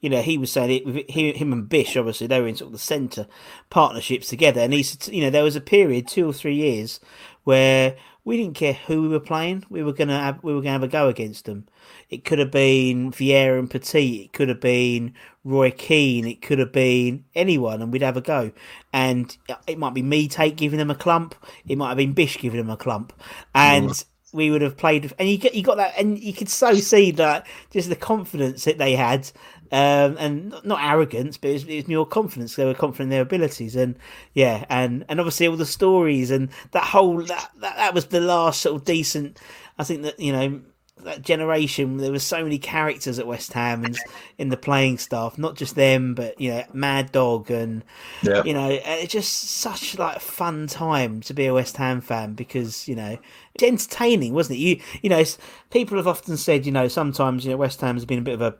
you 0.00 0.10
know, 0.10 0.20
he 0.20 0.36
was 0.36 0.50
saying 0.50 0.82
it 0.84 1.10
him, 1.10 1.34
him 1.34 1.52
and 1.52 1.68
Bish. 1.68 1.96
Obviously, 1.96 2.26
they 2.26 2.40
were 2.40 2.48
in 2.48 2.56
sort 2.56 2.66
of 2.66 2.72
the 2.72 2.78
centre 2.78 3.28
partnerships 3.70 4.28
together, 4.28 4.60
and 4.60 4.72
he 4.72 4.82
said, 4.82 5.14
you 5.14 5.22
know, 5.22 5.30
there 5.30 5.44
was 5.44 5.54
a 5.54 5.60
period, 5.60 6.08
two 6.08 6.28
or 6.28 6.32
three 6.32 6.56
years, 6.56 6.98
where 7.44 7.96
we 8.24 8.36
didn't 8.36 8.54
care 8.54 8.74
who 8.74 9.02
we 9.02 9.08
were 9.08 9.20
playing. 9.20 9.64
We 9.68 9.82
were 9.82 9.92
gonna 9.92 10.18
have, 10.18 10.42
we 10.42 10.54
were 10.54 10.60
gonna 10.60 10.72
have 10.72 10.82
a 10.82 10.88
go 10.88 11.08
against 11.08 11.44
them. 11.44 11.66
It 12.08 12.24
could 12.24 12.38
have 12.38 12.50
been 12.50 13.10
Vieira 13.10 13.58
and 13.58 13.70
Petit. 13.70 14.22
It 14.24 14.32
could 14.32 14.48
have 14.48 14.60
been 14.60 15.14
Roy 15.44 15.70
Keane. 15.70 16.26
It 16.26 16.42
could 16.42 16.58
have 16.58 16.72
been 16.72 17.24
anyone, 17.34 17.82
and 17.82 17.92
we'd 17.92 18.02
have 18.02 18.16
a 18.16 18.20
go. 18.20 18.52
And 18.92 19.36
it 19.66 19.78
might 19.78 19.94
be 19.94 20.02
me 20.02 20.28
take 20.28 20.56
giving 20.56 20.78
them 20.78 20.90
a 20.90 20.94
clump. 20.94 21.34
It 21.66 21.76
might 21.76 21.88
have 21.88 21.96
been 21.96 22.12
Bish 22.12 22.38
giving 22.38 22.58
them 22.58 22.70
a 22.70 22.76
clump, 22.76 23.12
and 23.54 23.88
mm. 23.88 24.04
we 24.32 24.50
would 24.50 24.62
have 24.62 24.76
played. 24.76 25.12
And 25.18 25.28
you 25.28 25.38
you 25.52 25.62
got 25.62 25.78
that, 25.78 25.94
and 25.98 26.18
you 26.18 26.32
could 26.32 26.48
so 26.48 26.74
see 26.74 27.10
that 27.12 27.46
just 27.70 27.88
the 27.88 27.96
confidence 27.96 28.64
that 28.64 28.78
they 28.78 28.94
had. 28.94 29.30
Um, 29.72 30.16
and 30.18 30.54
not- 30.64 30.84
arrogance, 30.84 31.38
but 31.38 31.48
it's, 31.50 31.64
was, 31.64 31.72
it 31.72 31.76
was 31.76 31.88
more 31.88 32.04
confidence. 32.06 32.56
They 32.56 32.66
were 32.66 32.74
confident 32.74 33.06
in 33.06 33.10
their 33.10 33.22
abilities, 33.22 33.74
and 33.74 33.96
yeah, 34.34 34.66
and 34.68 35.04
and 35.08 35.18
obviously 35.18 35.48
all 35.48 35.56
the 35.56 35.64
stories 35.64 36.30
and 36.30 36.50
that 36.72 36.84
whole 36.84 37.22
that 37.22 37.50
that, 37.60 37.76
that 37.76 37.94
was 37.94 38.06
the 38.06 38.20
last 38.20 38.60
sort 38.60 38.76
of 38.76 38.84
decent. 38.84 39.38
I 39.78 39.84
think 39.84 40.02
that 40.02 40.20
you 40.20 40.32
know 40.32 40.60
that 41.04 41.22
generation. 41.22 41.96
There 41.96 42.12
were 42.12 42.18
so 42.18 42.42
many 42.44 42.58
characters 42.58 43.18
at 43.18 43.26
West 43.26 43.54
Ham 43.54 43.84
and 43.84 43.96
in 44.36 44.50
the 44.50 44.58
playing 44.58 44.98
staff, 44.98 45.38
not 45.38 45.56
just 45.56 45.74
them, 45.74 46.14
but 46.14 46.38
you 46.38 46.50
know 46.50 46.64
Mad 46.74 47.10
Dog 47.10 47.50
and 47.50 47.82
Yeah. 48.22 48.42
you 48.44 48.52
know 48.52 48.68
it's 48.70 49.12
just 49.12 49.32
such 49.32 49.98
like 49.98 50.16
a 50.18 50.20
fun 50.20 50.66
time 50.66 51.22
to 51.22 51.32
be 51.32 51.46
a 51.46 51.54
West 51.54 51.78
Ham 51.78 52.02
fan 52.02 52.34
because 52.34 52.86
you 52.86 52.94
know 52.94 53.16
it's 53.54 53.64
entertaining, 53.64 54.34
wasn't 54.34 54.58
it? 54.58 54.62
You 54.62 54.80
you 55.02 55.08
know 55.08 55.24
people 55.70 55.96
have 55.96 56.06
often 56.06 56.36
said 56.36 56.66
you 56.66 56.72
know 56.72 56.88
sometimes 56.88 57.46
you 57.46 57.52
know 57.52 57.56
West 57.56 57.80
Ham 57.80 57.96
has 57.96 58.04
been 58.04 58.18
a 58.18 58.22
bit 58.22 58.34
of 58.34 58.42
a 58.42 58.54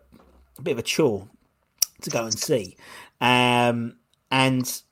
a 0.62 0.64
bit 0.64 0.72
of 0.72 0.78
a 0.78 0.82
chore 0.82 1.28
to 2.02 2.10
go 2.10 2.24
and 2.24 2.38
see. 2.38 2.76
Um, 3.20 3.96
and 4.30 4.82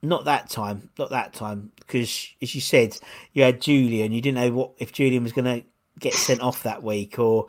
not 0.00 0.24
that 0.26 0.48
time, 0.48 0.90
not 0.98 1.10
that 1.10 1.32
time, 1.32 1.72
because 1.76 2.28
as 2.40 2.54
you 2.54 2.60
said, 2.60 2.96
you 3.32 3.42
had 3.42 3.60
Julian. 3.60 4.12
You 4.12 4.20
didn't 4.20 4.36
know 4.36 4.52
what 4.52 4.70
if 4.78 4.92
Julian 4.92 5.24
was 5.24 5.32
going 5.32 5.44
to 5.44 5.66
get 5.98 6.14
sent 6.14 6.40
off 6.40 6.62
that 6.62 6.82
week, 6.84 7.18
or 7.18 7.48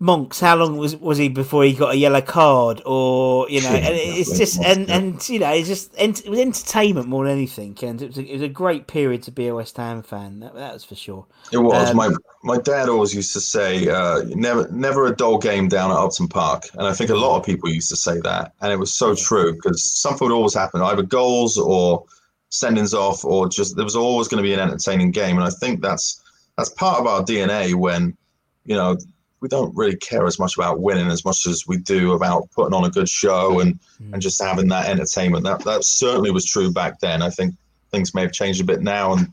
Moncur. 0.00 0.40
How 0.40 0.56
long 0.56 0.78
was 0.78 0.96
was 0.96 1.18
he 1.18 1.28
before 1.28 1.64
he 1.64 1.74
got 1.74 1.92
a 1.92 1.96
yellow 1.96 2.22
card, 2.22 2.80
or 2.86 3.48
you 3.50 3.60
know? 3.60 3.68
And 3.68 3.94
it's 3.94 4.38
just 4.38 4.58
and 4.60 4.90
and 4.90 5.28
you 5.28 5.38
know, 5.38 5.50
it's 5.52 5.68
just 5.68 5.94
it 5.98 6.28
was 6.28 6.38
entertainment 6.38 7.06
more 7.06 7.24
than 7.24 7.36
anything, 7.36 7.76
and 7.82 8.00
it 8.00 8.08
was 8.08 8.18
a, 8.18 8.24
it 8.24 8.32
was 8.32 8.42
a 8.42 8.48
great 8.48 8.86
period 8.86 9.22
to 9.24 9.30
be 9.30 9.46
a 9.48 9.54
West 9.54 9.76
Ham 9.76 10.02
fan. 10.02 10.40
That, 10.40 10.54
that 10.54 10.72
was 10.72 10.84
for 10.84 10.94
sure. 10.94 11.26
It 11.52 11.58
was. 11.58 11.90
Um, 11.90 11.96
my 11.96 12.10
my 12.42 12.58
dad 12.58 12.88
always 12.88 13.14
used 13.14 13.34
to 13.34 13.40
say, 13.40 13.88
uh, 13.88 14.22
"Never, 14.28 14.68
never 14.72 15.06
a 15.06 15.14
dull 15.14 15.36
game 15.36 15.68
down 15.68 15.90
at 15.90 15.98
Upton 15.98 16.28
Park," 16.28 16.64
and 16.72 16.86
I 16.86 16.94
think 16.94 17.10
a 17.10 17.16
lot 17.16 17.38
of 17.38 17.44
people 17.44 17.68
used 17.68 17.90
to 17.90 17.96
say 17.96 18.20
that, 18.20 18.54
and 18.62 18.72
it 18.72 18.78
was 18.78 18.94
so 18.94 19.14
true 19.14 19.52
because 19.52 19.82
something 19.82 20.26
would 20.26 20.34
always 20.34 20.54
happen, 20.54 20.80
either 20.80 21.02
goals 21.02 21.58
or 21.58 22.04
sendings 22.50 22.94
off, 22.94 23.22
or 23.24 23.48
just 23.48 23.76
there 23.76 23.84
was 23.84 23.96
always 23.96 24.28
going 24.28 24.42
to 24.42 24.48
be 24.48 24.54
an 24.54 24.60
entertaining 24.60 25.10
game, 25.10 25.36
and 25.36 25.44
I 25.44 25.50
think 25.50 25.82
that's 25.82 26.22
that's 26.56 26.70
part 26.70 27.00
of 27.00 27.06
our 27.06 27.22
DNA 27.22 27.74
when, 27.74 28.16
you 28.64 28.76
know, 28.76 28.96
we 29.40 29.48
don't 29.48 29.74
really 29.74 29.96
care 29.96 30.26
as 30.26 30.38
much 30.38 30.56
about 30.56 30.80
winning 30.80 31.08
as 31.08 31.24
much 31.24 31.46
as 31.46 31.64
we 31.66 31.78
do 31.78 32.12
about 32.12 32.50
putting 32.52 32.74
on 32.74 32.84
a 32.84 32.90
good 32.90 33.08
show 33.08 33.60
and 33.60 33.78
and 34.12 34.20
just 34.20 34.42
having 34.42 34.68
that 34.68 34.88
entertainment. 34.88 35.44
That 35.44 35.64
that 35.64 35.84
certainly 35.84 36.30
was 36.30 36.44
true 36.44 36.70
back 36.70 37.00
then. 37.00 37.22
I 37.22 37.30
think 37.30 37.54
things 37.90 38.14
may 38.14 38.22
have 38.22 38.32
changed 38.32 38.60
a 38.60 38.64
bit 38.64 38.82
now 38.82 39.14
and 39.14 39.32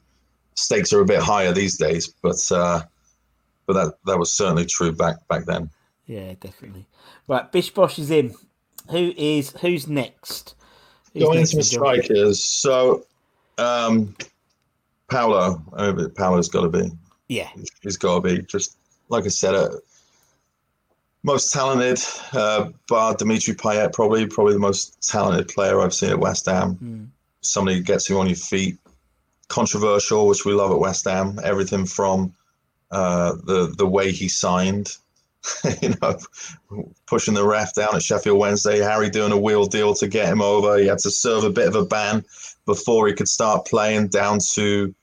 stakes 0.56 0.92
are 0.92 1.02
a 1.02 1.06
bit 1.06 1.22
higher 1.22 1.52
these 1.52 1.78
days, 1.78 2.08
but 2.22 2.38
uh, 2.52 2.82
but 3.66 3.74
that 3.74 3.94
that 4.06 4.18
was 4.18 4.34
certainly 4.34 4.66
true 4.66 4.92
back 4.92 5.28
back 5.28 5.46
then. 5.46 5.70
Yeah, 6.06 6.34
definitely. 6.40 6.86
Right, 7.28 7.52
Bish 7.52 7.70
Bosh 7.70 8.00
is 8.00 8.12
in. 8.12 8.34
Who 8.90 9.14
is 9.18 9.52
who's 9.62 9.88
next? 9.88 10.56
Who's 11.14 11.24
Going 11.24 11.40
next 11.40 11.54
into 11.54 11.64
strikers, 11.66 12.44
so 12.44 13.06
um, 13.58 14.16
Paolo, 15.10 15.62
Paolo's 16.16 16.48
got 16.48 16.62
to 16.62 16.70
be. 16.70 16.92
Yeah, 17.28 17.50
He's 17.82 17.98
got 17.98 18.16
to 18.16 18.22
be 18.22 18.42
just 18.44 18.78
like 19.10 19.26
I 19.26 19.30
said, 19.30 19.56
uh, 19.56 19.70
most 21.24 21.52
talented. 21.52 22.00
Uh, 22.34 22.70
bar 22.88 23.16
Dimitri 23.16 23.54
Payet, 23.54 23.94
probably 23.94 24.26
probably 24.28 24.54
the 24.54 24.60
most 24.60 25.08
talented 25.08 25.48
player 25.48 25.80
I've 25.82 25.94
seen 25.94 26.10
at 26.10 26.20
West 26.20 26.46
Ham. 26.46 26.78
Somebody 27.42 27.78
who 27.78 27.84
gets 27.84 28.10
you 28.10 28.20
on 28.20 28.28
your 28.28 28.36
feet. 28.36 28.78
Controversial, 29.48 30.28
which 30.28 30.44
we 30.44 30.54
love 30.54 30.72
at 30.72 30.80
West 30.80 31.06
Ham. 31.06 31.40
Everything 31.44 31.86
from 31.86 32.34
uh, 32.92 33.34
the 33.46 33.74
the 33.78 33.88
way 33.88 34.12
he 34.12 34.28
signed, 34.28 34.96
you 35.82 35.94
know, 36.02 36.18
pushing 37.06 37.34
the 37.34 37.46
ref 37.46 37.74
down 37.74 37.96
at 37.96 38.04
Sheffield 38.04 38.40
Wednesday. 38.40 38.80
Harry 38.80 39.10
doing 39.10 39.32
a 39.32 39.38
wheel 39.38 39.66
deal 39.66 39.94
to 39.96 40.08
get 40.08 40.28
him 40.28 40.42
over. 40.42 40.78
He 40.78 40.88
had 40.88 41.00
to 41.00 41.12
serve 41.12 41.44
a 41.44 41.50
bit 41.50 41.68
of 41.68 41.76
a 41.76 41.86
ban 41.86 42.24
before 42.66 43.08
he 43.08 43.14
could 43.14 43.30
start 43.30 43.66
playing. 43.66 44.10
Down 44.10 44.40
to 44.54 44.94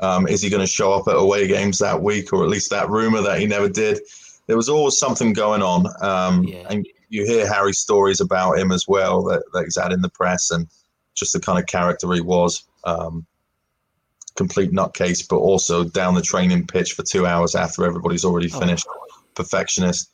um, 0.00 0.26
is 0.26 0.42
he 0.42 0.50
going 0.50 0.62
to 0.62 0.66
show 0.66 0.92
up 0.92 1.08
at 1.08 1.16
away 1.16 1.46
games 1.46 1.78
that 1.78 2.02
week, 2.02 2.32
or 2.32 2.42
at 2.42 2.48
least 2.48 2.70
that 2.70 2.88
rumor 2.88 3.20
that 3.20 3.38
he 3.38 3.46
never 3.46 3.68
did? 3.68 4.00
There 4.50 4.56
was 4.56 4.68
always 4.68 4.98
something 4.98 5.32
going 5.32 5.62
on, 5.62 5.86
um, 6.02 6.42
Yeah. 6.42 6.66
and 6.68 6.84
you 7.08 7.24
hear 7.24 7.46
Harry's 7.46 7.78
stories 7.78 8.20
about 8.20 8.58
him 8.58 8.72
as 8.72 8.88
well 8.88 9.22
that, 9.26 9.44
that 9.52 9.62
he's 9.62 9.78
had 9.80 9.92
in 9.92 10.02
the 10.02 10.08
press, 10.08 10.50
and 10.50 10.66
just 11.14 11.32
the 11.32 11.38
kind 11.38 11.56
of 11.56 11.66
character 11.66 12.12
he 12.12 12.20
was. 12.20 12.64
Um, 12.82 13.24
complete 14.34 14.72
nutcase, 14.72 15.22
but 15.28 15.36
also 15.36 15.84
down 15.84 16.16
the 16.16 16.20
training 16.20 16.66
pitch 16.66 16.94
for 16.94 17.04
two 17.04 17.26
hours 17.26 17.54
after 17.54 17.84
everybody's 17.84 18.24
already 18.24 18.48
finished. 18.48 18.88
Perfectionist, 19.36 20.10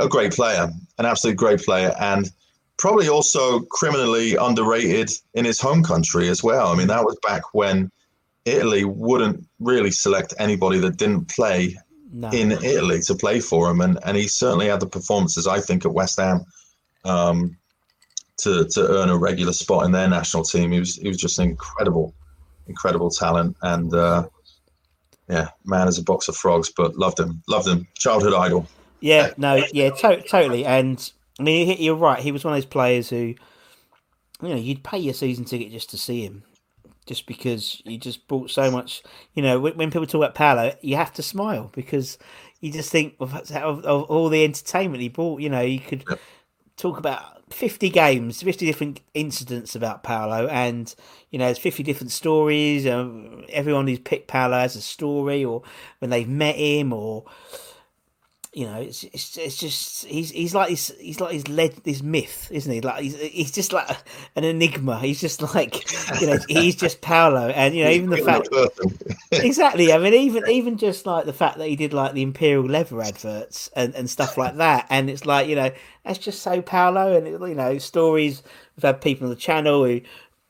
a 0.00 0.06
great 0.06 0.34
player, 0.34 0.70
an 0.98 1.06
absolute 1.06 1.36
great 1.38 1.62
player, 1.62 1.94
and 1.98 2.30
probably 2.76 3.08
also 3.08 3.60
criminally 3.70 4.36
underrated 4.36 5.10
in 5.32 5.46
his 5.46 5.58
home 5.58 5.82
country 5.82 6.28
as 6.28 6.42
well. 6.42 6.68
I 6.68 6.76
mean, 6.76 6.88
that 6.88 7.06
was 7.06 7.16
back 7.26 7.54
when 7.54 7.90
Italy 8.44 8.84
wouldn't 8.84 9.46
really 9.60 9.92
select 9.92 10.34
anybody 10.38 10.78
that 10.80 10.98
didn't 10.98 11.28
play 11.28 11.78
no. 12.12 12.30
in 12.30 12.52
Italy 12.52 13.00
to 13.00 13.14
play 13.14 13.40
for 13.40 13.70
him, 13.70 13.80
and, 13.80 13.98
and 14.04 14.16
he 14.16 14.28
certainly 14.28 14.68
had 14.68 14.80
the 14.80 14.86
performances 14.86 15.46
I 15.46 15.60
think 15.60 15.84
at 15.84 15.92
West 15.92 16.20
Ham 16.20 16.44
um, 17.04 17.56
to 18.38 18.66
to 18.66 18.88
earn 18.88 19.08
a 19.08 19.16
regular 19.16 19.52
spot 19.52 19.84
in 19.84 19.92
their 19.92 20.08
national 20.08 20.44
team. 20.44 20.70
He 20.72 20.78
was 20.78 20.96
he 20.96 21.08
was 21.08 21.16
just 21.16 21.38
an 21.38 21.48
incredible, 21.48 22.14
incredible 22.68 23.10
talent, 23.10 23.56
and 23.62 23.92
uh, 23.94 24.28
yeah, 25.28 25.48
man 25.64 25.88
is 25.88 25.98
a 25.98 26.04
box 26.04 26.28
of 26.28 26.36
frogs, 26.36 26.70
but 26.76 26.96
loved 26.96 27.18
him, 27.18 27.42
loved 27.48 27.66
him, 27.66 27.88
childhood 27.94 28.34
idol. 28.34 28.66
Yeah, 29.00 29.32
no, 29.36 29.64
yeah, 29.72 29.90
to- 29.90 30.22
totally. 30.22 30.64
And 30.64 31.10
I 31.40 31.42
mean, 31.42 31.76
you're 31.80 31.96
right. 31.96 32.20
He 32.20 32.32
was 32.32 32.44
one 32.44 32.54
of 32.54 32.56
those 32.58 32.66
players 32.66 33.08
who, 33.08 33.34
you 34.42 34.48
know, 34.48 34.56
you'd 34.56 34.84
pay 34.84 34.98
your 34.98 35.14
season 35.14 35.44
ticket 35.44 35.72
just 35.72 35.90
to 35.90 35.98
see 35.98 36.22
him, 36.22 36.44
just 37.06 37.26
because 37.26 37.82
he 37.84 37.98
just 37.98 38.28
brought 38.28 38.50
so 38.50 38.70
much. 38.70 39.02
You 39.34 39.42
know, 39.42 39.60
when, 39.60 39.74
when 39.74 39.90
people 39.90 40.06
talk 40.06 40.20
about 40.20 40.34
Paolo, 40.34 40.74
you 40.80 40.96
have 40.96 41.12
to 41.14 41.22
smile 41.22 41.70
because 41.74 42.18
you 42.60 42.72
just 42.72 42.90
think 42.90 43.14
of, 43.20 43.34
of, 43.34 43.84
of 43.84 44.02
all 44.04 44.28
the 44.28 44.44
entertainment 44.44 45.02
he 45.02 45.08
brought. 45.08 45.40
You 45.40 45.50
know, 45.50 45.60
you 45.60 45.80
could 45.80 46.04
talk 46.76 46.98
about 46.98 47.52
50 47.52 47.90
games, 47.90 48.42
50 48.42 48.66
different 48.66 49.00
incidents 49.14 49.74
about 49.74 50.02
Paolo, 50.02 50.46
and 50.48 50.94
you 51.30 51.38
know, 51.38 51.46
there's 51.46 51.58
50 51.58 51.82
different 51.82 52.12
stories. 52.12 52.86
Um, 52.86 53.44
everyone 53.48 53.86
who's 53.88 53.98
picked 53.98 54.28
Paolo 54.28 54.58
has 54.58 54.76
a 54.76 54.80
story, 54.82 55.44
or 55.44 55.62
when 55.98 56.10
they've 56.10 56.28
met 56.28 56.56
him, 56.56 56.92
or 56.92 57.24
you 58.54 58.66
know, 58.66 58.82
it's 58.82 59.02
it's, 59.04 59.38
it's 59.38 59.56
just 59.56 60.04
he's 60.04 60.30
he's 60.30 60.54
like 60.54 60.68
this 60.68 60.92
he's 61.00 61.20
like 61.20 61.32
his 61.32 61.48
led 61.48 61.72
this 61.84 62.02
myth, 62.02 62.48
isn't 62.52 62.70
he? 62.70 62.82
Like 62.82 63.02
he's 63.02 63.18
he's 63.18 63.50
just 63.50 63.72
like 63.72 63.88
an 64.36 64.44
enigma. 64.44 65.00
He's 65.00 65.22
just 65.22 65.40
like 65.40 65.90
you 66.20 66.26
know 66.26 66.38
he's 66.48 66.76
just 66.76 67.00
Paolo, 67.00 67.48
and 67.48 67.74
you 67.74 67.82
know 67.82 67.90
even 67.90 68.10
the 68.10 68.18
fact 68.18 68.50
exactly. 69.32 69.90
I 69.90 69.96
mean 69.96 70.12
even 70.12 70.46
even 70.50 70.76
just 70.76 71.06
like 71.06 71.24
the 71.24 71.32
fact 71.32 71.56
that 71.58 71.68
he 71.68 71.76
did 71.76 71.94
like 71.94 72.12
the 72.12 72.20
Imperial 72.20 72.66
leather 72.66 73.00
adverts 73.00 73.70
and 73.74 73.94
and 73.94 74.10
stuff 74.10 74.36
like 74.36 74.56
that, 74.56 74.86
and 74.90 75.08
it's 75.08 75.24
like 75.24 75.48
you 75.48 75.56
know 75.56 75.70
that's 76.04 76.18
just 76.18 76.42
so 76.42 76.60
Paolo, 76.60 77.16
and 77.16 77.26
it, 77.26 77.40
you 77.40 77.54
know 77.54 77.78
stories. 77.78 78.42
We've 78.76 78.82
had 78.82 79.00
people 79.00 79.28
on 79.28 79.30
the 79.30 79.36
channel 79.36 79.82
who 79.82 80.02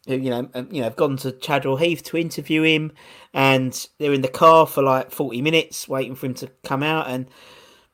who 0.09 0.17
you 0.17 0.31
know 0.31 0.51
um, 0.55 0.67
you 0.73 0.79
know 0.79 0.85
have 0.85 0.97
gone 0.97 1.19
to 1.19 1.31
Chadwell 1.31 1.77
Heath 1.77 2.03
to 2.05 2.17
interview 2.17 2.63
him, 2.63 2.91
and 3.33 3.89
they're 3.99 4.13
in 4.13 4.23
the 4.23 4.29
car 4.29 4.67
for 4.67 4.83
like 4.83 5.13
forty 5.13 5.41
minutes 5.41 5.87
waiting 5.87 6.17
for 6.17 6.27
him 6.27 6.35
to 6.35 6.49
come 6.65 6.83
out, 6.83 7.07
and 7.07 7.29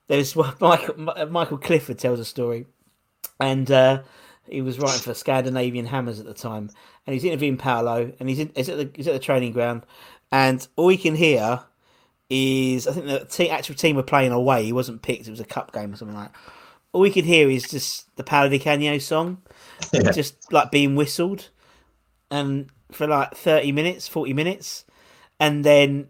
there's 0.08 0.34
Michael 0.60 1.26
Michael 1.28 1.58
Clifford 1.58 1.98
tells 1.98 2.18
a 2.18 2.24
story, 2.24 2.66
and 3.38 3.70
uh, 3.70 4.02
he 4.48 4.60
was 4.60 4.78
writing 4.78 5.00
for 5.00 5.14
Scandinavian 5.14 5.86
Hammers 5.86 6.18
at 6.18 6.26
the 6.26 6.34
time, 6.34 6.70
and 7.06 7.14
he's 7.14 7.24
interviewing 7.24 7.56
Paolo, 7.56 8.12
and 8.18 8.28
he's 8.28 8.40
in, 8.40 8.50
he's 8.56 8.68
at 8.68 8.78
the 8.78 8.90
he's 8.94 9.06
at 9.06 9.12
the 9.12 9.18
training 9.18 9.52
ground, 9.52 9.84
and 10.32 10.66
all 10.76 10.88
he 10.88 10.96
can 10.96 11.14
hear 11.14 11.60
is 12.28 12.86
I 12.86 12.92
think 12.92 13.06
the 13.06 13.24
te- 13.24 13.50
actual 13.50 13.74
team 13.74 13.96
were 13.96 14.02
playing 14.02 14.32
away. 14.32 14.64
He 14.64 14.72
wasn't 14.72 15.02
picked; 15.02 15.28
it 15.28 15.30
was 15.30 15.40
a 15.40 15.44
cup 15.44 15.72
game 15.72 15.92
or 15.92 15.96
something 15.96 16.16
like. 16.16 16.32
that. 16.32 16.40
All 16.92 17.02
we 17.02 17.10
could 17.10 17.26
hear 17.26 17.50
is 17.50 17.64
just 17.64 18.16
the 18.16 18.24
Paolo 18.24 18.48
Di 18.48 18.58
Canio 18.58 18.96
song, 18.96 19.42
just 20.14 20.50
like 20.50 20.70
being 20.70 20.96
whistled, 20.96 21.50
and 22.30 22.70
for 22.90 23.06
like 23.06 23.36
thirty 23.36 23.72
minutes, 23.72 24.08
forty 24.08 24.32
minutes, 24.32 24.86
and 25.38 25.64
then 25.64 26.08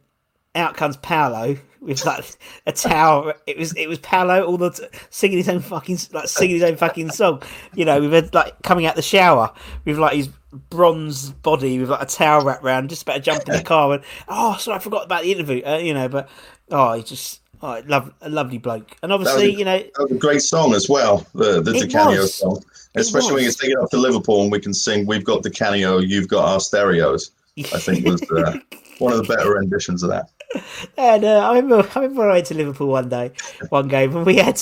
out 0.54 0.76
comes 0.76 0.96
Paolo 0.96 1.56
with 1.80 2.04
like 2.04 2.24
a 2.66 2.72
towel. 2.72 3.32
It 3.46 3.56
was 3.56 3.74
it 3.76 3.88
was 3.88 3.98
Paolo 3.98 4.44
all 4.44 4.56
the 4.56 4.70
t- 4.70 4.86
singing 5.10 5.38
his 5.38 5.48
own 5.48 5.60
fucking 5.60 5.98
like 6.12 6.28
singing 6.28 6.56
his 6.56 6.64
own 6.64 6.76
fucking 6.76 7.10
song. 7.10 7.42
You 7.74 7.84
know, 7.84 8.00
with 8.00 8.14
a, 8.14 8.30
like 8.32 8.60
coming 8.62 8.86
out 8.86 8.96
the 8.96 9.02
shower 9.02 9.52
with 9.84 9.98
like 9.98 10.16
his 10.16 10.28
bronze 10.70 11.30
body 11.30 11.78
with 11.78 11.90
like 11.90 12.02
a 12.02 12.06
towel 12.06 12.44
wrapped 12.44 12.64
around, 12.64 12.88
just 12.88 13.02
about 13.02 13.14
to 13.14 13.20
jump 13.20 13.48
in 13.48 13.54
the 13.54 13.62
car. 13.62 13.92
And 13.94 14.04
oh, 14.28 14.56
sorry, 14.58 14.76
I 14.76 14.80
forgot 14.80 15.04
about 15.04 15.22
the 15.22 15.32
interview. 15.32 15.62
Uh, 15.64 15.78
you 15.78 15.94
know, 15.94 16.08
but 16.08 16.28
oh, 16.70 16.94
he 16.94 17.02
just 17.02 17.40
oh, 17.62 17.82
love 17.86 18.12
a 18.20 18.28
lovely 18.28 18.58
bloke. 18.58 18.96
And 19.02 19.12
obviously, 19.12 19.54
a, 19.54 19.58
you 19.58 19.64
know, 19.64 19.78
that 19.78 20.02
was 20.02 20.12
a 20.12 20.18
great 20.18 20.42
song 20.42 20.74
as 20.74 20.88
well, 20.88 21.26
the 21.34 21.60
the 21.60 21.72
It 21.74 21.90
Canio 21.90 22.22
was. 22.22 22.34
song. 22.34 22.62
Especially 22.94 23.34
when 23.34 23.44
you 23.44 23.52
take 23.52 23.70
it 23.70 23.78
up 23.78 23.90
to 23.90 23.96
Liverpool 23.96 24.42
and 24.42 24.50
we 24.50 24.58
can 24.58 24.74
sing 24.74 25.06
"We've 25.06 25.24
got 25.24 25.42
Di 25.42 25.50
Canio, 25.50 25.98
you've 25.98 26.28
got 26.28 26.44
our 26.44 26.60
stereos." 26.60 27.30
I 27.58 27.78
think 27.78 28.06
was 28.06 28.22
uh, 28.30 28.58
one 28.98 29.12
of 29.12 29.18
the 29.18 29.34
better 29.34 29.54
renditions 29.54 30.02
of 30.02 30.10
that. 30.10 30.30
And 30.96 31.24
uh, 31.24 31.50
I 31.50 31.56
remember, 31.56 31.88
I 31.94 32.00
remember 32.00 32.30
I 32.30 32.34
went 32.34 32.46
to 32.46 32.54
Liverpool 32.54 32.88
one 32.88 33.08
day, 33.08 33.32
one 33.68 33.88
game, 33.88 34.16
and 34.16 34.26
we 34.26 34.36
had. 34.36 34.60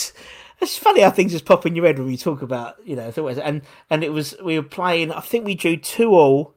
It's 0.58 0.78
funny 0.78 1.02
how 1.02 1.10
things 1.10 1.32
just 1.32 1.44
pop 1.44 1.66
in 1.66 1.76
your 1.76 1.84
head 1.84 1.98
when 1.98 2.08
we 2.08 2.16
talk 2.16 2.40
about, 2.42 2.76
you 2.84 2.96
know. 2.96 3.12
And 3.28 3.62
and 3.90 4.02
it 4.02 4.12
was 4.12 4.34
we 4.42 4.58
were 4.58 4.64
playing. 4.64 5.12
I 5.12 5.20
think 5.20 5.44
we 5.44 5.54
drew 5.54 5.76
two 5.76 6.14
all. 6.14 6.54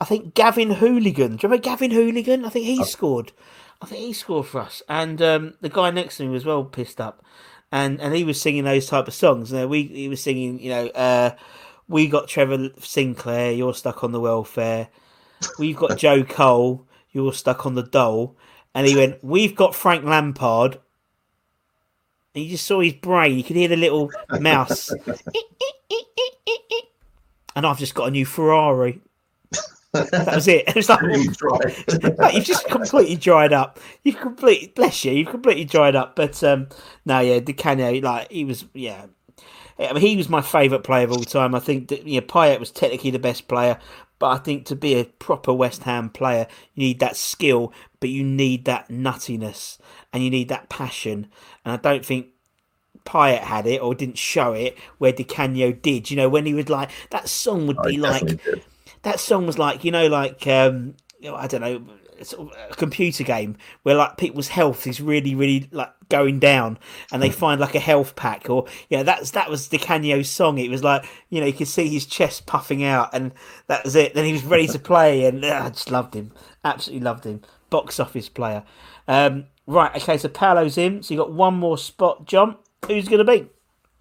I 0.00 0.04
think 0.04 0.34
Gavin 0.34 0.70
Holligan. 0.70 1.14
Do 1.14 1.22
you 1.22 1.38
remember 1.42 1.58
Gavin 1.58 1.90
Holligan? 1.90 2.44
I 2.44 2.48
think 2.48 2.66
he 2.66 2.82
scored. 2.84 3.32
I 3.80 3.86
think 3.86 4.00
he 4.00 4.12
scored 4.12 4.46
for 4.46 4.60
us. 4.60 4.82
And 4.88 5.20
um, 5.20 5.54
the 5.60 5.68
guy 5.68 5.90
next 5.90 6.16
to 6.16 6.24
me 6.24 6.30
was 6.30 6.44
well 6.44 6.64
pissed 6.64 7.00
up, 7.00 7.22
and 7.70 8.00
and 8.00 8.14
he 8.14 8.24
was 8.24 8.40
singing 8.40 8.64
those 8.64 8.86
type 8.86 9.08
of 9.08 9.14
songs. 9.14 9.52
And 9.52 9.68
we 9.68 9.84
he 9.84 10.08
was 10.08 10.22
singing, 10.22 10.58
you 10.60 10.70
know, 10.70 10.86
uh, 10.88 11.30
we 11.88 12.08
got 12.08 12.28
Trevor 12.28 12.70
Sinclair. 12.80 13.52
You're 13.52 13.74
stuck 13.74 14.02
on 14.02 14.12
the 14.12 14.20
welfare. 14.20 14.88
We've 15.58 15.76
got 15.76 15.98
Joe 15.98 16.24
Cole. 16.24 16.86
You're 17.14 17.32
stuck 17.32 17.64
on 17.64 17.74
the 17.76 17.82
dole. 17.82 18.36
And 18.74 18.86
he 18.86 18.94
went, 18.94 19.24
We've 19.24 19.56
got 19.56 19.74
Frank 19.74 20.04
Lampard. 20.04 20.78
and 22.34 22.44
you 22.44 22.50
just 22.50 22.66
saw 22.66 22.80
his 22.80 22.92
brain. 22.92 23.38
You 23.38 23.44
could 23.44 23.56
hear 23.56 23.68
the 23.68 23.76
little 23.76 24.10
mouse. 24.40 24.90
and 27.56 27.66
I've 27.66 27.78
just 27.78 27.94
got 27.94 28.08
a 28.08 28.10
new 28.10 28.26
Ferrari. 28.26 29.00
That 29.92 30.34
was 30.34 30.48
it. 30.48 30.64
It 30.68 30.74
was 30.74 30.88
like, 30.88 31.02
like, 32.18 32.34
you've 32.34 32.44
just 32.44 32.66
completely 32.66 33.14
dried 33.16 33.52
up. 33.52 33.78
You've 34.02 34.18
completely 34.18 34.72
bless 34.74 35.04
you. 35.04 35.12
You've 35.12 35.28
completely 35.30 35.64
dried 35.64 35.94
up. 35.94 36.16
But 36.16 36.42
um, 36.42 36.68
no, 37.04 37.20
yeah, 37.20 37.38
Di 37.38 37.52
Canio, 37.52 38.00
like 38.00 38.30
he 38.30 38.44
was, 38.44 38.64
yeah. 38.74 39.06
I 39.78 39.92
mean, 39.92 40.02
he 40.02 40.16
was 40.16 40.28
my 40.28 40.42
favourite 40.42 40.84
player 40.84 41.04
of 41.04 41.12
all 41.12 41.22
time. 41.22 41.54
I 41.54 41.60
think 41.60 41.88
that 41.88 42.06
you 42.06 42.20
know, 42.20 42.26
Payet 42.26 42.60
was 42.60 42.70
technically 42.70 43.10
the 43.10 43.18
best 43.18 43.48
player, 43.48 43.78
but 44.18 44.28
I 44.30 44.38
think 44.38 44.66
to 44.66 44.76
be 44.76 44.94
a 44.94 45.04
proper 45.04 45.52
West 45.52 45.82
Ham 45.84 46.10
player, 46.10 46.46
you 46.74 46.84
need 46.86 47.00
that 47.00 47.16
skill, 47.16 47.72
but 48.00 48.10
you 48.10 48.22
need 48.24 48.64
that 48.66 48.88
nuttiness 48.88 49.78
and 50.12 50.22
you 50.22 50.30
need 50.30 50.48
that 50.48 50.68
passion. 50.68 51.28
And 51.64 51.72
I 51.72 51.76
don't 51.76 52.04
think 52.04 52.28
Payet 53.04 53.40
had 53.40 53.66
it 53.66 53.82
or 53.82 53.94
didn't 53.94 54.18
show 54.18 54.52
it 54.54 54.78
where 54.98 55.12
Di 55.12 55.24
Canio 55.24 55.72
did. 55.72 56.10
You 56.10 56.16
know, 56.16 56.28
when 56.28 56.46
he 56.46 56.54
would 56.54 56.70
like 56.70 56.90
that 57.10 57.28
song 57.28 57.66
would 57.66 57.76
Oh, 57.78 57.82
be 57.82 57.98
like 57.98 58.38
did. 58.44 58.64
that 59.02 59.20
song 59.20 59.46
was 59.46 59.58
like 59.58 59.84
you 59.84 59.90
know 59.90 60.06
like 60.08 60.46
um 60.46 60.94
I 61.28 61.46
don't 61.46 61.60
know 61.60 61.84
sort 62.22 62.52
of 62.52 62.70
a 62.70 62.74
computer 62.74 63.24
game 63.24 63.56
where 63.82 63.94
like 63.94 64.16
people's 64.16 64.48
health 64.48 64.86
is 64.86 65.00
really 65.00 65.34
really 65.34 65.68
like 65.72 65.92
going 66.08 66.38
down 66.38 66.78
and 67.10 67.22
they 67.22 67.30
find 67.30 67.60
like 67.60 67.74
a 67.74 67.80
health 67.80 68.14
pack 68.16 68.48
or 68.48 68.66
you 68.88 68.96
know 68.96 69.02
that's 69.02 69.32
that 69.32 69.50
was 69.50 69.68
Di 69.68 69.78
Canio's 69.78 70.28
song. 70.28 70.58
It 70.58 70.70
was 70.70 70.82
like 70.84 71.04
you 71.30 71.40
know 71.40 71.46
you 71.46 71.52
could 71.52 71.68
see 71.68 71.88
his 71.88 72.06
chest 72.06 72.46
puffing 72.46 72.84
out 72.84 73.10
and 73.12 73.32
that 73.66 73.84
was 73.84 73.96
it. 73.96 74.14
Then 74.14 74.24
he 74.24 74.32
was 74.32 74.44
ready 74.44 74.66
to 74.68 74.78
play 74.78 75.26
and 75.26 75.44
uh, 75.44 75.62
I 75.64 75.70
just 75.70 75.90
loved 75.90 76.14
him. 76.14 76.32
Absolutely 76.64 77.04
loved 77.04 77.24
him. 77.24 77.42
Box 77.70 77.98
office 77.98 78.28
player. 78.28 78.64
Um 79.08 79.46
right 79.66 79.94
okay 79.96 80.18
so 80.18 80.28
Paolo's 80.28 80.76
in 80.76 81.02
so 81.02 81.14
you 81.14 81.20
got 81.20 81.32
one 81.32 81.54
more 81.54 81.78
spot 81.78 82.26
John. 82.26 82.56
Who's 82.86 83.08
gonna 83.08 83.24
be 83.24 83.48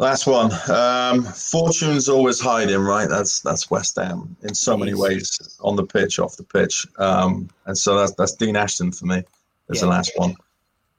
Last 0.03 0.27
one. 0.27 0.51
Um, 0.69 1.23
fortune's 1.23 2.09
always 2.09 2.37
hiding, 2.37 2.81
right? 2.81 3.07
That's 3.07 3.39
that's 3.39 3.71
West 3.71 3.95
Ham 3.95 4.35
in 4.41 4.53
so 4.53 4.75
many 4.75 4.93
ways, 4.93 5.57
on 5.61 5.77
the 5.77 5.85
pitch, 5.85 6.19
off 6.19 6.35
the 6.35 6.43
pitch, 6.43 6.85
um, 6.97 7.49
and 7.67 7.77
so 7.77 7.97
that's 7.97 8.13
that's 8.15 8.33
Dean 8.33 8.57
Ashton 8.57 8.91
for 8.91 9.05
me. 9.05 9.23
Is 9.69 9.79
the 9.79 9.87
last 9.87 10.11
one, 10.17 10.35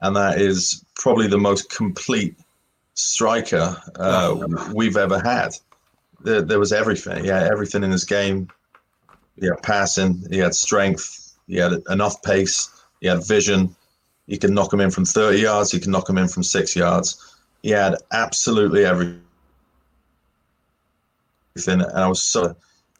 and 0.00 0.16
that 0.16 0.40
is 0.40 0.86
probably 0.96 1.26
the 1.26 1.36
most 1.36 1.68
complete 1.68 2.34
striker 2.94 3.76
uh, 3.96 4.46
we've 4.72 4.96
ever 4.96 5.20
had. 5.20 5.50
There, 6.20 6.40
there 6.40 6.59
was 6.59 6.72
everything. 6.72 7.26
Yeah, 7.26 7.46
everything 7.52 7.84
in 7.84 7.90
his 7.90 8.05
game. 8.05 8.48
He 9.38 9.44
had 9.44 9.62
passing. 9.62 10.24
He 10.30 10.38
had 10.38 10.55
strength. 10.55 11.36
He 11.46 11.57
had 11.57 11.72
enough 11.90 12.22
pace. 12.22 12.70
He 13.02 13.09
had 13.09 13.22
vision. 13.22 13.76
He 14.26 14.38
can 14.38 14.55
knock 14.55 14.72
him 14.72 14.80
in 14.80 14.90
from 14.90 15.05
30 15.05 15.40
yards. 15.40 15.72
He 15.72 15.78
can 15.78 15.90
knock 15.90 16.09
him 16.09 16.16
in 16.16 16.28
from 16.28 16.42
six 16.42 16.74
yards. 16.74 17.34
He 17.64 17.70
had 17.70 17.96
absolutely 18.12 18.84
everything. 18.84 19.22
And 21.56 21.82
I 21.82 22.06
was 22.06 22.22
so 22.22 22.54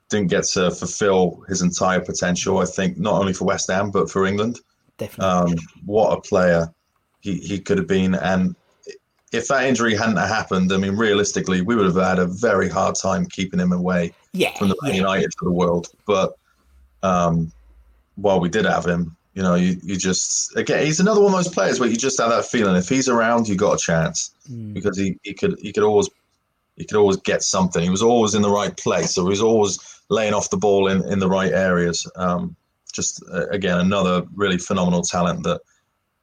didn't 0.09 0.29
get 0.29 0.45
to 0.55 0.71
fulfill 0.71 1.45
his 1.49 1.61
entire 1.61 2.01
potential. 2.01 2.61
I 2.61 2.65
think 2.65 2.97
not 2.97 3.21
only 3.21 3.35
for 3.35 3.45
West 3.45 3.71
Ham 3.71 3.91
but 3.91 4.11
for 4.11 4.25
England. 4.25 4.61
definitely 4.97 5.53
Um, 5.53 5.59
what 5.85 6.17
a 6.17 6.21
player 6.23 6.73
he, 7.21 7.35
he 7.35 7.61
could 7.61 7.77
have 7.77 7.87
been. 7.87 8.15
And 8.15 8.57
if 9.35 9.49
that 9.49 9.65
injury 9.65 9.95
hadn't 9.95 10.17
happened, 10.17 10.73
I 10.73 10.79
mean, 10.79 10.97
realistically, 10.97 11.61
we 11.61 11.77
would 11.77 11.85
have 11.85 11.97
had 11.97 12.19
a 12.19 12.27
very 12.27 12.71
hard 12.71 12.95
time 12.95 13.27
keeping 13.27 13.61
him 13.61 13.73
away 13.73 14.15
yeah 14.33 14.57
from 14.57 14.69
the 14.69 14.77
Man 14.81 14.93
yeah. 14.93 15.01
United 15.01 15.31
for 15.39 15.45
the 15.45 15.53
world. 15.53 15.89
But 16.07 16.39
um, 17.03 17.53
while 18.15 18.41
we 18.41 18.49
did 18.49 18.65
have 18.65 18.87
him, 18.87 19.15
you 19.35 19.43
know, 19.43 19.55
you, 19.57 19.77
you 19.83 19.97
just 19.97 20.55
again, 20.57 20.85
he's 20.87 21.01
another 21.01 21.21
one 21.21 21.33
of 21.35 21.45
those 21.45 21.53
players 21.53 21.81
where 21.81 21.89
you 21.89 21.97
just 21.97 22.19
have 22.21 22.31
that 22.31 22.45
feeling 22.47 22.77
if 22.77 22.89
he's 22.89 23.09
around, 23.09 23.49
you 23.49 23.57
got 23.57 23.75
a 23.75 23.79
chance 23.79 24.31
Mm. 24.51 24.75
because 24.75 24.99
he, 24.99 25.19
he 25.23 25.33
could 25.33 25.59
he 25.59 25.73
could 25.73 25.85
always 25.85 26.11
he 26.77 26.85
could 26.85 26.99
always 26.99 27.17
get 27.17 27.43
something. 27.43 27.83
He 27.83 27.89
was 27.89 28.03
always 28.03 28.35
in 28.35 28.43
the 28.43 28.51
right 28.51 28.77
place, 28.77 29.15
so 29.15 29.23
he 29.23 29.31
was 29.31 29.41
always 29.41 29.79
laying 30.11 30.35
off 30.35 30.51
the 30.51 30.59
ball 30.59 30.89
in, 30.89 31.03
in 31.11 31.19
the 31.19 31.29
right 31.29 31.51
areas. 31.53 32.07
Um, 32.17 32.55
just 32.93 33.23
uh, 33.33 33.47
again, 33.49 33.79
another 33.79 34.23
really 34.35 34.59
phenomenal 34.59 35.01
talent 35.03 35.45
that 35.45 35.63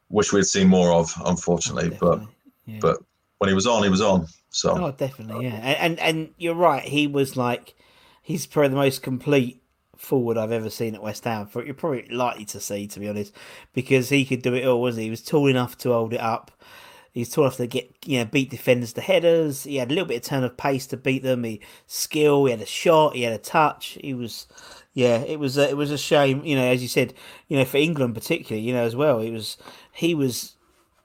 wish 0.10 0.32
we'd 0.32 0.46
seen 0.46 0.68
more 0.68 0.94
of, 0.94 1.12
unfortunately. 1.26 1.98
but 2.00 2.22
yeah. 2.68 2.78
but 2.80 2.98
when 3.40 3.48
he 3.48 3.56
was 3.56 3.66
on, 3.66 3.82
he 3.82 3.90
was 3.90 4.02
on. 4.02 4.28
So 4.52 4.70
Oh, 4.78 4.92
definitely, 4.92 5.48
yeah. 5.48 5.56
And, 5.56 6.00
and 6.00 6.00
and 6.00 6.30
you're 6.38 6.54
right. 6.54 6.84
He 6.84 7.08
was 7.08 7.36
like, 7.36 7.74
he's 8.22 8.46
probably 8.46 8.70
the 8.70 8.76
most 8.76 9.02
complete 9.02 9.61
forward 10.02 10.38
I've 10.38 10.52
ever 10.52 10.70
seen 10.70 10.96
at 10.96 11.04
West 11.04 11.24
Ham. 11.24 11.48
For 11.48 11.64
you're 11.64 11.74
probably 11.74 12.08
likely 12.10 12.46
to 12.46 12.60
see, 12.60 12.88
to 12.88 13.00
be 13.00 13.08
honest, 13.08 13.34
because 13.74 14.10
he 14.10 14.26
could 14.26 14.42
do 14.42 14.54
it 14.54 14.66
all. 14.66 14.82
Wasn't 14.82 15.00
he? 15.02 15.06
He 15.06 15.10
was 15.12 15.22
tall 15.22 15.48
enough 15.48 15.78
to 15.80 15.92
hold 15.92 16.14
it 16.14 16.20
up. 16.20 16.52
He's 17.12 17.30
tall 17.30 17.46
enough 17.46 17.58
to 17.58 17.68
get 17.68 17.94
you 18.06 18.20
know 18.20 18.26
beat 18.26 18.50
defenders 18.50 18.94
to 18.94 19.02
headers. 19.02 19.64
He 19.64 19.78
had 19.78 19.92
a 19.92 19.94
little 19.94 20.08
bit 20.08 20.18
of 20.18 20.24
turn 20.24 20.44
of 20.44 20.58
pace 20.58 20.88
to 20.88 20.98
beat 20.98 21.24
them. 21.24 21.44
He 21.44 21.62
skill. 21.86 22.46
He 22.46 22.52
had 22.52 22.62
a 22.62 22.66
shot. 22.66 23.16
He 23.16 23.24
had 23.24 23.34
a 23.34 23.38
touch. 23.38 23.98
He 24.02 24.14
was. 24.14 24.48
Yeah, 24.94 25.20
it 25.20 25.40
was 25.40 25.58
a, 25.58 25.70
it 25.70 25.78
was 25.78 25.90
a 25.90 25.98
shame, 25.98 26.44
you 26.44 26.54
know, 26.54 26.66
as 26.66 26.82
you 26.82 26.90
said, 26.90 27.14
you 27.48 27.58
know, 27.58 27.64
for 27.64 27.78
England 27.78 28.14
particularly, 28.14 28.68
you 28.68 28.74
know, 28.74 28.84
as 28.84 28.94
well. 28.94 29.20
he 29.20 29.32
was 29.32 29.56
he 29.94 30.14
was 30.14 30.58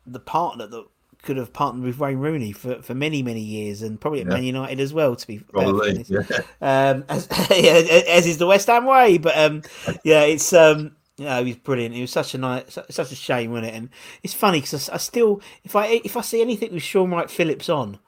the 0.04 0.18
partner 0.18 0.66
that 0.66 0.86
could 1.26 1.36
have 1.36 1.52
partnered 1.52 1.84
with 1.84 1.98
Wayne 1.98 2.18
Rooney 2.18 2.52
for, 2.52 2.80
for 2.80 2.94
many 2.94 3.22
many 3.22 3.42
years, 3.42 3.82
and 3.82 4.00
probably 4.00 4.22
at 4.22 4.28
Yeah. 4.28 4.34
Man 4.34 4.44
United 4.44 4.80
as 4.80 4.94
well. 4.94 5.16
To 5.16 5.26
be 5.26 5.40
probably, 5.40 6.04
yeah. 6.08 6.22
um, 6.62 7.04
as, 7.08 7.28
yeah, 7.50 7.82
as 8.08 8.26
is 8.26 8.38
the 8.38 8.46
West 8.46 8.68
Ham 8.68 8.86
way. 8.86 9.18
But 9.18 9.36
um, 9.36 9.62
yeah, 10.04 10.22
it's 10.22 10.52
um, 10.52 10.96
yeah, 11.16 11.38
he 11.40 11.46
was 11.46 11.56
brilliant. 11.56 11.94
It 11.94 12.00
was 12.00 12.12
such 12.12 12.34
a 12.34 12.38
nice, 12.38 12.78
such 12.88 13.12
a 13.12 13.16
shame, 13.16 13.50
wasn't 13.50 13.68
it? 13.68 13.74
And 13.74 13.90
it's 14.22 14.34
funny 14.34 14.60
because 14.60 14.88
I, 14.88 14.94
I 14.94 14.98
still, 14.98 15.42
if 15.64 15.76
I 15.76 16.00
if 16.04 16.16
I 16.16 16.20
see 16.22 16.40
anything 16.40 16.72
with 16.72 16.82
Shaun 16.82 17.10
Wright-Phillips 17.10 17.68
on, 17.68 17.98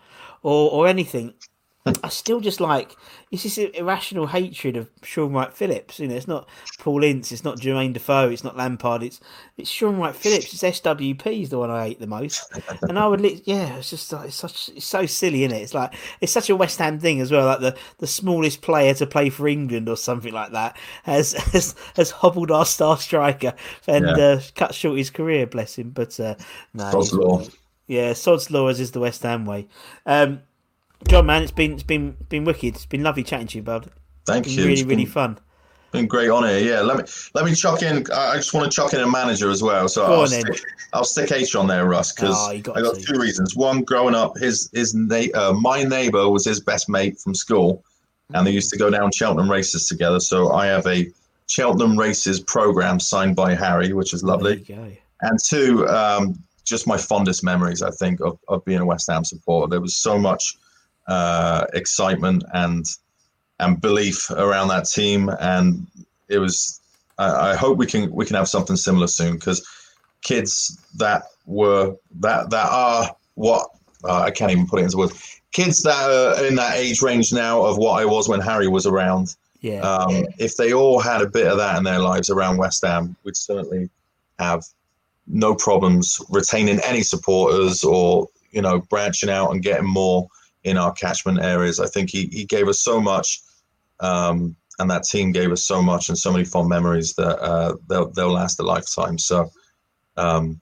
or 0.42 0.70
or 0.70 0.88
anything. 0.88 1.34
I 2.02 2.08
still 2.08 2.40
just 2.40 2.60
like 2.60 2.94
it's 3.30 3.42
this 3.42 3.58
irrational 3.58 4.26
hatred 4.26 4.76
of 4.76 4.88
Shaun 5.02 5.32
Wright-Phillips. 5.32 6.00
You 6.00 6.08
know, 6.08 6.14
it's 6.14 6.26
not 6.28 6.48
Paul 6.78 7.04
Ince, 7.04 7.30
it's 7.32 7.44
not 7.44 7.58
Jermaine 7.58 7.92
Defoe, 7.92 8.30
it's 8.30 8.42
not 8.44 8.56
Lampard, 8.56 9.02
it's 9.02 9.20
it's 9.56 9.68
Shaun 9.68 9.98
Wright-Phillips. 9.98 10.52
It's 10.62 10.80
SWP 10.80 11.42
is 11.42 11.50
the 11.50 11.58
one 11.58 11.70
I 11.70 11.88
hate 11.88 12.00
the 12.00 12.06
most. 12.06 12.52
And 12.88 12.98
I 12.98 13.06
would, 13.06 13.20
yeah, 13.46 13.76
it's 13.76 13.90
just 13.90 14.10
like, 14.12 14.28
it's 14.28 14.36
such, 14.36 14.70
it's 14.70 14.86
so 14.86 15.04
silly, 15.06 15.44
is 15.44 15.52
it? 15.52 15.56
It's 15.62 15.74
like 15.74 15.94
it's 16.20 16.32
such 16.32 16.48
a 16.48 16.56
West 16.56 16.78
Ham 16.78 16.98
thing 16.98 17.20
as 17.20 17.30
well. 17.30 17.44
Like 17.46 17.60
the, 17.60 17.76
the 17.98 18.06
smallest 18.06 18.62
player 18.62 18.94
to 18.94 19.06
play 19.06 19.28
for 19.30 19.46
England 19.46 19.88
or 19.88 19.96
something 19.96 20.32
like 20.32 20.52
that 20.52 20.76
has 21.02 21.32
has, 21.52 21.74
has 21.96 22.10
hobbled 22.10 22.50
our 22.50 22.64
star 22.66 22.96
striker 22.96 23.54
and 23.86 24.06
Yeah. 24.06 24.24
uh, 24.24 24.40
cut 24.54 24.74
short 24.74 24.96
his 24.98 25.10
career. 25.10 25.46
Bless 25.46 25.76
him. 25.76 25.90
But 25.90 26.18
uh, 26.18 26.34
no, 26.74 26.90
yeah, 27.86 28.12
Sod's 28.12 28.50
law 28.50 28.68
as 28.68 28.80
is 28.80 28.92
the 28.92 29.00
West 29.00 29.22
Ham 29.22 29.44
way. 29.46 29.66
Um, 30.06 30.42
John, 31.06 31.26
man, 31.26 31.42
it's 31.42 31.52
been 31.52 31.72
it's 31.74 31.82
been 31.82 32.16
been 32.28 32.44
wicked. 32.44 32.74
It's 32.74 32.86
been 32.86 33.02
lovely 33.02 33.22
chatting 33.22 33.46
to 33.48 33.58
you, 33.58 33.62
bud. 33.62 33.90
Thank 34.26 34.48
you. 34.48 34.62
really 34.62 34.72
It's 34.74 34.82
really 34.82 35.04
fun. 35.06 35.38
Been 35.92 36.06
great 36.06 36.28
on 36.28 36.46
here. 36.46 36.58
Yeah, 36.58 36.80
let 36.82 36.98
me 36.98 37.04
let 37.34 37.44
me 37.46 37.54
chuck 37.54 37.82
in. 37.82 38.04
I 38.12 38.36
just 38.36 38.52
want 38.52 38.70
to 38.70 38.74
chuck 38.74 38.92
in 38.92 39.00
a 39.00 39.10
manager 39.10 39.48
as 39.50 39.62
well. 39.62 39.88
So 39.88 40.06
Go 40.06 40.20
I'll 40.20 40.26
stick, 40.26 40.60
I'll 40.92 41.04
stick 41.04 41.32
H 41.32 41.54
on 41.54 41.66
there, 41.66 41.86
Russ, 41.86 42.12
because 42.12 42.36
Oh, 42.38 42.58
got 42.60 42.76
I 42.76 42.82
got 42.82 42.96
to. 42.96 43.00
two 43.00 43.18
reasons. 43.18 43.56
One, 43.56 43.82
growing 43.82 44.14
up, 44.14 44.36
his 44.36 44.68
his 44.74 44.94
na- 44.94 45.32
uh, 45.34 45.54
my 45.54 45.84
neighbour 45.84 46.28
was 46.28 46.44
his 46.44 46.60
best 46.60 46.90
mate 46.90 47.18
from 47.18 47.34
school, 47.34 47.82
and 48.34 48.46
they 48.46 48.50
used 48.50 48.68
to 48.70 48.76
go 48.78 48.90
down 48.90 49.10
Cheltenham 49.12 49.50
races 49.50 49.86
together. 49.86 50.20
So 50.20 50.52
I 50.52 50.66
have 50.66 50.86
a 50.86 51.06
Cheltenham 51.46 51.98
races 51.98 52.40
program 52.40 53.00
signed 53.00 53.34
by 53.34 53.54
Harry, 53.54 53.94
which 53.94 54.12
is 54.12 54.22
lovely. 54.22 54.66
And 55.22 55.38
two, 55.42 55.88
um, 55.88 56.38
just 56.64 56.86
my 56.86 56.98
fondest 56.98 57.42
memories, 57.42 57.80
I 57.82 57.90
think, 57.92 58.20
of, 58.20 58.38
of 58.48 58.62
being 58.66 58.80
a 58.80 58.84
West 58.84 59.08
Ham 59.10 59.24
supporter. 59.24 59.70
There 59.70 59.80
was 59.80 59.96
so 59.96 60.18
much 60.18 60.58
uh, 61.08 61.66
excitement 61.72 62.44
and 62.52 62.86
and 63.60 63.80
belief 63.80 64.30
around 64.30 64.68
that 64.68 64.84
team, 64.86 65.30
and 65.40 65.86
it 66.28 66.38
was. 66.38 66.80
I, 67.18 67.50
I 67.50 67.56
hope 67.56 67.78
we 67.78 67.86
can 67.86 68.12
we 68.12 68.24
can 68.24 68.36
have 68.36 68.48
something 68.48 68.76
similar 68.76 69.08
soon 69.08 69.34
because 69.34 69.66
kids 70.22 70.78
that 70.96 71.22
were 71.46 71.96
that 72.20 72.50
that 72.50 72.68
are 72.70 73.16
what 73.34 73.70
uh, 74.04 74.20
I 74.20 74.30
can't 74.30 74.52
even 74.52 74.66
put 74.66 74.80
it 74.80 74.84
into 74.84 74.98
words. 74.98 75.40
Kids 75.52 75.82
that 75.82 76.10
are 76.10 76.44
in 76.44 76.54
that 76.56 76.76
age 76.76 77.02
range 77.02 77.32
now 77.32 77.64
of 77.64 77.78
what 77.78 78.00
I 78.00 78.04
was 78.04 78.28
when 78.28 78.40
Harry 78.40 78.68
was 78.68 78.86
around. 78.86 79.34
Yeah, 79.60 79.80
Um, 79.80 80.24
if 80.38 80.56
they 80.56 80.72
all 80.72 81.00
had 81.00 81.20
a 81.20 81.26
bit 81.26 81.48
of 81.48 81.56
that 81.56 81.76
in 81.78 81.82
their 81.82 81.98
lives 81.98 82.30
around 82.30 82.58
West 82.58 82.84
Ham, 82.84 83.16
we'd 83.24 83.36
certainly 83.36 83.90
have 84.38 84.62
no 85.26 85.54
problems 85.54 86.20
retaining 86.30 86.78
any 86.84 87.02
supporters 87.02 87.82
or 87.82 88.28
you 88.52 88.62
know 88.62 88.80
branching 88.80 89.30
out 89.30 89.50
and 89.50 89.62
getting 89.62 89.86
more 89.86 90.28
in 90.64 90.76
our 90.76 90.92
catchment 90.92 91.40
areas. 91.40 91.80
I 91.80 91.86
think 91.86 92.10
he, 92.10 92.26
he 92.26 92.44
gave 92.44 92.68
us 92.68 92.80
so 92.80 93.00
much, 93.00 93.40
um, 94.00 94.56
and 94.78 94.90
that 94.90 95.04
team 95.04 95.32
gave 95.32 95.50
us 95.52 95.64
so 95.66 95.82
much 95.82 96.08
and 96.08 96.16
so 96.18 96.30
many 96.32 96.44
fond 96.44 96.68
memories 96.68 97.14
that 97.14 97.38
uh, 97.40 97.74
they'll 97.88 98.10
they'll 98.10 98.32
last 98.32 98.60
a 98.60 98.62
lifetime. 98.62 99.18
So. 99.18 99.50
Um, 100.16 100.60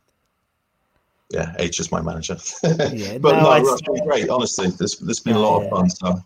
yeah, 1.31 1.55
H 1.59 1.81
is 1.81 1.91
my 1.91 2.01
manager. 2.01 2.37
Yeah, 2.63 3.19
but 3.19 3.33
no, 3.37 3.43
no, 3.43 3.57
it's- 3.57 3.73
it's 3.73 3.83
been 3.83 4.05
great. 4.07 4.29
Honestly, 4.29 4.69
there's, 4.69 4.97
there's 4.99 5.19
been 5.19 5.35
a 5.35 5.41
lot 5.41 5.63
of 5.65 5.71
fun. 5.71 5.91
So 5.91 6.23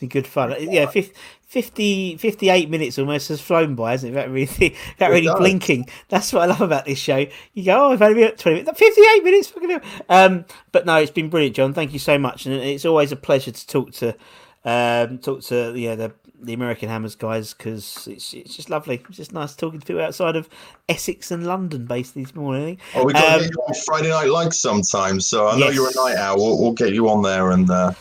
been 0.00 0.08
good 0.08 0.26
fun. 0.26 0.54
Yeah, 0.58 0.90
50, 0.90 2.16
58 2.16 2.70
minutes 2.70 2.98
almost 2.98 3.28
has 3.28 3.40
flown 3.40 3.74
by, 3.74 3.92
hasn't 3.92 4.14
it? 4.14 4.16
Without 4.16 4.30
really, 4.30 4.76
without 4.88 5.10
really 5.10 5.38
blinking. 5.38 5.86
That's 6.08 6.32
what 6.32 6.42
I 6.42 6.46
love 6.46 6.60
about 6.60 6.86
this 6.86 6.98
show. 6.98 7.26
You 7.54 7.64
go, 7.64 7.88
oh, 7.88 7.92
I've 7.92 8.02
only 8.02 8.14
been 8.14 8.28
at 8.28 8.38
20 8.38 8.58
minutes. 8.58 8.78
58 8.78 9.24
minutes, 9.24 9.48
fucking 9.48 9.70
hell. 9.70 9.80
Um, 10.08 10.44
but 10.72 10.86
no, 10.86 10.96
it's 10.96 11.10
been 11.10 11.28
brilliant, 11.28 11.56
John. 11.56 11.72
Thank 11.72 11.92
you 11.92 11.98
so 11.98 12.18
much. 12.18 12.46
And 12.46 12.54
it's 12.54 12.84
always 12.84 13.12
a 13.12 13.16
pleasure 13.16 13.52
to 13.52 13.66
talk 13.66 13.92
to 13.92 14.16
um, 14.64 15.18
talk 15.18 15.40
to 15.44 15.72
yeah 15.74 15.94
the 15.94 16.12
the 16.42 16.52
American 16.52 16.88
Hammers 16.88 17.14
guys 17.14 17.54
because 17.54 18.06
it's 18.10 18.32
it's 18.34 18.56
just 18.56 18.70
lovely. 18.70 19.02
It's 19.08 19.16
just 19.16 19.32
nice 19.32 19.54
talking 19.54 19.80
to 19.80 19.86
people 19.86 20.02
outside 20.02 20.36
of 20.36 20.48
Essex 20.88 21.30
and 21.30 21.46
London 21.46 21.86
based 21.86 22.14
this 22.14 22.34
morning. 22.34 22.78
Oh, 22.94 23.04
we 23.04 23.12
got 23.12 23.40
um, 23.40 23.42
you 23.42 23.62
on 23.66 23.74
Friday 23.86 24.10
Night 24.10 24.28
Lights 24.28 24.60
sometimes, 24.60 25.26
so 25.26 25.48
I 25.48 25.58
know 25.58 25.66
yes. 25.66 25.74
you're 25.74 25.90
a 25.90 25.94
night 25.94 26.16
owl. 26.16 26.36
We'll, 26.36 26.60
we'll, 26.60 26.72
get 26.72 26.92
you 26.92 27.08
on 27.08 27.22
there 27.22 27.50
and 27.50 27.70
uh, 27.70 27.92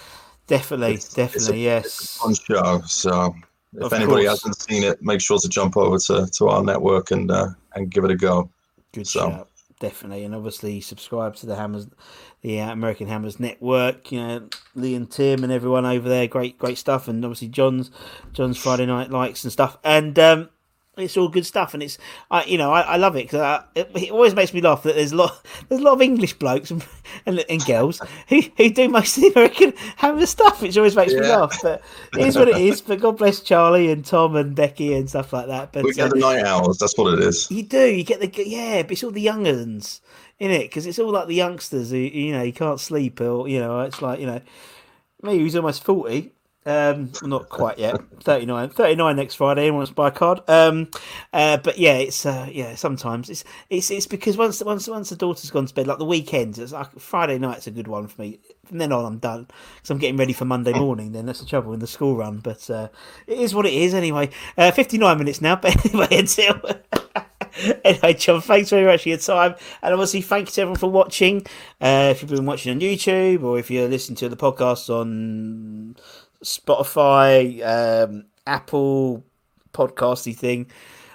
definitely, 0.49 0.95
it's, 0.95 1.13
definitely, 1.13 1.39
it's 1.39 1.49
a, 1.49 1.57
yes, 1.57 1.85
it's 1.85 2.15
a 2.17 2.19
fun 2.19 2.35
show. 2.35 2.81
So 2.85 3.35
if 3.75 3.83
of 3.83 3.93
anybody 3.93 4.25
course. 4.25 4.41
hasn't 4.41 4.59
seen 4.59 4.83
it, 4.83 5.01
make 5.01 5.21
sure 5.21 5.39
to 5.39 5.47
jump 5.47 5.77
over 5.77 5.97
to, 5.97 6.27
to 6.27 6.47
our 6.49 6.63
network 6.63 7.11
and 7.11 7.31
uh, 7.31 7.47
and 7.75 7.89
give 7.89 8.03
it 8.03 8.11
a 8.11 8.17
go. 8.17 8.49
Good 8.91 9.07
so. 9.07 9.29
shout, 9.29 9.49
definitely, 9.79 10.25
and 10.25 10.35
obviously 10.35 10.81
subscribe 10.81 11.35
to 11.37 11.45
the 11.45 11.55
Hammers 11.55 11.87
the 12.41 12.61
uh, 12.61 12.71
American 12.71 13.07
Hammers 13.07 13.39
Network. 13.39 14.11
You 14.11 14.19
know, 14.19 14.49
Lee 14.75 14.95
and 14.95 15.09
Tim 15.09 15.43
and 15.43 15.51
everyone 15.51 15.85
over 15.85 16.07
there, 16.07 16.27
great, 16.27 16.57
great 16.57 16.77
stuff. 16.77 17.07
And 17.07 17.23
obviously 17.23 17.49
John's 17.49 17.91
John's 18.33 18.57
Friday 18.57 18.85
Night 18.85 19.11
Likes 19.11 19.43
and 19.43 19.51
stuff. 19.51 19.77
And 19.83 20.17
um, 20.19 20.49
it's 21.01 21.17
all 21.17 21.29
good 21.29 21.45
stuff, 21.45 21.73
and 21.73 21.83
it's 21.83 21.97
I 22.31 22.43
you 22.45 22.57
know 22.57 22.71
I, 22.71 22.81
I 22.81 22.95
love 22.97 23.15
it 23.15 23.23
because 23.23 23.63
it, 23.75 23.89
it, 23.95 24.11
always 24.11 24.35
makes 24.35 24.53
me 24.53 24.61
laugh 24.61 24.83
that 24.83 24.95
there's 24.95 25.11
a 25.11 25.15
lot 25.15 25.45
there's 25.69 25.81
a 25.81 25.83
lot 25.83 25.93
of 25.93 26.01
English 26.01 26.33
blokes 26.33 26.71
and, 26.71 26.85
and, 27.25 27.43
and 27.49 27.65
girls 27.65 28.01
who, 28.27 28.41
who 28.57 28.69
do 28.69 28.89
most 28.89 29.17
of 29.17 29.23
the 29.23 29.31
American 29.35 29.73
Hammer 29.97 30.25
stuff, 30.25 30.61
which 30.61 30.77
always 30.77 30.95
makes 30.95 31.13
yeah. 31.13 31.21
me 31.21 31.27
laugh. 31.27 31.57
But 31.61 31.81
it 32.17 32.27
is 32.27 32.35
what 32.35 32.47
it 32.47 32.57
is. 32.57 32.81
But 32.81 32.99
God 32.99 33.17
bless 33.17 33.39
Charlie 33.41 33.91
and 33.91 34.05
Tom 34.05 34.35
and 34.35 34.55
Becky 34.55 34.93
and 34.93 35.09
stuff 35.09 35.33
like 35.33 35.47
that. 35.47 35.71
But 35.71 35.83
we 35.83 35.93
get 35.93 36.07
uh, 36.07 36.13
the 36.13 36.19
night 36.19 36.43
owls. 36.45 36.77
That's 36.77 36.97
what 36.97 37.13
it 37.13 37.19
is. 37.19 37.49
You 37.51 37.63
do. 37.63 37.85
You 37.85 38.03
get 38.03 38.19
the 38.19 38.47
yeah, 38.47 38.83
but 38.83 38.91
it's 38.91 39.03
all 39.03 39.11
the 39.11 39.21
young 39.21 39.47
uns 39.47 40.01
in 40.39 40.51
it 40.51 40.63
because 40.63 40.85
it's 40.85 40.99
all 40.99 41.11
like 41.11 41.27
the 41.27 41.35
youngsters 41.35 41.91
who 41.91 41.97
you 41.97 42.31
know 42.31 42.41
you 42.41 42.53
can't 42.53 42.79
sleep 42.79 43.19
or 43.19 43.47
you 43.47 43.59
know 43.59 43.81
it's 43.81 44.01
like 44.01 44.19
you 44.19 44.25
know 44.25 44.41
me 45.21 45.39
he's 45.39 45.55
almost 45.55 45.83
forty. 45.83 46.31
Um, 46.69 47.11
not 47.23 47.49
quite 47.49 47.79
yet. 47.79 47.99
39, 48.21 48.69
39 48.69 49.15
next 49.15 49.33
Friday. 49.35 49.61
Anyone 49.63 49.77
wants 49.77 49.89
to 49.89 49.95
buy 49.95 50.09
a 50.09 50.11
card? 50.11 50.41
Um, 50.47 50.89
uh, 51.33 51.57
but 51.57 51.79
yeah, 51.79 51.93
it's 51.93 52.27
uh, 52.27 52.47
yeah. 52.51 52.75
Sometimes 52.75 53.27
it's 53.27 53.43
it's 53.71 53.89
it's 53.89 54.05
because 54.05 54.37
once 54.37 54.63
once 54.63 54.87
once 54.87 55.09
the 55.09 55.15
daughter's 55.15 55.49
gone 55.49 55.65
to 55.65 55.73
bed, 55.73 55.87
like 55.87 55.97
the 55.97 56.05
weekends, 56.05 56.59
it's 56.59 56.71
like 56.71 56.99
Friday 56.99 57.39
night's 57.39 57.65
a 57.65 57.71
good 57.71 57.87
one 57.87 58.05
for 58.05 58.21
me. 58.21 58.39
From 58.67 58.77
then 58.77 58.91
on, 58.91 59.03
I'm 59.03 59.17
done 59.17 59.47
because 59.77 59.89
I'm 59.89 59.97
getting 59.97 60.17
ready 60.17 60.31
for 60.31 60.45
Monday 60.45 60.73
morning. 60.73 61.11
Then 61.11 61.25
that's 61.25 61.39
the 61.39 61.47
trouble 61.47 61.73
in 61.73 61.79
the 61.79 61.87
school 61.87 62.15
run. 62.15 62.37
But 62.37 62.69
uh, 62.69 62.89
it 63.25 63.39
is 63.39 63.55
what 63.55 63.65
it 63.65 63.73
is 63.73 63.95
anyway. 63.95 64.29
Uh, 64.55 64.69
Fifty 64.69 64.99
nine 64.99 65.17
minutes 65.17 65.41
now. 65.41 65.55
But 65.61 65.83
anyway, 65.87 66.07
until. 66.11 66.61
anyway, 67.83 68.13
John, 68.13 68.41
thanks 68.41 68.69
very 68.69 68.85
much 68.85 69.03
for 69.03 69.09
your 69.09 69.17
time. 69.17 69.55
And 69.81 69.93
obviously, 69.93 70.21
thank 70.21 70.49
you 70.49 70.51
to 70.53 70.61
everyone 70.61 70.79
for 70.79 70.91
watching. 70.91 71.47
Uh, 71.81 72.09
if 72.11 72.21
you've 72.21 72.29
been 72.29 72.45
watching 72.45 72.71
on 72.71 72.79
YouTube 72.79 73.41
or 73.41 73.57
if 73.57 73.71
you're 73.71 73.87
listening 73.87 74.17
to 74.17 74.29
the 74.29 74.37
podcast 74.37 74.87
on 74.89 75.95
Spotify, 76.43 77.65
um, 77.65 78.25
Apple 78.47 79.25
podcasty 79.73 80.35
thing. 80.35 80.67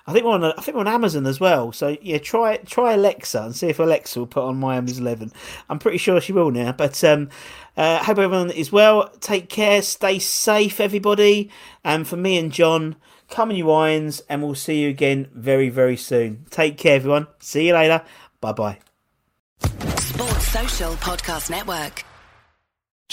I 0.06 0.12
think 0.12 0.26
we're 0.26 0.32
on. 0.32 0.44
I 0.44 0.60
think 0.60 0.74
we're 0.74 0.82
on 0.82 0.88
Amazon 0.88 1.26
as 1.26 1.40
well. 1.40 1.72
So 1.72 1.96
yeah, 2.02 2.18
try 2.18 2.58
try 2.58 2.92
Alexa 2.92 3.40
and 3.40 3.56
see 3.56 3.68
if 3.68 3.78
Alexa 3.78 4.18
will 4.18 4.26
put 4.26 4.44
on 4.44 4.56
Miami's 4.56 4.98
Eleven. 4.98 5.32
I'm 5.70 5.78
pretty 5.78 5.98
sure 5.98 6.20
she 6.20 6.32
will 6.32 6.50
now. 6.50 6.72
But 6.72 7.02
um, 7.04 7.30
uh, 7.76 8.02
hope 8.02 8.18
everyone 8.18 8.50
is 8.50 8.70
well. 8.70 9.08
Take 9.20 9.48
care. 9.48 9.80
Stay 9.80 10.18
safe, 10.18 10.78
everybody. 10.78 11.50
And 11.82 12.06
for 12.06 12.16
me 12.16 12.36
and 12.36 12.52
John, 12.52 12.96
come 13.30 13.48
on 13.48 13.56
you 13.56 13.70
Irons, 13.70 14.20
and 14.28 14.42
we'll 14.42 14.54
see 14.54 14.82
you 14.82 14.90
again 14.90 15.28
very 15.32 15.70
very 15.70 15.96
soon. 15.96 16.44
Take 16.50 16.76
care, 16.76 16.96
everyone. 16.96 17.26
See 17.38 17.68
you 17.68 17.74
later. 17.74 18.02
Bye 18.42 18.52
bye. 18.52 18.78
Sports 19.96 20.48
Social 20.48 20.92
Podcast 20.96 21.48
Network. 21.48 22.04